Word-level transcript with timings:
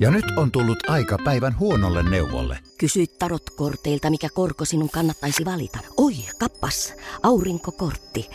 Ja 0.00 0.10
nyt 0.10 0.24
on 0.36 0.50
tullut 0.50 0.90
aika 0.90 1.18
päivän 1.24 1.58
huonolle 1.58 2.10
neuvolle. 2.10 2.58
Kysy 2.78 3.06
tarotkorteilta, 3.18 4.10
mikä 4.10 4.28
korko 4.34 4.64
sinun 4.64 4.90
kannattaisi 4.90 5.44
valita. 5.44 5.78
Oi, 5.96 6.12
kappas, 6.38 6.94
aurinkokortti. 7.22 8.30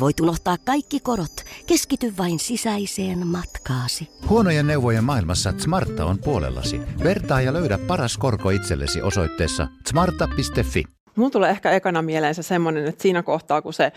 Voit 0.00 0.20
unohtaa 0.20 0.56
kaikki 0.64 1.00
korot. 1.00 1.44
Keskity 1.66 2.14
vain 2.18 2.38
sisäiseen 2.38 3.26
matkaasi. 3.26 4.08
Huonojen 4.28 4.66
neuvojen 4.66 5.04
maailmassa 5.04 5.54
Smarta 5.58 6.04
on 6.04 6.18
puolellasi. 6.18 6.80
Vertaa 7.04 7.40
ja 7.40 7.52
löydä 7.52 7.78
paras 7.78 8.18
korko 8.18 8.50
itsellesi 8.50 9.02
osoitteessa 9.02 9.68
smarta.fi. 9.88 10.84
Mulla 11.16 11.30
tulee 11.30 11.50
ehkä 11.50 11.70
ekana 11.70 12.02
mieleen 12.02 12.34
se 12.34 12.42
semmoinen, 12.42 12.86
että 12.86 13.02
siinä 13.02 13.22
kohtaa, 13.22 13.62
kun 13.62 13.72
se 13.72 13.92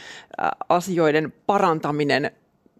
asioiden 0.69 1.33
parantaminen 1.45 2.31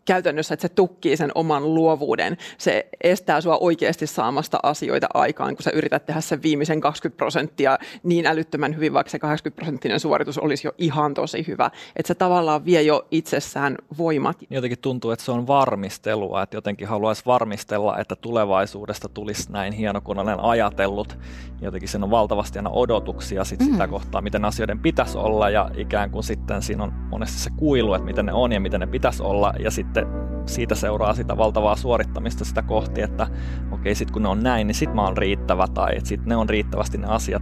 käytännössä, 0.08 0.54
että 0.54 0.68
se 0.68 0.74
tukkii 0.74 1.18
sen 1.18 1.32
oman 1.36 1.74
luovuuden. 1.76 2.38
Se 2.58 2.88
estää 3.04 3.42
sua 3.42 3.58
oikeasti 3.58 4.08
saamasta 4.08 4.60
asioita 4.64 5.08
aikaan, 5.14 5.56
kun 5.56 5.64
sä 5.64 5.72
yrität 5.74 6.06
tehdä 6.06 6.22
sen 6.22 6.44
viimeisen 6.44 6.82
20 6.82 7.18
prosenttia 7.18 7.78
niin 8.04 8.26
älyttömän 8.26 8.76
hyvin, 8.76 8.94
vaikka 8.94 9.10
se 9.10 9.20
80 9.20 9.60
prosenttinen 9.62 10.00
suoritus 10.00 10.38
olisi 10.38 10.68
jo 10.68 10.72
ihan 10.78 11.14
tosi 11.14 11.48
hyvä. 11.48 11.72
Että 11.96 12.08
se 12.08 12.16
tavallaan 12.16 12.66
vie 12.66 12.82
jo 12.82 13.08
itsessään 13.12 13.78
voimat. 13.98 14.38
Jotenkin 14.50 14.80
tuntuu, 14.80 15.12
että 15.12 15.26
se 15.26 15.32
on 15.32 15.48
varmistelua, 15.48 16.44
että 16.44 16.58
jotenkin 16.58 16.88
haluaisi 16.88 17.24
varmistella, 17.26 17.98
että 17.98 18.16
tulevaisuudesta 18.16 19.10
tulisi 19.10 19.52
näin 19.52 19.74
hieno, 19.74 20.02
kun 20.02 20.20
olen 20.20 20.40
ajatellut. 20.40 21.18
Jotenkin 21.62 21.90
siinä 21.90 22.06
on 22.06 22.12
valtavasti 22.12 22.60
aina 22.60 22.70
odotuksia 22.70 23.44
sit 23.44 23.60
mm. 23.60 23.66
sitä 23.66 23.88
kohtaa, 23.88 24.22
miten 24.22 24.46
asioiden 24.46 24.80
pitäisi 24.80 25.18
olla 25.18 25.50
ja 25.50 25.70
ikään 25.78 26.12
kuin 26.12 26.24
sitten 26.24 26.62
siinä 26.62 26.84
on 26.84 26.94
monesti 27.10 27.40
se 27.40 27.50
kuilu, 27.58 27.94
että 27.94 28.06
miten 28.06 28.26
ne 28.26 28.34
on 28.34 28.52
ja 28.52 28.60
miten 28.60 28.80
ne 28.80 28.88
pitäisi 28.88 29.24
olla 29.24 29.54
ja 29.60 29.72
sitten 29.72 29.97
sitten 30.00 30.56
siitä 30.56 30.76
seuraa 30.76 31.14
sitä 31.14 31.38
valtavaa 31.38 31.76
suorittamista 31.76 32.46
sitä 32.46 32.62
kohti, 32.62 33.02
että 33.02 33.28
okei, 33.72 33.96
sitten 33.96 34.14
kun 34.14 34.22
ne 34.22 34.30
on 34.30 34.44
näin, 34.44 34.68
niin 34.68 34.76
sitten 34.76 34.96
mä 34.96 35.04
oon 35.04 35.18
riittävä 35.18 35.68
tai 35.68 35.98
että 35.98 36.10
sitten 36.10 36.30
ne 36.30 36.36
on 36.36 36.50
riittävästi 36.50 36.98
ne 36.98 37.08
asiat. 37.08 37.42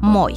Moi! 0.00 0.32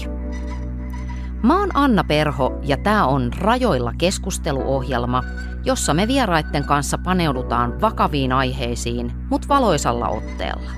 Mä 1.43 1.59
oon 1.59 1.69
Anna 1.73 2.03
Perho 2.03 2.59
ja 2.63 2.77
tämä 2.77 3.07
on 3.07 3.31
Rajoilla 3.37 3.93
keskusteluohjelma, 3.97 5.23
jossa 5.65 5.93
me 5.93 6.07
vieraiden 6.07 6.63
kanssa 6.65 6.97
paneudutaan 6.97 7.81
vakaviin 7.81 8.31
aiheisiin, 8.31 9.11
mutta 9.29 9.47
valoisalla 9.47 10.07
otteella. 10.07 10.71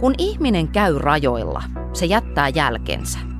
Kun 0.00 0.14
ihminen 0.18 0.68
käy 0.68 0.98
rajoilla, 0.98 1.62
se 1.92 2.06
jättää 2.06 2.48
jälkensä– 2.48 3.18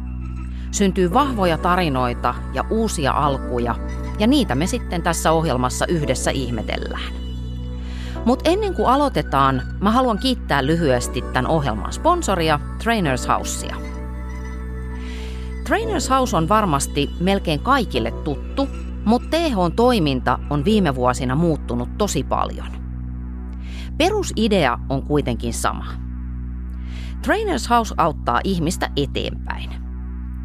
syntyy 0.78 1.12
vahvoja 1.14 1.58
tarinoita 1.58 2.34
ja 2.54 2.64
uusia 2.70 3.12
alkuja, 3.12 3.74
ja 4.18 4.26
niitä 4.26 4.54
me 4.54 4.66
sitten 4.66 5.02
tässä 5.02 5.32
ohjelmassa 5.32 5.86
yhdessä 5.86 6.30
ihmetellään. 6.30 7.12
Mutta 8.24 8.50
ennen 8.50 8.74
kuin 8.74 8.88
aloitetaan, 8.88 9.62
mä 9.80 9.90
haluan 9.90 10.18
kiittää 10.18 10.66
lyhyesti 10.66 11.22
tämän 11.22 11.50
ohjelman 11.50 11.92
sponsoria, 11.92 12.60
Trainers 12.82 13.28
Housea. 13.28 13.76
Trainers 15.64 16.10
House 16.10 16.36
on 16.36 16.48
varmasti 16.48 17.10
melkein 17.20 17.60
kaikille 17.60 18.10
tuttu, 18.10 18.68
mutta 19.04 19.28
TH-toiminta 19.30 20.38
on 20.50 20.64
viime 20.64 20.94
vuosina 20.94 21.34
muuttunut 21.34 21.98
tosi 21.98 22.24
paljon. 22.24 22.68
Perusidea 23.96 24.78
on 24.88 25.02
kuitenkin 25.02 25.54
sama. 25.54 25.86
Trainers 27.22 27.70
House 27.70 27.94
auttaa 27.96 28.40
ihmistä 28.44 28.90
eteenpäin– 28.96 29.70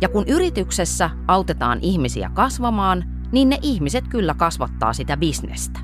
ja 0.04 0.10
kun 0.10 0.28
yrityksessä 0.28 1.10
autetaan 1.28 1.80
ihmisiä 1.82 2.32
kasvamaan, 2.34 3.04
niin 3.32 3.50
ne 3.50 3.58
ihmiset 3.62 4.08
kyllä 4.08 4.34
kasvattaa 4.34 4.94
sitä 4.94 5.18
bisnestä. 5.18 5.80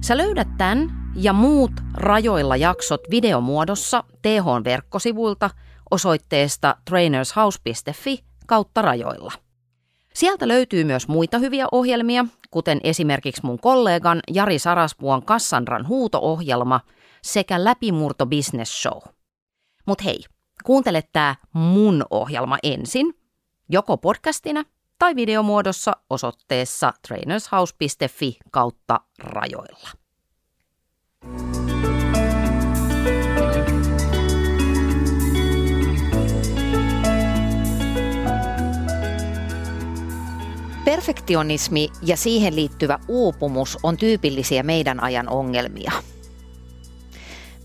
Sä 0.00 0.16
löydät 0.16 0.48
tämän 0.58 0.90
ja 1.16 1.32
muut 1.32 1.70
rajoilla 1.94 2.56
jaksot 2.56 3.00
videomuodossa 3.10 4.04
TH-verkkosivuilta 4.22 5.50
osoitteesta 5.90 6.76
trainershouse.fi 6.84 8.24
kautta 8.46 8.82
rajoilla. 8.82 9.32
Sieltä 10.14 10.48
löytyy 10.48 10.84
myös 10.84 11.08
muita 11.08 11.38
hyviä 11.38 11.66
ohjelmia, 11.72 12.24
kuten 12.50 12.80
esimerkiksi 12.84 13.42
mun 13.44 13.58
kollegan 13.58 14.20
Jari 14.30 14.58
Saraspuon 14.58 15.22
Kassandran 15.22 15.88
huuto-ohjelma 15.88 16.80
sekä 17.22 17.64
Läpimurto 17.64 18.26
Business 18.26 18.82
Show. 18.82 19.00
Mut 19.86 20.04
hei, 20.04 20.18
Kuuntele 20.64 21.02
tämä 21.12 21.36
mun 21.52 22.04
ohjelma 22.10 22.58
ensin, 22.62 23.14
joko 23.68 23.96
podcastina 23.96 24.64
tai 24.98 25.16
videomuodossa 25.16 25.92
osoitteessa 26.10 26.92
trainershouse.fi 27.08 28.38
kautta 28.50 29.00
rajoilla. 29.18 29.88
Perfektionismi 40.84 41.88
ja 42.02 42.16
siihen 42.16 42.56
liittyvä 42.56 42.98
uupumus 43.08 43.78
on 43.82 43.96
tyypillisiä 43.96 44.62
meidän 44.62 45.02
ajan 45.02 45.28
ongelmia. 45.28 45.92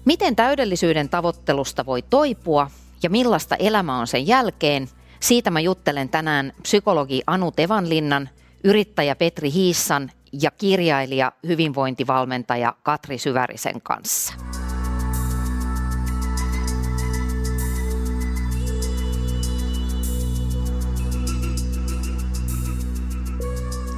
Miten 0.06 0.36
täydellisyyden 0.36 1.10
tavoittelusta 1.10 1.86
voi 1.86 2.02
toipua 2.02 2.72
ja 3.04 3.10
millaista 3.10 3.56
elämä 3.56 4.00
on 4.00 4.08
sen 4.08 4.28
jälkeen, 4.28 4.90
siitä 5.20 5.52
mä 5.52 5.60
juttelen 5.60 6.10
tänään 6.10 6.54
psykologi 6.62 7.22
Anu 7.28 7.52
Tevanlinnan, 7.52 8.30
yrittäjä 8.64 9.16
Petri 9.16 9.52
Hiissan 9.52 10.12
ja 10.42 10.52
kirjailija, 10.52 11.32
hyvinvointivalmentaja 11.48 12.74
Katri 12.84 13.18
Syvärisen 13.18 13.82
kanssa. 13.82 14.34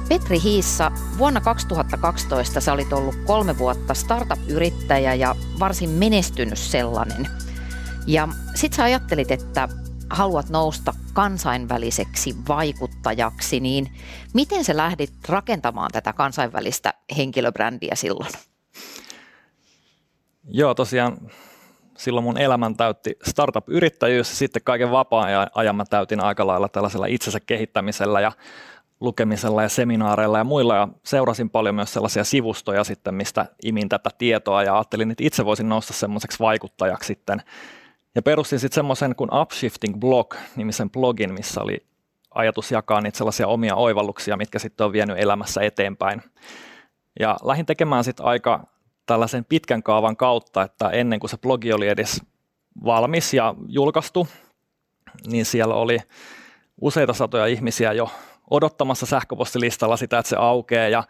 Petri 0.08 0.42
Hiissa, 0.42 0.92
vuonna 1.18 1.40
2012 1.40 2.60
sä 2.60 2.72
olit 2.72 2.92
ollut 2.92 3.14
kolme 3.26 3.58
vuotta 3.58 3.94
startup-yrittäjä 3.94 5.14
ja 5.14 5.36
varsin 5.58 5.90
menestynyt 5.90 6.58
sellainen– 6.58 7.28
ja 8.06 8.28
sit 8.54 8.72
sä 8.72 8.84
ajattelit, 8.84 9.30
että 9.30 9.68
haluat 10.10 10.48
nousta 10.48 10.94
kansainväliseksi 11.12 12.34
vaikuttajaksi, 12.48 13.60
niin 13.60 13.92
miten 14.34 14.64
sä 14.64 14.76
lähdit 14.76 15.12
rakentamaan 15.28 15.90
tätä 15.92 16.12
kansainvälistä 16.12 16.94
henkilöbrändiä 17.16 17.94
silloin? 17.94 18.30
Joo, 20.48 20.74
tosiaan 20.74 21.30
silloin 21.98 22.24
mun 22.24 22.38
elämän 22.38 22.76
täytti 22.76 23.16
startup-yrittäjyys 23.22 24.30
ja 24.30 24.36
sitten 24.36 24.62
kaiken 24.64 24.90
vapaa-ajan 24.90 25.76
mä 25.76 25.84
täytin 25.90 26.20
aika 26.20 26.46
lailla 26.46 26.68
tällaisella 26.68 27.06
itsensä 27.06 27.40
kehittämisellä 27.40 28.20
ja 28.20 28.32
lukemisella 29.00 29.62
ja 29.62 29.68
seminaareilla 29.68 30.38
ja 30.38 30.44
muilla 30.44 30.76
ja 30.76 30.88
seurasin 31.04 31.50
paljon 31.50 31.74
myös 31.74 31.92
sellaisia 31.92 32.24
sivustoja 32.24 32.84
sitten, 32.84 33.14
mistä 33.14 33.46
imin 33.64 33.88
tätä 33.88 34.10
tietoa 34.18 34.62
ja 34.62 34.74
ajattelin, 34.74 35.10
että 35.10 35.24
itse 35.24 35.44
voisin 35.44 35.68
nousta 35.68 35.92
semmoiseksi 35.92 36.38
vaikuttajaksi 36.38 37.06
sitten 37.06 37.42
ja 38.14 38.22
perustin 38.22 38.58
sitten 38.58 38.74
semmoisen 38.74 39.16
kuin 39.16 39.34
Upshifting 39.34 39.98
Blog 39.98 40.34
nimisen 40.56 40.90
blogin, 40.90 41.34
missä 41.34 41.62
oli 41.62 41.86
ajatus 42.34 42.70
jakaa 42.70 43.00
niitä 43.00 43.18
sellaisia 43.18 43.46
omia 43.46 43.74
oivalluksia, 43.74 44.36
mitkä 44.36 44.58
sitten 44.58 44.84
on 44.84 44.92
vienyt 44.92 45.18
elämässä 45.18 45.60
eteenpäin. 45.60 46.22
Ja 47.20 47.36
lähdin 47.44 47.66
tekemään 47.66 48.04
sitten 48.04 48.26
aika 48.26 48.66
tällaisen 49.06 49.44
pitkän 49.44 49.82
kaavan 49.82 50.16
kautta, 50.16 50.62
että 50.62 50.88
ennen 50.88 51.20
kuin 51.20 51.30
se 51.30 51.38
blogi 51.38 51.72
oli 51.72 51.88
edes 51.88 52.22
valmis 52.84 53.34
ja 53.34 53.54
julkaistu, 53.68 54.28
niin 55.26 55.44
siellä 55.44 55.74
oli 55.74 55.98
useita 56.80 57.12
satoja 57.12 57.46
ihmisiä 57.46 57.92
jo 57.92 58.10
odottamassa 58.50 59.06
sähköpostilistalla 59.06 59.96
sitä, 59.96 60.18
että 60.18 60.28
se 60.28 60.36
aukeaa 60.36 60.88
ja 60.88 61.04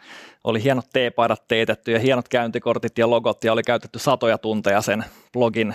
oli 0.44 0.62
hienot 0.62 0.86
teepaidat 0.92 1.48
teetetty 1.48 1.92
ja 1.92 1.98
hienot 1.98 2.28
käyntikortit 2.28 2.98
ja 2.98 3.10
logot 3.10 3.44
ja 3.44 3.52
oli 3.52 3.62
käytetty 3.62 3.98
satoja 3.98 4.38
tunteja 4.38 4.80
sen 4.80 5.04
blogin 5.32 5.74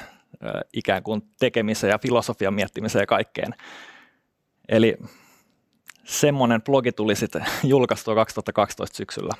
ikään 0.73 1.03
kuin 1.03 1.21
tekemiseen 1.39 1.91
ja 1.91 1.99
filosofian 1.99 2.53
miettimiseen 2.53 3.03
ja 3.03 3.07
kaikkeen. 3.07 3.53
Eli 4.69 4.97
semmoinen 6.05 6.61
blogi 6.61 6.91
tuli 6.91 7.15
sitten 7.15 7.45
julkaistua 7.63 8.15
2012 8.15 8.97
syksyllä. 8.97 9.33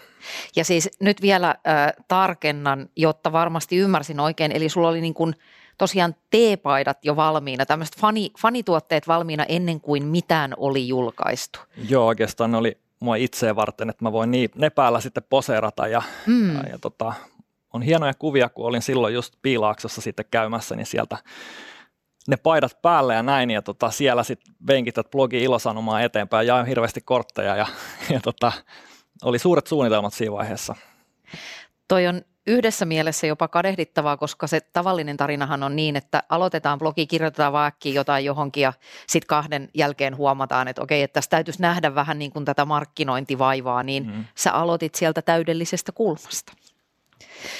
Ja 0.56 0.66
siis 0.66 0.90
nyt 1.00 1.22
vielä 1.22 1.50
äh, 1.50 1.94
tarkennan, 2.08 2.90
jotta 2.96 3.32
varmasti 3.32 3.78
ymmärsin 3.78 4.20
oikein, 4.20 4.52
eli 4.52 4.70
sulla 4.70 4.90
oli 4.90 5.02
niin 5.02 5.14
kuin 5.14 5.36
tosiaan 5.78 6.16
teepaidat 6.30 7.06
jo 7.06 7.16
valmiina, 7.16 7.66
tämmöiset 7.66 7.98
fani, 7.98 8.32
fanituotteet 8.40 9.08
valmiina 9.08 9.46
ennen 9.50 9.82
kuin 9.82 10.06
mitään 10.06 10.54
oli 10.58 10.88
julkaistu. 10.88 11.60
Joo, 11.90 12.08
oikeastaan 12.08 12.52
ne 12.52 12.58
oli 12.58 12.78
mua 13.00 13.16
itseä 13.16 13.56
varten, 13.56 13.90
että 13.90 14.06
mä 14.06 14.12
voin 14.12 14.32
niin, 14.32 14.50
ne 14.56 14.70
päällä 14.70 15.00
sitten 15.00 15.24
poseerata 15.30 15.88
ja, 15.88 16.02
mm. 16.26 16.56
ja, 16.56 16.64
ja 16.70 16.80
tota, 16.80 17.14
on 17.76 17.82
hienoja 17.82 18.14
kuvia, 18.14 18.50
kun 18.50 18.66
olin 18.66 18.82
silloin 18.82 19.14
just 19.14 19.34
Piilaaksossa 19.42 20.02
sitten 20.02 20.26
käymässä, 20.32 20.76
niin 20.76 20.86
sieltä 20.86 21.18
ne 22.28 22.38
paidat 22.38 22.82
päälle 22.82 23.14
ja 23.14 23.24
näin, 23.24 23.52
ja 23.52 23.62
tota, 23.62 23.92
siellä 23.92 24.24
sitten 24.24 24.56
veinkin 24.68 24.94
tätä 24.94 25.10
blogin 25.10 25.42
ilosanomaa 25.42 26.02
eteenpäin, 26.02 26.48
ja 26.48 26.64
hirveästi 26.64 27.02
kortteja, 27.02 27.56
ja, 27.56 27.68
ja 28.10 28.20
tota, 28.20 28.52
oli 29.24 29.40
suuret 29.40 29.68
suunnitelmat 29.68 30.14
siinä 30.14 30.32
vaiheessa. 30.32 30.76
Toi 31.88 32.08
on 32.08 32.22
yhdessä 32.48 32.86
mielessä 32.86 33.28
jopa 33.28 33.48
kadehdittavaa, 33.48 34.18
koska 34.18 34.48
se 34.48 34.62
tavallinen 34.62 35.18
tarinahan 35.18 35.64
on 35.64 35.76
niin, 35.76 35.96
että 35.96 36.24
aloitetaan 36.30 36.80
blogi, 36.80 37.08
kirjoitetaan 37.08 37.54
vaan 37.54 37.72
jotain 37.86 38.26
johonkin 38.26 38.62
ja 38.62 38.74
sitten 39.08 39.28
kahden 39.28 39.70
jälkeen 39.74 40.18
huomataan, 40.18 40.68
että 40.68 40.82
okei, 40.82 41.04
että 41.04 41.14
tässä 41.14 41.30
täytyisi 41.30 41.62
nähdä 41.62 41.96
vähän 41.96 42.20
niin 42.20 42.32
kuin 42.32 42.46
tätä 42.46 42.66
markkinointivaivaa, 42.66 43.84
niin 43.84 44.08
mm. 44.08 44.26
sä 44.36 44.52
aloitit 44.52 44.96
sieltä 44.96 45.22
täydellisestä 45.22 45.92
kulmasta. 45.92 46.54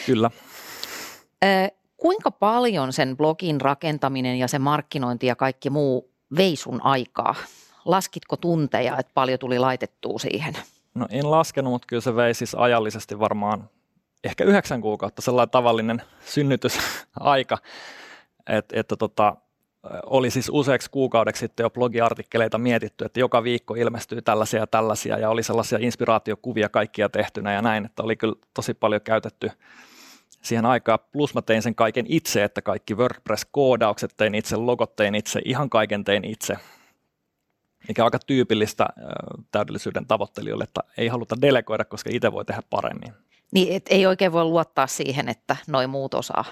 Kyllä. 0.06 0.32
Kuinka 1.98 2.32
paljon 2.32 2.94
sen 2.94 3.18
blogin 3.18 3.62
rakentaminen 3.62 4.40
ja 4.40 4.48
se 4.48 4.60
markkinointi 4.60 5.28
ja 5.28 5.36
kaikki 5.36 5.70
muu 5.70 6.12
vei 6.38 6.56
sun 6.56 6.82
aikaa? 6.84 7.36
Laskitko 7.86 8.38
tunteja, 8.38 8.98
että 8.98 9.12
paljon 9.14 9.40
tuli 9.40 9.60
laitettua 9.60 10.20
siihen? 10.20 10.54
No 10.96 11.08
en 11.10 11.32
laskenut, 11.32 11.74
mutta 11.74 11.86
kyllä 11.88 12.02
se 12.02 12.16
vei 12.16 12.34
siis 12.34 12.56
ajallisesti 12.56 13.20
varmaan 13.20 13.70
ehkä 14.24 14.44
yhdeksän 14.44 14.82
kuukautta, 14.82 15.22
sellainen 15.22 15.52
tavallinen 15.52 16.02
synnytysaika, 16.26 17.58
Et, 18.50 18.66
että 18.74 18.96
tota, 18.96 19.36
oli 20.06 20.32
siis 20.32 20.50
useaksi 20.54 20.90
kuukaudeksi 20.90 21.40
sitten 21.40 21.64
jo 21.64 21.70
blogiartikkeleita 21.70 22.58
mietitty, 22.58 23.06
että 23.06 23.20
joka 23.20 23.44
viikko 23.44 23.76
ilmestyy 23.76 24.22
tällaisia 24.22 24.60
ja 24.60 24.68
tällaisia 24.68 25.18
ja 25.18 25.30
oli 25.30 25.44
sellaisia 25.44 25.80
inspiraatiokuvia 25.82 26.70
kaikkia 26.70 27.10
tehtynä 27.10 27.54
ja 27.54 27.62
näin, 27.62 27.86
että 27.86 28.04
oli 28.04 28.16
kyllä 28.16 28.36
tosi 28.54 28.74
paljon 28.74 29.02
käytetty 29.02 29.52
siihen 30.42 30.66
aikaan. 30.66 31.00
Plus 31.12 31.34
mä 31.34 31.42
tein 31.42 31.62
sen 31.62 31.76
kaiken 31.76 32.06
itse, 32.10 32.44
että 32.44 32.62
kaikki 32.62 32.94
WordPress-koodaukset 32.94 34.14
tein 34.18 34.36
itse, 34.36 34.56
logot 34.56 34.96
tein 34.96 35.16
itse, 35.16 35.42
ihan 35.46 35.70
kaiken 35.70 36.04
tein 36.04 36.26
itse. 36.26 36.58
Mikä 37.88 38.04
on 38.04 38.06
aika 38.06 38.20
tyypillistä 38.28 38.86
täydellisyyden 39.52 40.06
tavoittelijoille, 40.06 40.64
että 40.64 40.82
ei 40.98 41.08
haluta 41.08 41.42
delegoida, 41.42 41.86
koska 41.86 42.10
itse 42.14 42.32
voi 42.32 42.46
tehdä 42.46 42.62
paremmin. 42.70 43.14
Niin, 43.52 43.76
et 43.76 43.86
ei 43.90 44.06
oikein 44.06 44.32
voi 44.32 44.44
luottaa 44.44 44.88
siihen, 44.88 45.30
että 45.30 45.56
noin 45.68 45.90
muut 45.90 46.14
osaa. 46.14 46.46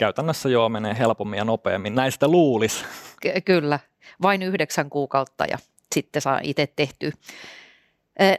Käytännössä 0.00 0.48
joo, 0.48 0.68
menee 0.68 0.98
helpommin 0.98 1.38
ja 1.38 1.44
nopeammin. 1.44 1.94
Näistä 1.94 2.28
luulisi. 2.28 2.84
Ky- 3.22 3.40
kyllä, 3.44 3.78
vain 4.22 4.42
yhdeksän 4.42 4.90
kuukautta 4.90 5.44
ja 5.44 5.58
sitten 5.94 6.22
saa 6.22 6.40
itse 6.42 6.66
tehtyä. 6.76 7.12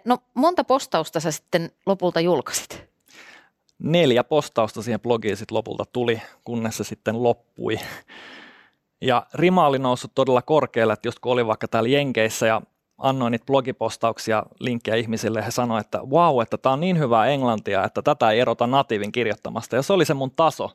No 0.06 0.18
monta 0.34 0.64
postausta 0.64 1.20
sä 1.20 1.32
sitten 1.32 1.72
lopulta 1.86 2.20
julkaisit? 2.20 2.84
Neljä 3.80 4.24
postausta 4.24 4.82
siihen 4.82 5.00
blogiin 5.00 5.38
sitten 5.38 5.56
lopulta 5.56 5.86
tuli, 5.86 6.22
kunnes 6.44 6.78
se 6.78 6.84
sitten 6.84 7.24
loppui. 7.24 7.80
Ja 9.02 9.26
rima 9.34 9.68
oli 9.68 9.80
noussut 9.80 10.12
todella 10.16 10.42
korkealle, 10.42 10.94
että 10.94 11.08
just 11.08 11.20
kun 11.20 11.32
oli 11.32 11.48
vaikka 11.48 11.68
täällä 11.68 11.90
Jenkeissä 11.90 12.48
ja 12.48 12.62
annoin 13.02 13.32
niitä 13.32 13.46
blogipostauksia, 13.46 14.44
linkkejä 14.60 14.96
ihmisille 14.96 15.46
he 15.46 15.52
sanoivat, 15.52 15.86
että 15.86 16.00
wow, 16.00 16.42
että 16.42 16.58
tämä 16.58 16.74
on 16.74 16.80
niin 16.80 17.00
hyvää 17.00 17.28
englantia, 17.28 17.84
että 17.86 18.02
tätä 18.02 18.32
ei 18.32 18.40
erota 18.40 18.68
natiivin 18.68 19.12
kirjoittamasta. 19.12 19.76
Ja 19.76 19.82
se 19.82 19.94
oli 19.94 20.06
se 20.06 20.14
mun 20.14 20.32
taso, 20.32 20.70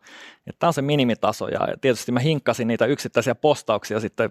että 0.46 0.58
tämä 0.58 0.68
on 0.68 0.74
se 0.74 0.82
minimitaso 0.82 1.48
ja 1.48 1.60
tietysti 1.80 2.12
mä 2.12 2.20
hinkkasin 2.20 2.68
niitä 2.68 2.86
yksittäisiä 2.86 3.34
postauksia 3.34 4.00
sitten 4.00 4.30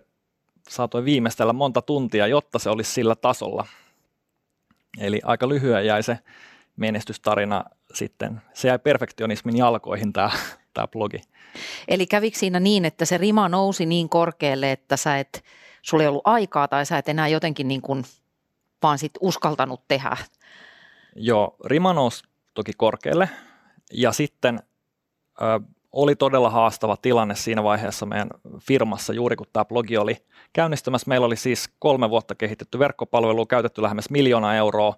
saatoin 0.70 1.06
viimeistellä 1.06 1.54
monta 1.54 1.82
tuntia, 1.82 2.28
jotta 2.28 2.60
se 2.60 2.70
olisi 2.70 2.92
sillä 2.92 3.16
tasolla. 3.16 3.66
Eli 5.00 5.20
aika 5.24 5.50
lyhyen 5.50 5.86
jäi 5.86 6.04
se 6.04 6.20
menestystarina 6.76 7.64
sitten. 7.94 8.42
Se 8.54 8.68
jäi 8.68 8.80
perfektionismin 8.80 9.58
jalkoihin 9.58 10.14
tämä, 10.14 10.30
tämä 10.74 10.88
blogi. 10.88 11.22
Eli 11.88 12.06
kävikö 12.06 12.38
siinä 12.38 12.60
niin, 12.60 12.86
että 12.86 13.06
se 13.06 13.18
rima 13.18 13.50
nousi 13.50 13.86
niin 13.86 14.10
korkealle, 14.10 14.72
että 14.72 14.98
sä 14.98 15.20
et 15.20 15.44
sulla 15.86 16.04
ei 16.04 16.08
ollut 16.08 16.22
aikaa 16.26 16.68
tai 16.68 16.86
sä 16.86 16.98
et 16.98 17.10
enää 17.10 17.28
jotenkin 17.28 17.68
niin 17.68 17.82
kuin 17.82 18.04
vaan 18.84 18.98
sit 18.98 19.12
uskaltanut 19.20 19.82
tehdä? 19.88 20.18
Joo, 21.16 21.56
rima 21.66 21.94
nousi 21.94 22.24
toki 22.54 22.72
korkealle 22.78 23.30
ja 23.94 24.12
sitten 24.12 24.60
ö, 25.42 25.60
oli 25.92 26.16
todella 26.16 26.50
haastava 26.50 26.98
tilanne 26.98 27.36
siinä 27.36 27.64
vaiheessa 27.64 28.06
meidän 28.06 28.30
firmassa, 28.62 29.14
juuri 29.14 29.36
kun 29.36 29.48
tämä 29.54 29.66
blogi 29.66 29.98
oli 29.98 30.18
käynnistymässä. 30.54 31.10
Meillä 31.10 31.28
oli 31.28 31.36
siis 31.36 31.70
kolme 31.80 32.10
vuotta 32.10 32.36
kehitetty 32.36 32.80
verkkopalvelu, 32.80 33.46
käytetty 33.46 33.82
lähemmäs 33.82 34.10
miljoona 34.10 34.56
euroa. 34.56 34.96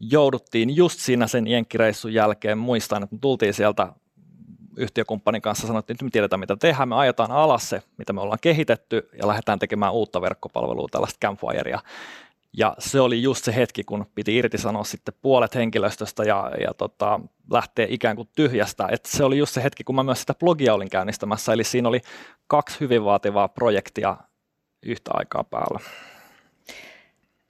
Jouduttiin 0.00 0.76
just 0.76 1.00
siinä 1.00 1.26
sen 1.26 1.46
jenkkireissun 1.46 2.14
jälkeen, 2.14 2.58
muistan, 2.58 3.02
että 3.02 3.16
me 3.16 3.18
tultiin 3.20 3.54
sieltä 3.54 3.92
yhtiökumppanin 4.76 5.42
kanssa 5.42 5.66
sanottiin, 5.66 5.94
että 5.94 6.04
me 6.04 6.10
tiedetään 6.10 6.40
mitä 6.40 6.56
tehdään, 6.56 6.88
me 6.88 6.94
ajetaan 6.94 7.30
alas 7.30 7.68
se, 7.68 7.82
mitä 7.98 8.12
me 8.12 8.20
ollaan 8.20 8.38
kehitetty 8.40 9.08
ja 9.18 9.28
lähdetään 9.28 9.58
tekemään 9.58 9.92
uutta 9.92 10.20
verkkopalvelua, 10.20 10.88
tällaista 10.90 11.18
Campfirea. 11.26 11.80
Ja 12.56 12.74
se 12.78 13.00
oli 13.00 13.22
just 13.22 13.44
se 13.44 13.54
hetki, 13.54 13.84
kun 13.84 14.06
piti 14.14 14.36
irtisanoa 14.36 14.84
sitten 14.84 15.14
puolet 15.22 15.54
henkilöstöstä 15.54 16.22
ja, 16.24 16.50
ja 16.60 16.74
tota, 16.74 17.20
lähteä 17.50 17.86
ikään 17.90 18.16
kuin 18.16 18.28
tyhjästä. 18.36 18.88
Et 18.90 19.04
se 19.04 19.24
oli 19.24 19.38
just 19.38 19.54
se 19.54 19.62
hetki, 19.62 19.84
kun 19.84 19.94
mä 19.94 20.02
myös 20.02 20.20
sitä 20.20 20.34
blogia 20.34 20.74
olin 20.74 20.90
käynnistämässä. 20.90 21.52
Eli 21.52 21.64
siinä 21.64 21.88
oli 21.88 22.00
kaksi 22.46 22.80
hyvin 22.80 23.04
vaativaa 23.04 23.48
projektia 23.48 24.16
yhtä 24.82 25.10
aikaa 25.14 25.44
päällä. 25.44 25.80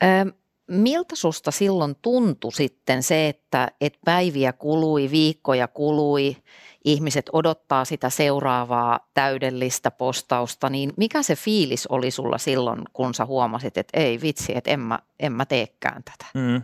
Ähm, 0.05 0.29
miltä 0.67 1.17
susta 1.17 1.51
silloin 1.51 1.97
tuntui 2.03 2.53
sitten 2.53 3.03
se, 3.03 3.29
että, 3.29 3.69
että 3.81 3.99
päiviä 4.05 4.53
kului, 4.53 5.11
viikkoja 5.11 5.69
kului 5.69 6.37
ihmiset 6.85 7.31
odottaa 7.33 7.85
sitä 7.85 8.11
seuraavaa 8.11 9.01
täydellistä 9.15 9.91
postausta, 9.91 10.71
niin 10.71 10.93
mikä 10.97 11.23
se 11.23 11.37
fiilis 11.37 11.87
oli 11.87 12.11
sulla 12.11 12.39
silloin, 12.39 12.83
kun 12.93 13.15
sä 13.15 13.27
huomasit, 13.27 13.79
että 13.79 14.01
ei 14.01 14.21
vitsi, 14.21 14.53
että 14.57 14.71
en 14.71 14.81
mä, 14.81 14.99
en 15.21 15.33
mä 15.33 15.47
teekään 15.47 16.03
tätä? 16.05 16.27
Mm. 16.35 16.63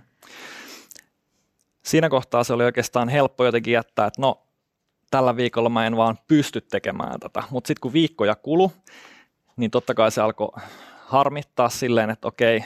Siinä 1.83 2.09
kohtaa 2.09 2.45
se 2.45 2.53
oli 2.53 2.65
oikeastaan 2.65 3.09
helppo 3.09 3.45
jotenkin 3.45 3.73
jättää, 3.73 4.07
että 4.07 4.21
no 4.21 4.43
tällä 5.11 5.37
viikolla 5.37 5.69
mä 5.69 5.87
en 5.87 5.97
vaan 5.97 6.19
pysty 6.29 6.61
tekemään 6.61 7.21
tätä, 7.21 7.43
mutta 7.51 7.69
sitten 7.69 7.81
kun 7.81 7.93
viikkoja 7.93 8.35
kulu, 8.35 8.73
niin 9.57 9.71
totta 9.71 9.95
kai 9.95 10.11
se 10.11 10.21
alkoi 10.21 10.51
harmittaa 11.07 11.69
silleen, 11.69 12.11
että 12.11 12.29
okei, 12.29 12.65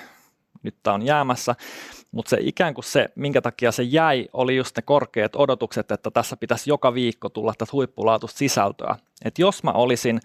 nyt 0.63 0.77
tämä 0.83 0.95
on 0.95 1.03
jäämässä. 1.03 1.55
Mutta 2.13 2.31
se 2.31 2.37
ikään 2.41 2.75
kuin 2.75 2.85
se, 2.85 3.09
minkä 3.15 3.43
takia 3.43 3.73
se 3.73 3.83
jäi, 3.83 4.29
oli 4.33 4.57
just 4.57 4.77
ne 4.77 4.83
korkeat 4.83 5.37
odotukset, 5.37 5.91
että 5.91 6.11
tässä 6.11 6.37
pitäisi 6.37 6.71
joka 6.71 6.95
viikko 6.95 7.29
tulla 7.29 7.53
tätä 7.59 7.73
huippulaatuista 7.73 8.39
sisältöä. 8.39 8.97
Et 9.25 9.39
jos 9.39 9.63
mä 9.63 9.71
olisin 9.71 10.21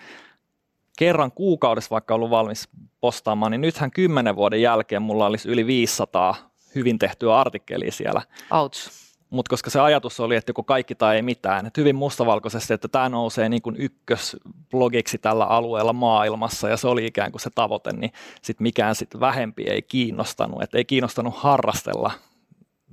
kerran 0.97 1.31
kuukaudessa 1.31 1.89
vaikka 1.89 2.15
ollut 2.15 2.29
valmis 2.29 2.69
postaamaan, 3.01 3.51
niin 3.51 3.61
nythän 3.61 3.91
kymmenen 3.91 4.35
vuoden 4.35 4.61
jälkeen 4.61 5.01
mulla 5.01 5.25
olisi 5.25 5.49
yli 5.49 5.65
500 5.65 6.35
hyvin 6.75 6.99
tehtyä 6.99 7.39
artikkelia 7.39 7.91
siellä. 7.91 8.21
Ouch. 8.51 9.06
Mutta 9.29 9.49
koska 9.49 9.69
se 9.69 9.79
ajatus 9.79 10.19
oli, 10.19 10.35
että 10.35 10.49
joko 10.49 10.63
kaikki 10.63 10.95
tai 10.95 11.15
ei 11.15 11.21
mitään, 11.21 11.65
että 11.65 11.81
hyvin 11.81 11.95
mustavalkoisesti, 11.95 12.73
että 12.73 12.87
tämä 12.87 13.09
nousee 13.09 13.49
niin 13.49 13.61
ykkösblogiksi 13.77 15.17
tällä 15.17 15.45
alueella 15.45 15.93
maailmassa 15.93 16.69
ja 16.69 16.77
se 16.77 16.87
oli 16.87 17.05
ikään 17.05 17.31
kuin 17.31 17.41
se 17.41 17.49
tavoite, 17.49 17.93
niin 17.93 18.11
sitten 18.41 18.63
mikään 18.63 18.95
sit 18.95 19.19
vähempi 19.19 19.63
ei 19.63 19.81
kiinnostanut, 19.81 20.63
että 20.63 20.77
ei 20.77 20.85
kiinnostanut 20.85 21.33
harrastella 21.37 22.11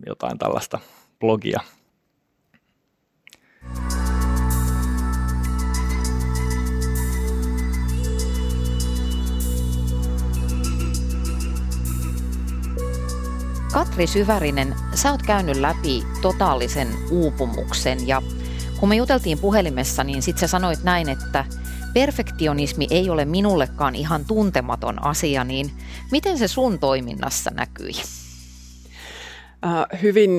jotain 0.06 0.38
tällaista 0.38 0.78
blogia. 1.20 1.60
Katri 13.74 14.06
Syvärinen, 14.06 14.74
sä 14.94 15.10
oot 15.10 15.22
käynyt 15.22 15.56
läpi 15.56 16.02
totaalisen 16.22 16.88
uupumuksen 17.10 18.08
ja 18.08 18.22
kun 18.80 18.88
me 18.88 18.96
juteltiin 18.96 19.38
puhelimessa, 19.38 20.04
niin 20.04 20.22
sit 20.22 20.38
sä 20.38 20.46
sanoit 20.46 20.82
näin, 20.82 21.08
että 21.08 21.44
perfektionismi 21.94 22.86
ei 22.90 23.10
ole 23.10 23.24
minullekaan 23.24 23.94
ihan 23.94 24.24
tuntematon 24.24 25.04
asia, 25.04 25.44
niin 25.44 25.70
miten 26.10 26.38
se 26.38 26.48
sun 26.48 26.78
toiminnassa 26.78 27.50
näkyi? 27.54 27.92
Äh, 29.66 30.02
hyvin 30.02 30.30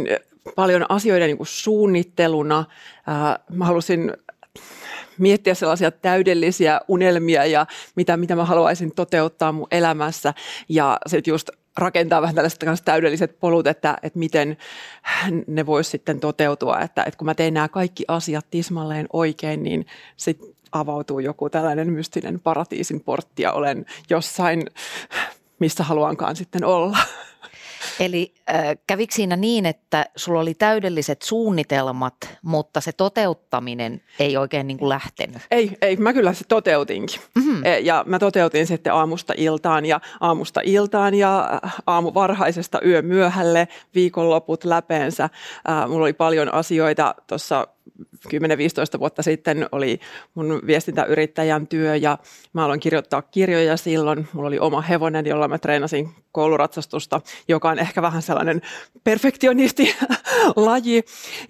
paljon 0.56 0.86
asioiden 0.90 1.28
niin 1.28 1.38
kuin 1.38 1.48
suunnitteluna. 1.48 2.60
Äh, 2.60 3.46
mä 3.52 3.66
halusin 3.66 4.14
miettiä 5.18 5.54
sellaisia 5.54 5.92
täydellisiä 5.92 6.82
unelmia 6.88 7.46
ja 7.46 7.66
mitä, 7.96 8.18
mitä 8.18 8.36
mä 8.36 8.46
haluaisin 8.46 8.96
toteuttaa 8.96 9.52
mun 9.52 9.68
elämässä. 9.72 10.34
Ja 10.70 11.00
sitten 11.08 11.32
just 11.32 11.50
rakentaa 11.78 12.22
vähän 12.22 12.36
tällaiset 12.36 12.86
täydelliset 12.86 13.40
polut, 13.40 13.68
että, 13.68 13.98
että 14.04 14.20
miten 14.20 14.58
ne 15.48 15.66
voisi 15.66 15.90
sitten 15.90 16.20
toteutua. 16.20 16.80
Että, 16.80 17.04
että 17.04 17.18
kun 17.18 17.26
mä 17.26 17.36
teen 17.36 17.54
nämä 17.54 17.68
kaikki 17.68 18.06
asiat 18.08 18.46
tismalleen 18.52 19.08
oikein, 19.14 19.64
niin 19.64 19.86
sitten 20.18 20.50
avautuu 20.72 21.20
joku 21.20 21.50
tällainen 21.50 21.94
mystinen 21.94 22.40
paratiisin 22.40 23.02
portti 23.02 23.44
ja 23.44 23.52
olen 23.52 23.86
jossain, 24.10 24.66
missä 25.60 25.84
haluankaan 25.84 26.36
sitten 26.36 26.66
olla. 26.66 26.98
Eli 28.00 28.34
äh, 28.50 28.64
kävikö 28.88 29.16
siinä 29.16 29.36
niin, 29.36 29.66
että 29.66 30.06
sulla 30.16 30.40
oli 30.40 30.54
täydelliset 30.54 31.22
suunnitelmat, 31.22 32.16
mutta 32.42 32.82
se 32.82 32.92
toteuttaminen 32.92 34.02
ei 34.20 34.38
oikein 34.38 34.68
niin 34.68 34.78
kuin 34.78 34.90
lähtenyt? 34.90 35.42
Ei, 35.52 35.78
ei, 35.82 35.96
mä 35.96 36.14
kyllä 36.14 36.34
se 36.34 36.44
toteutinkin. 36.48 37.20
Mm-hmm. 37.36 37.66
E, 37.66 37.80
ja 37.80 38.04
mä 38.08 38.20
toteutin 38.20 38.68
sitten 38.68 38.94
aamusta 38.94 39.34
iltaan 39.38 39.86
ja 39.86 40.02
aamusta 40.20 40.62
iltaan 40.64 41.14
ja 41.14 41.60
äh, 41.66 41.76
aamu 41.88 42.14
varhaisesta 42.14 42.82
yö 42.86 43.02
myöhälle, 43.02 43.68
viikonloput 43.96 44.64
läpeensä. 44.64 45.24
Äh, 45.24 45.88
mulla 45.88 46.04
oli 46.04 46.14
paljon 46.14 46.54
asioita 46.54 47.16
tuossa 47.28 47.68
10-15 48.28 49.00
vuotta 49.00 49.24
sitten 49.24 49.68
oli 49.72 50.00
mun 50.34 50.62
viestintäyrittäjän 50.68 51.68
työ 51.68 51.96
ja 51.96 52.18
mä 52.54 52.66
aloin 52.66 52.80
kirjoittaa 52.80 53.22
kirjoja 53.22 53.78
silloin. 53.78 54.28
Mulla 54.34 54.48
oli 54.48 54.60
oma 54.60 54.82
hevonen, 54.82 55.26
jolla 55.26 55.48
mä 55.48 55.58
treenasin 55.58 56.10
kouluratsastusta, 56.32 57.22
joka 57.48 57.70
on 57.70 57.80
ehkä 57.80 58.02
vähän 58.02 58.22
sellainen 58.22 58.62
perfektionisti 59.04 59.96
laji. 60.56 61.04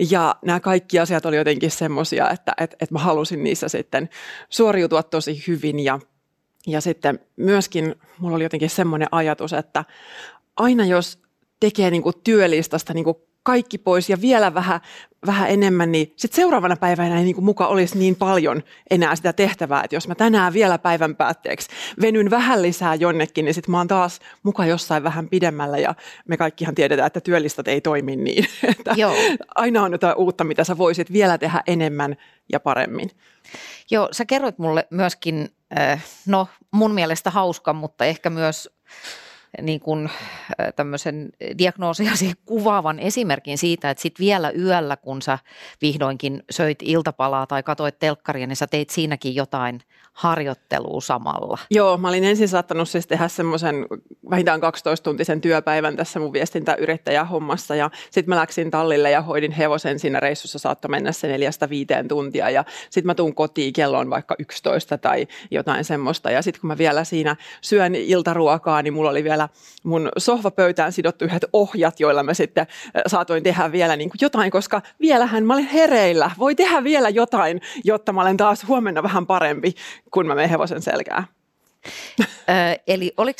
Ja 0.09 0.35
nämä 0.45 0.59
kaikki 0.59 0.99
asiat 0.99 1.25
oli 1.25 1.35
jotenkin 1.35 1.71
semmoisia, 1.71 2.29
että, 2.29 2.53
että, 2.57 2.77
että 2.79 2.95
mä 2.95 2.99
halusin 2.99 3.43
niissä 3.43 3.67
sitten 3.67 4.09
suoriutua 4.49 5.03
tosi 5.03 5.43
hyvin 5.47 5.79
ja 5.79 5.99
ja 6.67 6.81
sitten 6.81 7.19
myöskin 7.35 7.95
mulla 8.19 8.35
oli 8.35 8.43
jotenkin 8.43 8.69
semmoinen 8.69 9.07
ajatus, 9.11 9.53
että 9.53 9.85
aina 10.57 10.85
jos 10.85 11.19
tekee 11.59 11.91
niin 11.91 12.03
kuin 12.03 12.15
työlistasta 12.23 12.93
niin 12.93 13.03
kuin 13.03 13.17
kaikki 13.43 13.77
pois 13.77 14.09
ja 14.09 14.21
vielä 14.21 14.53
vähän, 14.53 14.81
vähän 15.25 15.49
enemmän, 15.49 15.91
niin 15.91 16.13
sitten 16.15 16.35
seuraavana 16.35 16.75
päivänä 16.75 17.17
ei 17.17 17.23
niin 17.23 17.35
kuin 17.35 17.45
muka 17.45 17.67
olisi 17.67 17.97
niin 17.97 18.15
paljon 18.15 18.63
enää 18.89 19.15
sitä 19.15 19.33
tehtävää, 19.33 19.83
että 19.83 19.95
jos 19.95 20.07
mä 20.07 20.15
tänään 20.15 20.53
vielä 20.53 20.77
päivän 20.77 21.15
päätteeksi 21.15 21.69
venyn 22.01 22.29
vähän 22.29 22.61
lisää 22.61 22.95
jonnekin, 22.95 23.45
niin 23.45 23.53
sitten 23.53 23.71
mä 23.71 23.77
oon 23.77 23.87
taas 23.87 24.19
muka 24.43 24.65
jossain 24.65 25.03
vähän 25.03 25.29
pidemmällä 25.29 25.77
ja 25.77 25.95
me 26.27 26.37
kaikkihan 26.37 26.75
tiedetään, 26.75 27.07
että 27.07 27.21
työlistat 27.21 27.67
ei 27.67 27.81
toimi 27.81 28.15
niin. 28.15 28.45
Että 28.79 28.93
Joo. 28.97 29.15
Aina 29.55 29.83
on 29.83 29.91
jotain 29.91 30.17
uutta, 30.17 30.43
mitä 30.43 30.63
sä 30.63 30.77
voisit 30.77 31.13
vielä 31.13 31.37
tehdä 31.37 31.63
enemmän 31.67 32.15
ja 32.51 32.59
paremmin. 32.59 33.09
Joo, 33.91 34.09
sä 34.11 34.25
kerroit 34.25 34.57
mulle 34.57 34.87
myöskin, 34.89 35.49
äh, 35.79 36.05
no 36.27 36.47
mun 36.71 36.93
mielestä 36.93 37.29
hauska, 37.29 37.73
mutta 37.73 38.05
ehkä 38.05 38.29
myös 38.29 38.69
niin 39.61 39.79
kuin 39.79 40.09
tämmöisen 40.75 41.29
diagnoosiasi 41.57 42.33
kuvaavan 42.45 42.99
esimerkin 42.99 43.57
siitä, 43.57 43.89
että 43.89 44.01
sitten 44.01 44.23
vielä 44.23 44.51
yöllä, 44.51 44.97
kun 44.97 45.21
sä 45.21 45.39
vihdoinkin 45.81 46.43
söit 46.49 46.79
iltapalaa 46.81 47.47
tai 47.47 47.63
katoit 47.63 47.99
telkkaria, 47.99 48.47
niin 48.47 48.55
sä 48.55 48.67
teit 48.67 48.89
siinäkin 48.89 49.35
jotain 49.35 49.81
harjoittelua 50.13 51.01
samalla. 51.01 51.57
Joo, 51.71 51.97
mä 51.97 52.09
olin 52.09 52.23
ensin 52.23 52.47
saattanut 52.47 52.89
siis 52.89 53.07
tehdä 53.07 53.27
semmoisen 53.27 53.85
vähintään 54.29 54.59
12-tuntisen 54.61 55.41
työpäivän 55.41 55.95
tässä 55.95 56.19
mun 56.19 56.33
viestintäyrittäjähommassa 56.33 57.75
ja 57.75 57.89
sitten 58.11 58.29
mä 58.29 58.35
läksin 58.35 58.71
tallille 58.71 59.11
ja 59.11 59.21
hoidin 59.21 59.51
hevosen 59.51 59.99
siinä 59.99 60.19
reissussa, 60.19 60.59
saattoi 60.59 60.89
mennä 60.89 61.11
se 61.11 61.27
neljästä 61.27 61.69
viiteen 61.69 62.07
tuntia 62.07 62.49
ja 62.49 62.65
sitten 62.89 63.05
mä 63.05 63.15
tuun 63.15 63.35
kotiin, 63.35 63.73
kello 63.73 63.97
on 63.97 64.09
vaikka 64.09 64.35
11 64.39 64.97
tai 64.97 65.27
jotain 65.51 65.83
semmoista 65.83 66.31
ja 66.31 66.41
sitten 66.41 66.61
kun 66.61 66.67
mä 66.67 66.77
vielä 66.77 67.03
siinä 67.03 67.35
syön 67.61 67.95
iltaruokaa, 67.95 68.81
niin 68.81 68.93
mulla 68.93 69.09
oli 69.09 69.23
vielä 69.23 69.44
mun 69.83 70.09
sohvapöytään 70.17 70.91
sidottu 70.91 71.25
yhdet 71.25 71.45
ohjat, 71.53 71.99
joilla 71.99 72.23
mä 72.23 72.33
sitten 72.33 72.67
saatoin 73.07 73.43
tehdä 73.43 73.71
vielä 73.71 73.95
niin 73.95 74.09
kuin 74.09 74.19
jotain, 74.21 74.51
koska 74.51 74.81
vielähän 75.01 75.45
mä 75.45 75.53
olin 75.53 75.67
hereillä, 75.67 76.31
voi 76.37 76.55
tehdä 76.55 76.83
vielä 76.83 77.09
jotain, 77.09 77.61
jotta 77.83 78.13
mä 78.13 78.21
olen 78.21 78.37
taas 78.37 78.67
huomenna 78.67 79.03
vähän 79.03 79.25
parempi 79.25 79.75
kun 80.11 80.27
mä 80.27 80.35
menen 80.35 80.49
hevosen 80.49 80.81
selkää. 80.81 81.23
eli 82.87 83.13
oliko, 83.17 83.39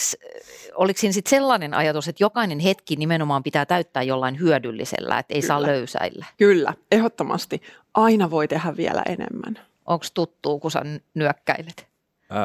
oliko 0.75 0.99
siinä 0.99 1.13
sitten 1.13 1.29
sellainen 1.29 1.73
ajatus, 1.73 2.07
että 2.07 2.23
jokainen 2.23 2.59
hetki 2.59 2.95
nimenomaan 2.95 3.43
pitää 3.43 3.65
täyttää 3.65 4.03
jollain 4.03 4.39
hyödyllisellä, 4.39 5.19
että 5.19 5.33
ei 5.33 5.41
Kyllä. 5.41 5.47
saa 5.47 5.61
löysäillä? 5.61 6.25
Kyllä, 6.37 6.73
ehdottomasti. 6.91 7.61
Aina 7.93 8.31
voi 8.31 8.47
tehdä 8.47 8.77
vielä 8.77 9.03
enemmän. 9.09 9.59
Onko 9.85 10.05
tuttuu, 10.13 10.59
kun 10.59 10.71
sä 10.71 10.81
nyökkäilet? 11.13 11.87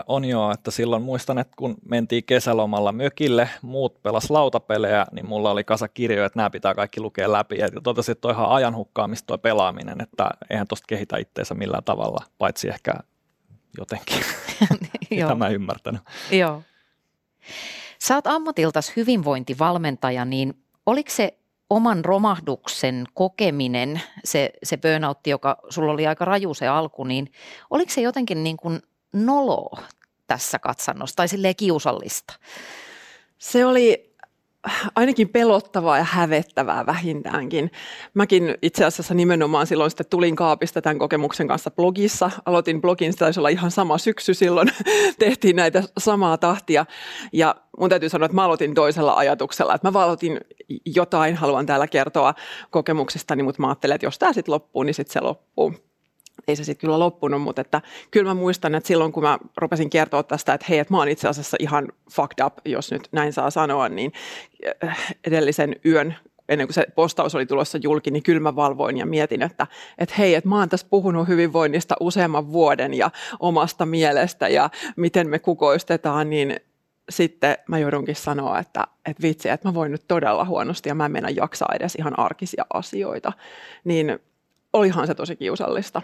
On 0.06 0.24
joo, 0.24 0.52
että 0.52 0.70
silloin 0.70 1.02
muistan, 1.02 1.38
että 1.38 1.54
kun 1.56 1.76
mentiin 1.84 2.24
kesälomalla 2.24 2.92
mökille, 2.92 3.48
muut 3.62 4.02
pelas 4.02 4.30
lautapelejä, 4.30 5.06
niin 5.12 5.26
mulla 5.26 5.50
oli 5.50 5.64
kasa 5.64 5.88
kirjoja, 5.88 6.26
että 6.26 6.38
nämä 6.38 6.50
pitää 6.50 6.74
kaikki 6.74 7.00
lukea 7.00 7.32
läpi. 7.32 7.58
Ja 7.58 7.68
totesin, 7.82 8.12
että 8.12 8.20
toi 8.20 8.32
ihan 8.32 8.50
ajan 8.50 8.76
hukkaamista 8.76 9.26
toi 9.26 9.38
pelaaminen, 9.38 10.00
että 10.00 10.30
eihän 10.50 10.66
tosta 10.66 10.86
kehitä 10.88 11.18
itteensä 11.18 11.54
millään 11.54 11.84
tavalla, 11.84 12.24
paitsi 12.38 12.68
ehkä 12.68 12.94
jotenkin. 13.78 14.22
Mitä 15.10 15.34
mä 15.34 15.48
ymmärtänyt. 15.48 16.02
Joo. 16.30 16.62
Sä 17.98 18.14
oot 18.14 18.26
ammatiltas 18.26 18.92
hyvinvointivalmentaja, 18.96 20.24
niin 20.24 20.54
oliko 20.86 21.10
se 21.10 21.38
oman 21.70 22.04
romahduksen 22.04 23.04
kokeminen, 23.14 24.00
se, 24.24 24.50
se 24.62 24.76
burnoutti, 24.76 25.30
joka 25.30 25.56
sulla 25.68 25.92
oli 25.92 26.06
aika 26.06 26.24
raju 26.24 26.54
se 26.54 26.68
alku, 26.68 27.04
niin 27.04 27.32
oliko 27.70 27.90
se 27.90 28.00
jotenkin 28.00 28.44
niin 28.44 28.56
kuin 28.56 28.82
nolo 29.12 29.70
tässä 30.26 30.58
katsannossa 30.58 31.16
tai 31.16 31.28
silleen 31.28 31.56
kiusallista? 31.56 32.34
Se 33.38 33.66
oli 33.66 34.10
ainakin 34.94 35.28
pelottavaa 35.28 35.98
ja 35.98 36.04
hävettävää 36.04 36.86
vähintäänkin. 36.86 37.70
Mäkin 38.14 38.54
itse 38.62 38.84
asiassa 38.84 39.14
nimenomaan 39.14 39.66
silloin 39.66 39.90
sitten 39.90 40.06
tulin 40.10 40.36
kaapista 40.36 40.82
tämän 40.82 40.98
kokemuksen 40.98 41.48
kanssa 41.48 41.70
blogissa. 41.70 42.30
Aloitin 42.44 42.80
blogin, 42.80 43.12
se 43.12 43.18
taisi 43.18 43.40
olla 43.40 43.48
ihan 43.48 43.70
sama 43.70 43.98
syksy 43.98 44.34
silloin, 44.34 44.72
tehtiin 45.18 45.56
näitä 45.56 45.82
samaa 45.98 46.38
tahtia. 46.38 46.86
Ja 47.32 47.54
mun 47.78 47.90
täytyy 47.90 48.08
sanoa, 48.08 48.26
että 48.26 48.34
mä 48.34 48.44
aloitin 48.44 48.74
toisella 48.74 49.14
ajatuksella, 49.14 49.74
että 49.74 49.88
mä 49.88 49.92
vaan 49.92 50.04
aloitin 50.04 50.40
jotain, 50.86 51.36
haluan 51.36 51.66
täällä 51.66 51.86
kertoa 51.86 52.34
kokemuksestani, 52.70 53.42
mutta 53.42 53.62
mä 53.62 53.68
ajattelin, 53.68 53.94
että 53.94 54.06
jos 54.06 54.18
tämä 54.18 54.32
sitten 54.32 54.52
loppuu, 54.52 54.82
niin 54.82 54.94
sitten 54.94 55.12
se 55.12 55.20
loppuu 55.20 55.89
ei 56.48 56.56
se 56.56 56.64
sitten 56.64 56.80
kyllä 56.80 56.98
loppunut, 56.98 57.42
mutta 57.42 57.60
että 57.60 57.80
kyllä 58.10 58.30
mä 58.30 58.34
muistan, 58.34 58.74
että 58.74 58.88
silloin 58.88 59.12
kun 59.12 59.22
mä 59.22 59.38
rupesin 59.56 59.90
kertoa 59.90 60.22
tästä, 60.22 60.54
että 60.54 60.66
hei, 60.68 60.78
että 60.78 60.94
mä 60.94 60.98
oon 60.98 61.08
itse 61.08 61.28
asiassa 61.28 61.56
ihan 61.60 61.88
fucked 62.10 62.44
up, 62.46 62.54
jos 62.64 62.92
nyt 62.92 63.08
näin 63.12 63.32
saa 63.32 63.50
sanoa, 63.50 63.88
niin 63.88 64.12
äh, 64.84 65.14
edellisen 65.26 65.76
yön 65.84 66.16
ennen 66.50 66.66
kuin 66.66 66.74
se 66.74 66.86
postaus 66.94 67.34
oli 67.34 67.46
tulossa 67.46 67.78
julki, 67.82 68.10
niin 68.10 68.22
kyllä 68.22 68.40
mä 68.40 68.56
valvoin 68.56 68.98
ja 68.98 69.06
mietin, 69.06 69.42
että, 69.42 69.66
että 69.98 70.14
hei, 70.18 70.34
että 70.34 70.48
mä 70.48 70.58
oon 70.58 70.68
tässä 70.68 70.86
puhunut 70.90 71.28
hyvinvoinnista 71.28 71.96
useamman 72.00 72.52
vuoden 72.52 72.94
ja 72.94 73.10
omasta 73.40 73.86
mielestä 73.86 74.48
ja 74.48 74.70
miten 74.96 75.28
me 75.28 75.38
kukoistetaan, 75.38 76.30
niin 76.30 76.60
sitten 77.10 77.56
mä 77.68 77.78
joudunkin 77.78 78.16
sanoa, 78.16 78.58
että, 78.58 78.86
että 79.06 79.22
vitsi, 79.22 79.48
että 79.48 79.68
mä 79.68 79.74
voin 79.74 79.92
nyt 79.92 80.04
todella 80.08 80.44
huonosti 80.44 80.88
ja 80.88 80.94
mä 80.94 81.04
en 81.04 81.12
mennä 81.12 81.30
jaksaa 81.30 81.74
edes 81.74 81.94
ihan 81.94 82.18
arkisia 82.18 82.66
asioita. 82.74 83.32
Niin 83.84 84.18
olihan 84.72 85.06
se 85.06 85.14
tosi 85.14 85.36
kiusallista. 85.36 86.02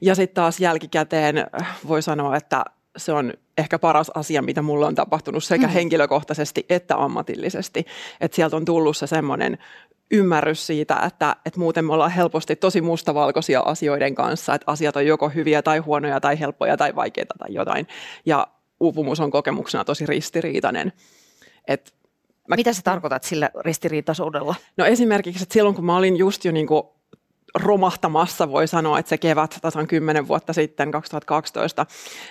Ja 0.00 0.14
sitten 0.14 0.34
taas 0.34 0.60
jälkikäteen 0.60 1.38
äh, 1.38 1.78
voi 1.88 2.02
sanoa, 2.02 2.36
että 2.36 2.64
se 2.96 3.12
on 3.12 3.32
ehkä 3.58 3.78
paras 3.78 4.10
asia, 4.14 4.42
mitä 4.42 4.62
mulla 4.62 4.86
on 4.86 4.94
tapahtunut 4.94 5.44
sekä 5.44 5.66
mm. 5.66 5.72
henkilökohtaisesti 5.72 6.66
että 6.68 6.96
ammatillisesti. 6.96 7.86
Että 8.20 8.36
sieltä 8.36 8.56
on 8.56 8.64
tullut 8.64 8.96
se 8.96 9.06
semmoinen 9.06 9.58
ymmärrys 10.10 10.66
siitä, 10.66 11.00
että, 11.06 11.36
että 11.46 11.60
muuten 11.60 11.84
me 11.84 11.92
ollaan 11.92 12.10
helposti 12.10 12.56
tosi 12.56 12.80
mustavalkoisia 12.80 13.60
asioiden 13.60 14.14
kanssa, 14.14 14.54
että 14.54 14.72
asiat 14.72 14.96
on 14.96 15.06
joko 15.06 15.28
hyviä 15.28 15.62
tai 15.62 15.78
huonoja 15.78 16.20
tai 16.20 16.40
helppoja 16.40 16.76
tai 16.76 16.94
vaikeita 16.94 17.34
tai 17.38 17.54
jotain. 17.54 17.86
Ja 18.26 18.46
uupumus 18.80 19.20
on 19.20 19.30
kokemuksena 19.30 19.84
tosi 19.84 20.06
ristiriitainen. 20.06 20.92
Et 21.68 21.94
mä... 22.48 22.56
Mitä 22.56 22.72
sä 22.72 22.82
tarkoitat 22.82 23.24
sillä 23.24 23.50
ristiriitaisuudella? 23.60 24.54
No 24.76 24.84
esimerkiksi, 24.84 25.42
että 25.42 25.52
silloin 25.52 25.74
kun 25.74 25.84
mä 25.84 25.96
olin 25.96 26.16
just 26.16 26.44
jo 26.44 26.52
niin 26.52 26.66
kuin 26.66 26.82
romahtamassa, 27.56 28.50
voi 28.50 28.68
sanoa, 28.68 28.98
että 28.98 29.08
se 29.10 29.18
kevät 29.18 29.58
tasan 29.62 29.86
10 29.86 30.28
vuotta 30.28 30.52
sitten, 30.52 30.90
2012, 30.90 31.86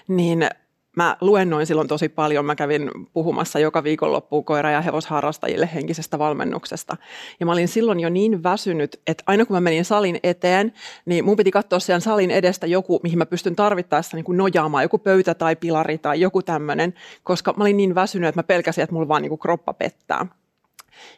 niin 0.08 0.50
mä 0.96 1.18
luennoin 1.22 1.66
silloin 1.66 1.88
tosi 1.88 2.10
paljon. 2.10 2.46
Mä 2.46 2.56
kävin 2.56 2.92
puhumassa 3.14 3.60
joka 3.60 3.84
viikonloppu 3.84 4.42
koira- 4.42 4.72
ja 4.72 4.82
hevosharrastajille 4.82 5.70
henkisestä 5.74 6.20
valmennuksesta. 6.20 6.98
Ja 7.40 7.46
mä 7.46 7.52
olin 7.52 7.68
silloin 7.68 8.00
jo 8.00 8.10
niin 8.10 8.44
väsynyt, 8.44 9.02
että 9.08 9.24
aina 9.28 9.46
kun 9.46 9.56
mä 9.56 9.62
menin 9.62 9.86
salin 9.86 10.20
eteen, 10.24 10.74
niin 11.06 11.26
mun 11.26 11.38
piti 11.38 11.52
katsoa 11.52 11.80
sen 11.80 12.02
salin 12.02 12.32
edestä 12.32 12.68
joku, 12.68 13.00
mihin 13.04 13.18
mä 13.18 13.26
pystyn 13.26 13.56
tarvittaessa 13.56 14.18
niin 14.18 14.26
kuin 14.26 14.38
nojaamaan, 14.38 14.84
joku 14.84 14.98
pöytä 14.98 15.34
tai 15.34 15.56
pilari 15.56 15.98
tai 15.98 16.22
joku 16.22 16.42
tämmöinen, 16.42 16.94
koska 17.24 17.54
mä 17.58 17.64
olin 17.64 17.78
niin 17.78 17.96
väsynyt, 17.96 18.28
että 18.28 18.40
mä 18.40 18.44
pelkäsin, 18.44 18.84
että 18.84 18.94
mulla 18.94 19.08
vaan 19.08 19.22
niin 19.22 19.30
kuin 19.30 19.40
kroppa 19.40 19.74
pettää. 19.74 20.26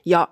Ja 0.06 0.28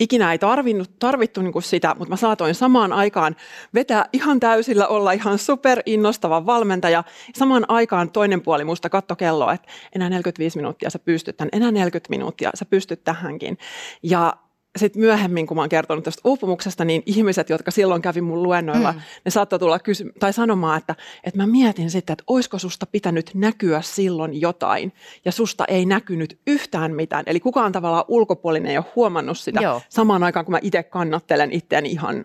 ikinä 0.00 0.32
ei 0.32 0.38
tarvinnut, 0.38 0.98
tarvittu 0.98 1.42
niin 1.42 1.52
kuin 1.52 1.62
sitä, 1.62 1.94
mutta 1.98 2.10
mä 2.12 2.16
saatoin 2.16 2.54
samaan 2.54 2.92
aikaan 2.92 3.36
vetää 3.74 4.08
ihan 4.12 4.40
täysillä, 4.40 4.86
olla 4.86 5.12
ihan 5.12 5.38
super 5.38 5.82
innostava 5.86 6.46
valmentaja. 6.46 7.04
Samaan 7.34 7.64
aikaan 7.68 8.10
toinen 8.10 8.42
puoli 8.42 8.64
musta 8.64 8.90
katto 8.90 9.16
kelloa, 9.16 9.52
että 9.52 9.68
enää 9.94 10.10
45 10.10 10.58
minuuttia 10.58 10.90
sä 10.90 10.98
pystyt 10.98 11.36
tämän, 11.36 11.48
enää 11.52 11.70
40 11.70 12.10
minuuttia 12.10 12.50
sä 12.54 12.64
pystyt 12.64 13.04
tähänkin. 13.04 13.58
Ja 14.02 14.36
sitten 14.76 15.00
myöhemmin, 15.00 15.46
kun 15.46 15.56
mä 15.56 15.62
oon 15.62 15.68
kertonut 15.68 16.04
tästä 16.04 16.20
uupumuksesta, 16.24 16.84
niin 16.84 17.02
ihmiset, 17.06 17.50
jotka 17.50 17.70
silloin 17.70 18.02
kävi 18.02 18.20
mun 18.20 18.42
luennoilla, 18.42 18.92
mm. 18.92 19.00
ne 19.24 19.30
saattoi 19.30 19.58
tulla 19.58 19.78
kysy- 19.78 20.12
tai 20.18 20.32
sanomaan, 20.32 20.78
että, 20.78 20.94
että 21.24 21.38
mä 21.38 21.46
mietin 21.46 21.90
sitten, 21.90 22.12
että 22.12 22.24
oisko 22.26 22.58
susta 22.58 22.86
pitänyt 22.86 23.30
näkyä 23.34 23.80
silloin 23.82 24.40
jotain, 24.40 24.92
ja 25.24 25.32
susta 25.32 25.64
ei 25.64 25.86
näkynyt 25.86 26.38
yhtään 26.46 26.94
mitään. 26.94 27.24
Eli 27.26 27.40
kukaan 27.40 27.72
tavallaan 27.72 28.04
ulkopuolinen 28.08 28.70
ei 28.70 28.78
ole 28.78 28.86
huomannut 28.96 29.38
sitä 29.38 29.60
Joo. 29.60 29.82
samaan 29.88 30.22
aikaan, 30.22 30.44
kun 30.44 30.52
mä 30.52 30.58
itse 30.62 30.82
kannattelen 30.82 31.52
itseäni 31.52 31.90
ihan 31.90 32.24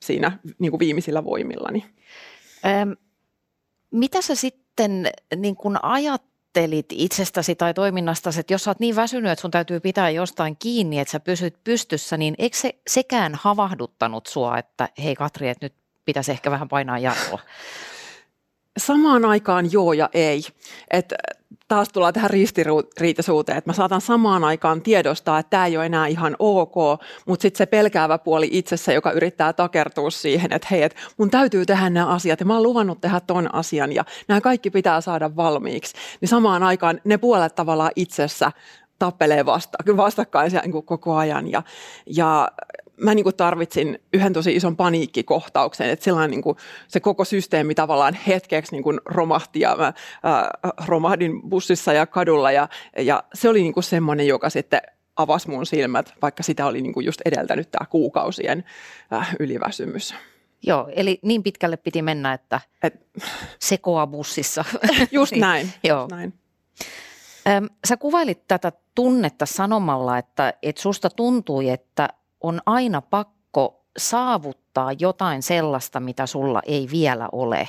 siinä 0.00 0.38
niin 0.58 0.70
kuin 0.70 0.80
viimeisillä 0.80 1.24
voimillani. 1.24 1.84
Öm, 2.82 2.96
mitä 3.90 4.22
sä 4.22 4.34
sitten 4.34 5.10
niin 5.36 5.56
kun 5.56 5.78
ajat 5.82 6.22
ajattelit 6.58 6.86
itsestäsi 6.92 7.54
tai 7.54 7.74
toiminnastasi, 7.74 8.40
että 8.40 8.54
jos 8.54 8.64
sä 8.64 8.70
oot 8.70 8.80
niin 8.80 8.96
väsynyt, 8.96 9.32
että 9.32 9.40
sun 9.40 9.50
täytyy 9.50 9.80
pitää 9.80 10.10
jostain 10.10 10.56
kiinni, 10.56 10.98
että 10.98 11.12
sä 11.12 11.20
pysyt 11.20 11.56
pystyssä, 11.64 12.16
niin 12.16 12.34
eikö 12.38 12.56
se 12.56 12.74
sekään 12.86 13.34
havahduttanut 13.34 14.26
sua, 14.26 14.58
että 14.58 14.88
hei 15.04 15.14
Katri, 15.14 15.48
että 15.48 15.66
nyt 15.66 15.74
pitäisi 16.04 16.30
ehkä 16.30 16.50
vähän 16.50 16.68
painaa 16.68 16.98
jarrua? 16.98 17.40
Samaan 18.78 19.24
aikaan 19.24 19.72
joo 19.72 19.92
ja 19.92 20.08
ei. 20.12 20.42
Et 20.90 21.14
taas 21.68 21.88
tullaan 21.88 22.14
tähän 22.14 22.30
ristiriitaisuuteen, 22.30 23.58
että 23.58 23.70
mä 23.70 23.74
saatan 23.74 24.00
samaan 24.00 24.44
aikaan 24.44 24.82
tiedostaa, 24.82 25.38
että 25.38 25.50
tämä 25.50 25.66
ei 25.66 25.76
ole 25.76 25.86
enää 25.86 26.06
ihan 26.06 26.36
ok, 26.38 26.74
mutta 27.26 27.42
sitten 27.42 27.58
se 27.58 27.66
pelkäävä 27.66 28.18
puoli 28.18 28.48
itsessä, 28.52 28.92
joka 28.92 29.12
yrittää 29.12 29.52
takertua 29.52 30.10
siihen, 30.10 30.52
että 30.52 30.68
hei, 30.70 30.82
että 30.82 31.00
mun 31.16 31.30
täytyy 31.30 31.66
tehdä 31.66 31.90
nämä 31.90 32.06
asiat 32.06 32.40
ja 32.40 32.46
mä 32.46 32.54
oon 32.54 32.62
luvannut 32.62 33.00
tehdä 33.00 33.20
ton 33.20 33.54
asian 33.54 33.92
ja 33.92 34.04
nämä 34.28 34.40
kaikki 34.40 34.70
pitää 34.70 35.00
saada 35.00 35.36
valmiiksi, 35.36 35.94
niin 36.20 36.28
samaan 36.28 36.62
aikaan 36.62 37.00
ne 37.04 37.18
puolet 37.18 37.54
tavallaan 37.54 37.92
itsessä 37.96 38.52
tappelee 38.98 39.46
vasta, 39.46 39.78
vastakkain 39.96 40.52
niin 40.64 40.82
koko 40.84 41.16
ajan. 41.16 41.50
Ja, 41.50 41.62
ja 42.06 42.48
mä 43.00 43.14
niin 43.14 43.24
kuin 43.24 43.36
tarvitsin 43.36 43.98
yhden 44.12 44.32
tosi 44.32 44.56
ison 44.56 44.76
paniikkikohtauksen, 44.76 45.90
että 45.90 46.04
silloin 46.04 46.30
niin 46.30 46.42
kuin 46.42 46.56
se 46.88 47.00
koko 47.00 47.24
systeemi 47.24 47.74
tavallaan 47.74 48.14
hetkeksi 48.14 48.72
niin 48.72 48.82
kuin 48.82 49.00
romahti 49.04 49.60
ja 49.60 49.76
mä 49.76 49.86
äh, 49.86 49.94
romahdin 50.86 51.42
bussissa 51.42 51.92
ja 51.92 52.06
kadulla 52.06 52.52
ja, 52.52 52.68
ja 52.98 53.24
se 53.34 53.48
oli 53.48 53.62
niin 53.62 53.74
kuin 53.74 53.84
semmoinen, 53.84 54.26
joka 54.26 54.50
sitten 54.50 54.80
avasi 55.16 55.50
mun 55.50 55.66
silmät, 55.66 56.14
vaikka 56.22 56.42
sitä 56.42 56.66
oli 56.66 56.82
niin 56.82 56.92
kuin 56.92 57.06
just 57.06 57.20
edeltänyt 57.24 57.70
tämä 57.70 57.86
kuukausien 57.86 58.64
äh, 59.12 59.36
yliväsymys. 59.40 60.14
Joo, 60.62 60.88
eli 60.92 61.18
niin 61.22 61.42
pitkälle 61.42 61.76
piti 61.76 62.02
mennä, 62.02 62.32
että 62.32 62.60
Et, 62.82 62.94
sekoa 63.58 64.06
bussissa. 64.06 64.64
Just 65.10 65.32
näin. 65.32 65.72
Joo. 65.84 66.00
Just 66.00 66.10
näin. 66.10 66.34
Sä 67.88 67.96
kuvailit 67.96 68.48
tätä 68.48 68.72
tunnetta 68.94 69.46
sanomalla, 69.46 70.18
että, 70.18 70.54
että 70.62 70.82
susta 70.82 71.10
tuntui, 71.10 71.68
että 71.68 72.08
on 72.40 72.60
aina 72.66 73.02
pakko 73.02 73.84
saavuttaa 73.98 74.92
jotain 74.98 75.42
sellaista, 75.42 76.00
mitä 76.00 76.26
sulla 76.26 76.62
ei 76.66 76.88
vielä 76.92 77.28
ole. 77.32 77.68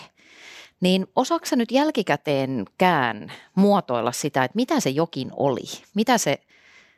Niin 0.81 1.07
osaako 1.15 1.45
nyt 1.55 1.71
jälkikäteenkään 1.71 3.31
muotoilla 3.55 4.11
sitä, 4.11 4.43
että 4.43 4.55
mitä 4.55 4.79
se 4.79 4.89
jokin 4.89 5.31
oli? 5.35 5.63
Mitä 5.95 6.17
se 6.17 6.39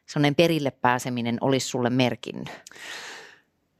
sellainen 0.05 0.35
perille 0.35 0.71
pääseminen 0.71 1.37
olisi 1.41 1.67
sulle 1.67 1.89
merkinnyt? 1.89 2.49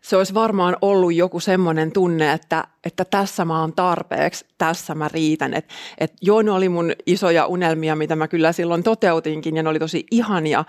Se 0.01 0.17
olisi 0.17 0.33
varmaan 0.33 0.77
ollut 0.81 1.13
joku 1.13 1.39
semmoinen 1.39 1.91
tunne, 1.91 2.33
että, 2.33 2.63
että 2.83 3.05
tässä 3.05 3.45
mä 3.45 3.61
oon 3.61 3.73
tarpeeksi, 3.73 4.45
tässä 4.57 4.95
mä 4.95 5.07
riitän. 5.07 5.53
Et, 5.53 5.65
et 5.97 6.13
joo, 6.21 6.41
ne 6.41 6.51
oli 6.51 6.69
mun 6.69 6.91
isoja 7.05 7.45
unelmia, 7.45 7.95
mitä 7.95 8.15
mä 8.15 8.27
kyllä 8.27 8.51
silloin 8.51 8.83
toteutinkin 8.83 9.55
ja 9.55 9.63
ne 9.63 9.69
oli 9.69 9.79
tosi 9.79 10.05
ihania. 10.11 10.63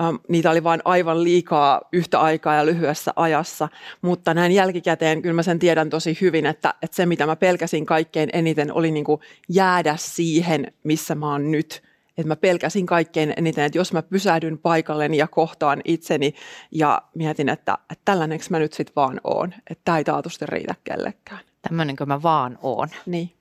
Ähm, 0.00 0.14
niitä 0.28 0.50
oli 0.50 0.64
vain 0.64 0.80
aivan 0.84 1.24
liikaa 1.24 1.80
yhtä 1.92 2.20
aikaa 2.20 2.54
ja 2.54 2.66
lyhyessä 2.66 3.12
ajassa, 3.16 3.68
mutta 4.02 4.34
näin 4.34 4.52
jälkikäteen 4.52 5.22
kyllä 5.22 5.34
mä 5.34 5.42
sen 5.42 5.58
tiedän 5.58 5.90
tosi 5.90 6.18
hyvin, 6.20 6.46
että, 6.46 6.74
että 6.82 6.96
se 6.96 7.06
mitä 7.06 7.26
mä 7.26 7.36
pelkäsin 7.36 7.86
kaikkein 7.86 8.30
eniten 8.32 8.72
oli 8.72 8.90
niin 8.90 9.04
kuin 9.04 9.20
jäädä 9.48 9.94
siihen, 9.98 10.72
missä 10.84 11.14
mä 11.14 11.32
oon 11.32 11.50
nyt– 11.50 11.82
että 12.20 12.28
mä 12.28 12.36
pelkäsin 12.36 12.86
kaikkein 12.86 13.34
eniten, 13.36 13.64
että 13.64 13.78
jos 13.78 13.92
mä 13.92 14.02
pysähdyn 14.02 14.58
paikalleni 14.58 15.16
ja 15.16 15.28
kohtaan 15.28 15.80
itseni 15.84 16.34
ja 16.70 17.02
mietin, 17.14 17.48
että, 17.48 17.78
että 17.90 18.02
tällainen 18.04 18.40
mä 18.50 18.58
nyt 18.58 18.72
sitten 18.72 18.94
vaan 18.96 19.20
oon, 19.24 19.54
että 19.70 19.82
tämä 19.84 19.98
ei 19.98 20.04
taatusti 20.04 20.46
riitä 20.46 20.74
kellekään. 20.84 21.40
Tämmöinenkö 21.62 22.06
mä 22.06 22.22
vaan 22.22 22.58
oon. 22.62 22.88
Niin. 23.06 23.32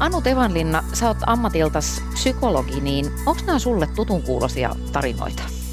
Anu 0.00 0.20
Tevanlinna, 0.20 0.84
sä 0.92 1.08
oot 1.08 1.16
ammatiltas 1.26 2.02
psykologi, 2.14 2.80
niin 2.80 3.06
onko 3.26 3.42
nämä 3.46 3.58
sulle 3.58 3.88
tutun 3.96 4.22
kuulosia 4.22 4.76
tarinoita? 4.92 5.63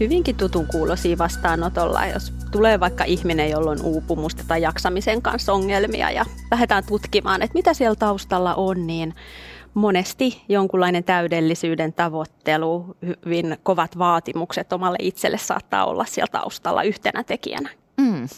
Hyvinkin 0.00 0.36
tutun 0.36 0.66
kuulosia 0.66 1.18
vastaanotolla, 1.18 2.06
jos 2.06 2.32
tulee 2.52 2.80
vaikka 2.80 3.04
ihminen, 3.04 3.50
jolla 3.50 3.70
on 3.70 3.82
uupumusta 3.82 4.42
tai 4.48 4.62
jaksamisen 4.62 5.22
kanssa 5.22 5.52
ongelmia 5.52 6.10
ja 6.10 6.24
lähdetään 6.50 6.84
tutkimaan, 6.86 7.42
että 7.42 7.54
mitä 7.54 7.74
siellä 7.74 7.96
taustalla 7.96 8.54
on, 8.54 8.86
niin 8.86 9.14
monesti 9.74 10.42
jonkunlainen 10.48 11.04
täydellisyyden 11.04 11.92
tavoittelu, 11.92 12.96
hyvin 13.24 13.56
kovat 13.62 13.98
vaatimukset 13.98 14.72
omalle 14.72 14.98
itselle 15.00 15.38
saattaa 15.38 15.86
olla 15.86 16.04
siellä 16.04 16.32
taustalla 16.32 16.82
yhtenä 16.82 17.24
tekijänä. 17.24 17.70
Mm. 18.00 18.28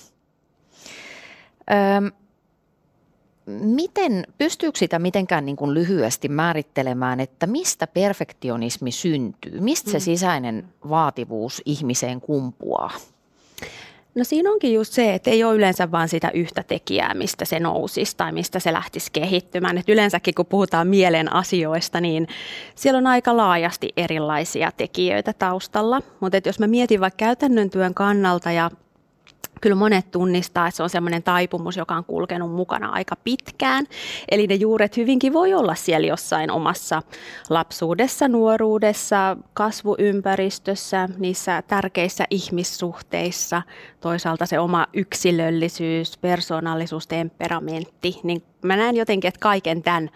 Öm, 1.70 2.12
Miten, 3.46 4.26
pystyykö 4.38 4.78
sitä 4.78 4.98
mitenkään 4.98 5.46
niin 5.46 5.56
kuin 5.56 5.74
lyhyesti 5.74 6.28
määrittelemään, 6.28 7.20
että 7.20 7.46
mistä 7.46 7.86
perfektionismi 7.86 8.90
syntyy? 8.90 9.60
Mistä 9.60 9.90
se 9.90 9.98
mm. 9.98 10.02
sisäinen 10.02 10.64
vaativuus 10.88 11.62
ihmiseen 11.64 12.20
kumpuaa? 12.20 12.90
No 14.14 14.24
siinä 14.24 14.52
onkin 14.52 14.74
just 14.74 14.92
se, 14.92 15.14
että 15.14 15.30
ei 15.30 15.44
ole 15.44 15.54
yleensä 15.54 15.90
vain 15.90 16.08
sitä 16.08 16.30
yhtä 16.34 16.62
tekijää, 16.62 17.14
mistä 17.14 17.44
se 17.44 17.60
nousisi 17.60 18.16
tai 18.16 18.32
mistä 18.32 18.58
se 18.58 18.72
lähtisi 18.72 19.12
kehittymään. 19.12 19.78
Et 19.78 19.88
yleensäkin 19.88 20.34
kun 20.34 20.46
puhutaan 20.46 20.88
mielen 20.88 21.32
asioista, 21.32 22.00
niin 22.00 22.28
siellä 22.74 22.98
on 22.98 23.06
aika 23.06 23.36
laajasti 23.36 23.88
erilaisia 23.96 24.72
tekijöitä 24.76 25.32
taustalla. 25.32 26.02
Mutta 26.20 26.40
jos 26.44 26.58
mä 26.58 26.66
mietin 26.66 27.00
vaikka 27.00 27.16
käytännön 27.16 27.70
työn 27.70 27.94
kannalta 27.94 28.52
ja 28.52 28.70
kyllä 29.62 29.76
monet 29.76 30.10
tunnistaa, 30.10 30.66
että 30.66 30.76
se 30.76 30.82
on 30.82 30.90
semmoinen 30.90 31.22
taipumus, 31.22 31.76
joka 31.76 31.94
on 31.94 32.04
kulkenut 32.04 32.52
mukana 32.52 32.88
aika 32.88 33.16
pitkään. 33.16 33.86
Eli 34.30 34.46
ne 34.46 34.54
juuret 34.54 34.96
hyvinkin 34.96 35.32
voi 35.32 35.54
olla 35.54 35.74
siellä 35.74 36.06
jossain 36.06 36.50
omassa 36.50 37.02
lapsuudessa, 37.50 38.28
nuoruudessa, 38.28 39.36
kasvuympäristössä, 39.54 41.08
niissä 41.18 41.62
tärkeissä 41.62 42.24
ihmissuhteissa, 42.30 43.62
toisaalta 44.00 44.46
se 44.46 44.58
oma 44.58 44.86
yksilöllisyys, 44.92 46.18
persoonallisuus, 46.18 47.06
temperamentti. 47.06 48.20
Niin 48.22 48.42
mä 48.62 48.76
näen 48.76 48.96
jotenkin, 48.96 49.28
että 49.28 49.40
kaiken 49.40 49.82
tämän 49.82 50.10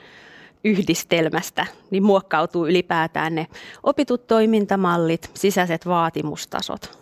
yhdistelmästä 0.64 1.66
niin 1.90 2.02
muokkautuu 2.02 2.66
ylipäätään 2.66 3.34
ne 3.34 3.46
opitut 3.82 4.26
toimintamallit, 4.26 5.30
sisäiset 5.34 5.86
vaatimustasot. 5.86 6.98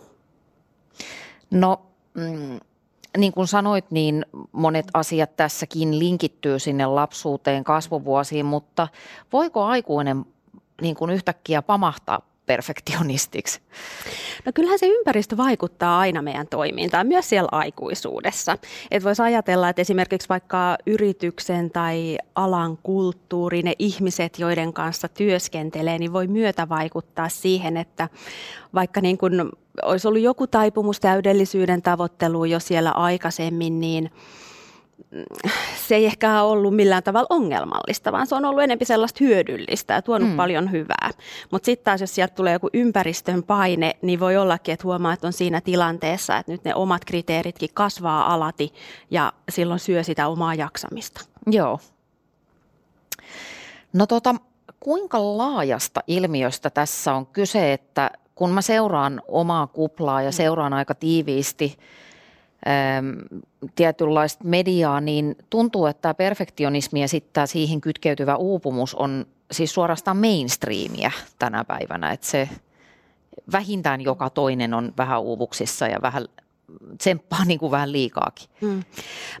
No 1.51 1.94
mm, 2.15 2.59
niin 3.17 3.31
kuin 3.33 3.47
sanoit, 3.47 3.91
niin 3.91 4.25
monet 4.51 4.85
asiat 4.93 5.35
tässäkin 5.35 5.99
linkittyy 5.99 6.59
sinne 6.59 6.85
lapsuuteen, 6.85 7.63
kasvuvuosiin, 7.63 8.45
mutta 8.45 8.87
voiko 9.33 9.63
aikuinen 9.63 10.25
niin 10.81 10.95
kuin 10.95 11.11
yhtäkkiä 11.11 11.61
pamahtaa 11.61 12.21
perfektionistiksi? 12.45 13.61
No 14.45 14.51
kyllähän 14.55 14.79
se 14.79 14.87
ympäristö 14.87 15.37
vaikuttaa 15.37 15.99
aina 15.99 16.21
meidän 16.21 16.47
toimintaan, 16.47 17.07
myös 17.07 17.29
siellä 17.29 17.49
aikuisuudessa. 17.51 18.57
Et 18.91 19.03
voisi 19.03 19.21
ajatella, 19.21 19.69
että 19.69 19.81
esimerkiksi 19.81 20.29
vaikka 20.29 20.77
yrityksen 20.85 21.71
tai 21.71 22.17
alan 22.35 22.77
kulttuuri, 22.83 23.61
ne 23.61 23.73
ihmiset, 23.79 24.39
joiden 24.39 24.73
kanssa 24.73 25.07
työskentelee, 25.07 25.99
niin 25.99 26.13
voi 26.13 26.27
myötä 26.27 26.69
vaikuttaa 26.69 27.29
siihen, 27.29 27.77
että 27.77 28.09
vaikka 28.73 29.01
niin 29.01 29.17
kuin 29.17 29.51
olisi 29.83 30.07
ollut 30.07 30.21
joku 30.21 30.47
taipumus 30.47 30.99
täydellisyyden 30.99 31.81
tavoitteluun 31.81 32.49
jo 32.49 32.59
siellä 32.59 32.91
aikaisemmin, 32.91 33.79
niin 33.79 34.11
se 35.87 35.95
ei 35.95 36.05
ehkä 36.05 36.41
ole 36.41 36.51
ollut 36.51 36.75
millään 36.75 37.03
tavalla 37.03 37.27
ongelmallista, 37.29 38.11
vaan 38.11 38.27
se 38.27 38.35
on 38.35 38.45
ollut 38.45 38.63
enemmän 38.63 38.85
sellaista 38.85 39.23
hyödyllistä 39.23 39.93
ja 39.93 40.01
tuonut 40.01 40.29
mm. 40.29 40.35
paljon 40.35 40.71
hyvää. 40.71 41.09
Mutta 41.51 41.65
sitten 41.65 41.85
taas, 41.85 42.01
jos 42.01 42.15
sieltä 42.15 42.35
tulee 42.35 42.53
joku 42.53 42.69
ympäristön 42.73 43.43
paine, 43.43 43.93
niin 44.01 44.19
voi 44.19 44.37
ollakin, 44.37 44.73
että 44.73 44.83
huomaa, 44.83 45.13
että 45.13 45.27
on 45.27 45.33
siinä 45.33 45.61
tilanteessa, 45.61 46.37
että 46.37 46.51
nyt 46.51 46.63
ne 46.63 46.75
omat 46.75 47.05
kriteeritkin 47.05 47.69
kasvaa 47.73 48.33
alati 48.33 48.73
ja 49.11 49.33
silloin 49.49 49.79
syö 49.79 50.03
sitä 50.03 50.27
omaa 50.27 50.55
jaksamista. 50.55 51.21
Joo. 51.47 51.79
No 53.93 54.07
tota, 54.07 54.35
kuinka 54.79 55.37
laajasta 55.37 56.03
ilmiöstä 56.07 56.69
tässä 56.69 57.13
on 57.13 57.25
kyse, 57.25 57.73
että 57.73 58.11
kun 58.35 58.51
mä 58.51 58.61
seuraan 58.61 59.21
omaa 59.27 59.67
kuplaa 59.67 60.21
ja 60.21 60.29
mm. 60.29 60.33
seuraan 60.33 60.73
aika 60.73 60.95
tiiviisti 60.95 61.77
ähm, 62.67 63.09
tietynlaista 63.75 64.43
mediaa, 64.43 65.01
niin 65.01 65.35
tuntuu, 65.49 65.85
että 65.85 66.01
tämä 66.01 66.13
perfektionismi 66.13 67.01
ja 67.01 67.07
sitten 67.07 67.47
siihen 67.47 67.81
kytkeytyvä 67.81 68.35
uupumus 68.35 68.95
on 68.95 69.25
siis 69.51 69.73
suorastaan 69.73 70.17
mainstreamia 70.17 71.11
tänä 71.39 71.63
päivänä. 71.63 72.11
Että 72.11 72.27
se 72.27 72.49
vähintään 73.51 74.01
joka 74.01 74.29
toinen 74.29 74.73
on 74.73 74.93
vähän 74.97 75.21
uuvuksissa 75.21 75.87
ja 75.87 76.01
vähän 76.01 76.25
tsemppaa 76.97 77.45
niin 77.47 77.59
kuin 77.59 77.71
vähän 77.71 77.91
liikaakin. 77.91 78.49
Hmm. 78.61 78.83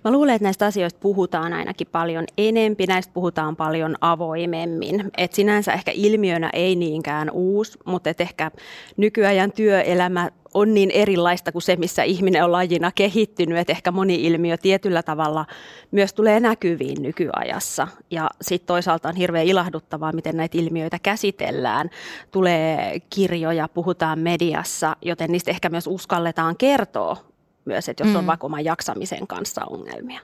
Mä 0.03 0.11
luulen, 0.11 0.35
että 0.35 0.43
näistä 0.43 0.65
asioista 0.65 0.99
puhutaan 0.99 1.53
ainakin 1.53 1.87
paljon 1.91 2.25
enempi, 2.37 2.87
näistä 2.87 3.13
puhutaan 3.13 3.55
paljon 3.55 3.95
avoimemmin. 4.01 5.11
Et 5.17 5.33
sinänsä 5.33 5.73
ehkä 5.73 5.91
ilmiönä 5.95 6.49
ei 6.53 6.75
niinkään 6.75 7.29
uusi, 7.31 7.77
mutta 7.85 8.09
et 8.09 8.21
ehkä 8.21 8.51
nykyajan 8.97 9.51
työelämä 9.51 10.31
on 10.55 10.73
niin 10.73 10.91
erilaista 10.91 11.51
kuin 11.51 11.61
se, 11.61 11.75
missä 11.75 12.03
ihminen 12.03 12.43
on 12.43 12.51
lajina 12.51 12.91
kehittynyt, 12.91 13.57
että 13.57 13.73
ehkä 13.73 13.91
moni 13.91 14.15
ilmiö 14.15 14.57
tietyllä 14.57 15.03
tavalla 15.03 15.45
myös 15.91 16.13
tulee 16.13 16.39
näkyviin 16.39 17.01
nykyajassa. 17.01 17.87
Ja 18.11 18.29
sitten 18.41 18.67
toisaalta 18.67 19.09
on 19.09 19.15
hirveän 19.15 19.45
ilahduttavaa, 19.45 20.11
miten 20.11 20.37
näitä 20.37 20.57
ilmiöitä 20.57 20.99
käsitellään. 21.03 21.89
Tulee 22.31 23.01
kirjoja, 23.09 23.67
puhutaan 23.67 24.19
mediassa, 24.19 24.95
joten 25.01 25.31
niistä 25.31 25.51
ehkä 25.51 25.69
myös 25.69 25.87
uskalletaan 25.87 26.57
kertoa 26.57 27.17
myös, 27.65 27.89
että 27.89 28.03
jos 28.03 28.15
on 28.15 28.23
mm. 28.23 28.27
vaikka 28.27 28.47
oman 28.47 28.65
jaksamisen 28.65 29.27
kanssa 29.27 29.61
ongelmia. 29.69 30.19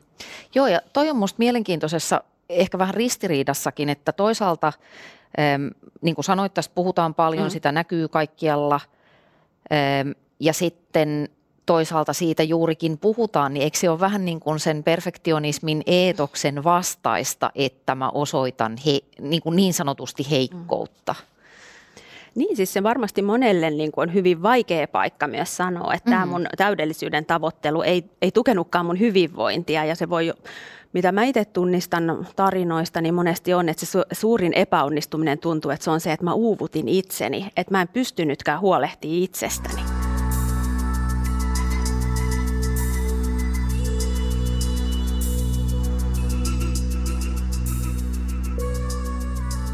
Joo, 0.55 0.67
ja 0.67 0.81
toi 0.93 1.09
on 1.09 1.15
minusta 1.15 1.39
mielenkiintoisessa, 1.39 2.23
ehkä 2.49 2.77
vähän 2.77 2.93
ristiriidassakin, 2.93 3.89
että 3.89 4.11
toisaalta, 4.11 4.73
niin 6.01 6.15
kuin 6.15 6.25
sanoit, 6.25 6.53
tässä 6.53 6.71
puhutaan 6.75 7.13
paljon, 7.13 7.43
mm. 7.43 7.49
sitä 7.49 7.71
näkyy 7.71 8.07
kaikkialla, 8.07 8.79
ja 10.39 10.53
sitten 10.53 11.29
toisaalta 11.65 12.13
siitä 12.13 12.43
juurikin 12.43 12.97
puhutaan, 12.97 13.53
niin 13.53 13.63
eikö 13.63 13.77
se 13.77 13.89
ole 13.89 13.99
vähän 13.99 14.25
niin 14.25 14.39
kuin 14.39 14.59
sen 14.59 14.83
perfektionismin 14.83 15.83
eetoksen 15.85 16.63
vastaista, 16.63 17.51
että 17.55 17.95
mä 17.95 18.09
osoitan 18.09 18.77
he, 18.85 18.99
niin, 19.21 19.41
kuin 19.41 19.55
niin 19.55 19.73
sanotusti 19.73 20.29
heikkoutta? 20.29 21.15
Mm. 21.19 21.25
Niin, 22.35 22.57
siis 22.57 22.73
se 22.73 22.83
varmasti 22.83 23.21
monelle 23.21 23.71
niin 23.71 23.91
kuin 23.91 24.09
on 24.09 24.13
hyvin 24.13 24.43
vaikea 24.43 24.87
paikka 24.87 25.27
myös 25.27 25.57
sanoa, 25.57 25.93
että 25.93 26.09
mm. 26.09 26.13
tämä 26.13 26.25
mun 26.25 26.47
täydellisyyden 26.57 27.25
tavoittelu 27.25 27.81
ei, 27.81 28.03
ei 28.21 28.31
tukenutkaan 28.31 28.85
mun 28.85 28.99
hyvinvointia 28.99 29.85
ja 29.85 29.95
se 29.95 30.09
voi, 30.09 30.33
mitä 30.93 31.11
mä 31.11 31.23
itse 31.23 31.45
tunnistan 31.45 32.27
tarinoista, 32.35 33.01
niin 33.01 33.13
monesti 33.13 33.53
on, 33.53 33.69
että 33.69 33.85
se 33.85 33.99
suurin 34.11 34.53
epäonnistuminen 34.53 35.39
tuntuu, 35.39 35.71
että 35.71 35.83
se 35.83 35.91
on 35.91 35.99
se, 35.99 36.11
että 36.11 36.23
mä 36.23 36.33
uuvutin 36.33 36.87
itseni, 36.87 37.51
että 37.57 37.71
mä 37.71 37.81
en 37.81 37.87
pystynytkään 37.87 38.61
huolehtimaan 38.61 39.23
itsestäni. 39.23 39.81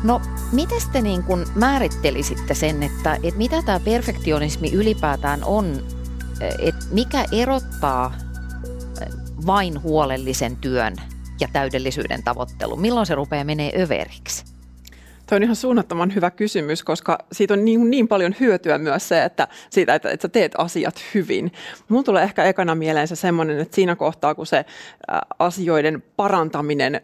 No, 0.03 0.21
miten 0.51 0.81
te 0.91 1.01
niin 1.01 1.23
kun 1.23 1.45
määrittelisitte 1.55 2.53
sen, 2.53 2.83
että, 2.83 3.15
että 3.23 3.37
mitä 3.37 3.61
tämä 3.65 3.79
perfektionismi 3.79 4.73
ylipäätään 4.73 5.43
on, 5.43 5.87
että 6.59 6.85
mikä 6.91 7.25
erottaa 7.31 8.13
vain 9.45 9.83
huolellisen 9.83 10.57
työn 10.57 10.95
ja 11.39 11.47
täydellisyyden 11.53 12.23
tavoittelu? 12.23 12.75
Milloin 12.75 13.05
se 13.05 13.15
rupeaa 13.15 13.43
menee 13.43 13.71
överiksi? 13.81 14.45
Tuo 15.29 15.35
on 15.35 15.43
ihan 15.43 15.55
suunnattoman 15.55 16.15
hyvä 16.15 16.31
kysymys, 16.31 16.83
koska 16.83 17.17
siitä 17.31 17.53
on 17.53 17.65
niin, 17.65 17.89
niin 17.89 18.07
paljon 18.07 18.35
hyötyä 18.39 18.77
myös 18.77 19.07
se, 19.09 19.23
että 19.23 19.47
siitä, 19.69 19.95
että, 19.95 20.09
että 20.09 20.21
sä 20.21 20.29
teet 20.29 20.51
asiat 20.57 20.95
hyvin. 21.13 21.51
Mulla 21.89 22.03
tulee 22.03 22.23
ehkä 22.23 22.43
ekana 22.43 22.75
mieleen 22.75 23.07
se 23.07 23.15
semmoinen, 23.15 23.59
että 23.59 23.75
siinä 23.75 23.95
kohtaa, 23.95 24.35
kun 24.35 24.45
se 24.45 24.65
asioiden 25.39 26.03
parantaminen 26.15 27.01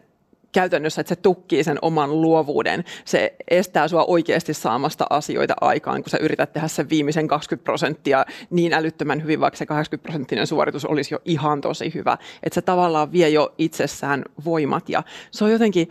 käytännössä, 0.54 1.00
että 1.00 1.14
se 1.14 1.20
tukkii 1.20 1.64
sen 1.64 1.78
oman 1.82 2.20
luovuuden. 2.20 2.84
Se 3.04 3.34
estää 3.50 3.88
sua 3.88 4.04
oikeasti 4.04 4.54
saamasta 4.54 5.06
asioita 5.10 5.54
aikaan, 5.60 6.02
kun 6.02 6.10
sä 6.10 6.18
yrität 6.20 6.52
tehdä 6.52 6.68
sen 6.68 6.90
viimeisen 6.90 7.28
20 7.28 7.64
prosenttia 7.64 8.24
niin 8.50 8.72
älyttömän 8.72 9.22
hyvin, 9.22 9.40
vaikka 9.40 9.58
se 9.58 9.66
80 9.66 10.06
prosenttinen 10.06 10.46
suoritus 10.46 10.84
olisi 10.84 11.14
jo 11.14 11.18
ihan 11.24 11.60
tosi 11.60 11.94
hyvä. 11.94 12.18
Että 12.42 12.54
se 12.54 12.62
tavallaan 12.62 13.12
vie 13.12 13.28
jo 13.28 13.54
itsessään 13.58 14.24
voimat 14.44 14.88
ja 14.88 15.02
se 15.30 15.44
on 15.44 15.52
jotenkin, 15.52 15.88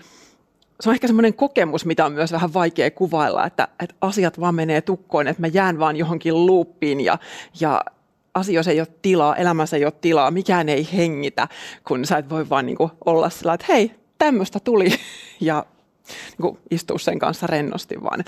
se 0.82 0.90
on 0.90 0.94
ehkä 0.94 1.08
semmoinen 1.08 1.34
kokemus, 1.34 1.86
mitä 1.86 2.06
on 2.06 2.14
myös 2.14 2.32
vähän 2.32 2.54
vaikea 2.54 2.92
kuvailla, 2.92 3.46
että, 3.46 3.68
että 3.80 3.96
asiat 4.02 4.40
vaan 4.40 4.56
menee 4.56 4.82
tukkoon, 4.82 5.28
että 5.28 5.42
mä 5.42 5.48
jään 5.48 5.80
vaan 5.80 5.96
johonkin 5.96 6.46
luuppiin 6.46 7.02
ja, 7.02 7.18
ja 7.60 7.86
asioissa 8.34 8.72
ei 8.72 8.80
ole 8.80 8.88
tilaa, 9.02 9.36
elämässä 9.36 9.78
ei 9.78 9.86
ole 9.86 9.94
tilaa, 10.02 10.32
mikään 10.32 10.70
ei 10.70 10.88
hengitä, 10.94 11.48
kun 11.88 12.06
sä 12.06 12.18
et 12.18 12.30
voi 12.30 12.50
vaan 12.50 12.66
niin 12.66 12.78
olla 13.06 13.30
sillä, 13.30 13.54
että 13.54 13.66
hei, 13.70 14.03
tämmöistä 14.26 14.60
tuli 14.60 14.90
ja 15.40 15.66
niin 16.08 16.42
kuin 16.42 16.60
istua 16.72 17.00
sen 17.00 17.20
kanssa 17.20 17.48
rennosti, 17.48 18.04
vaan 18.04 18.24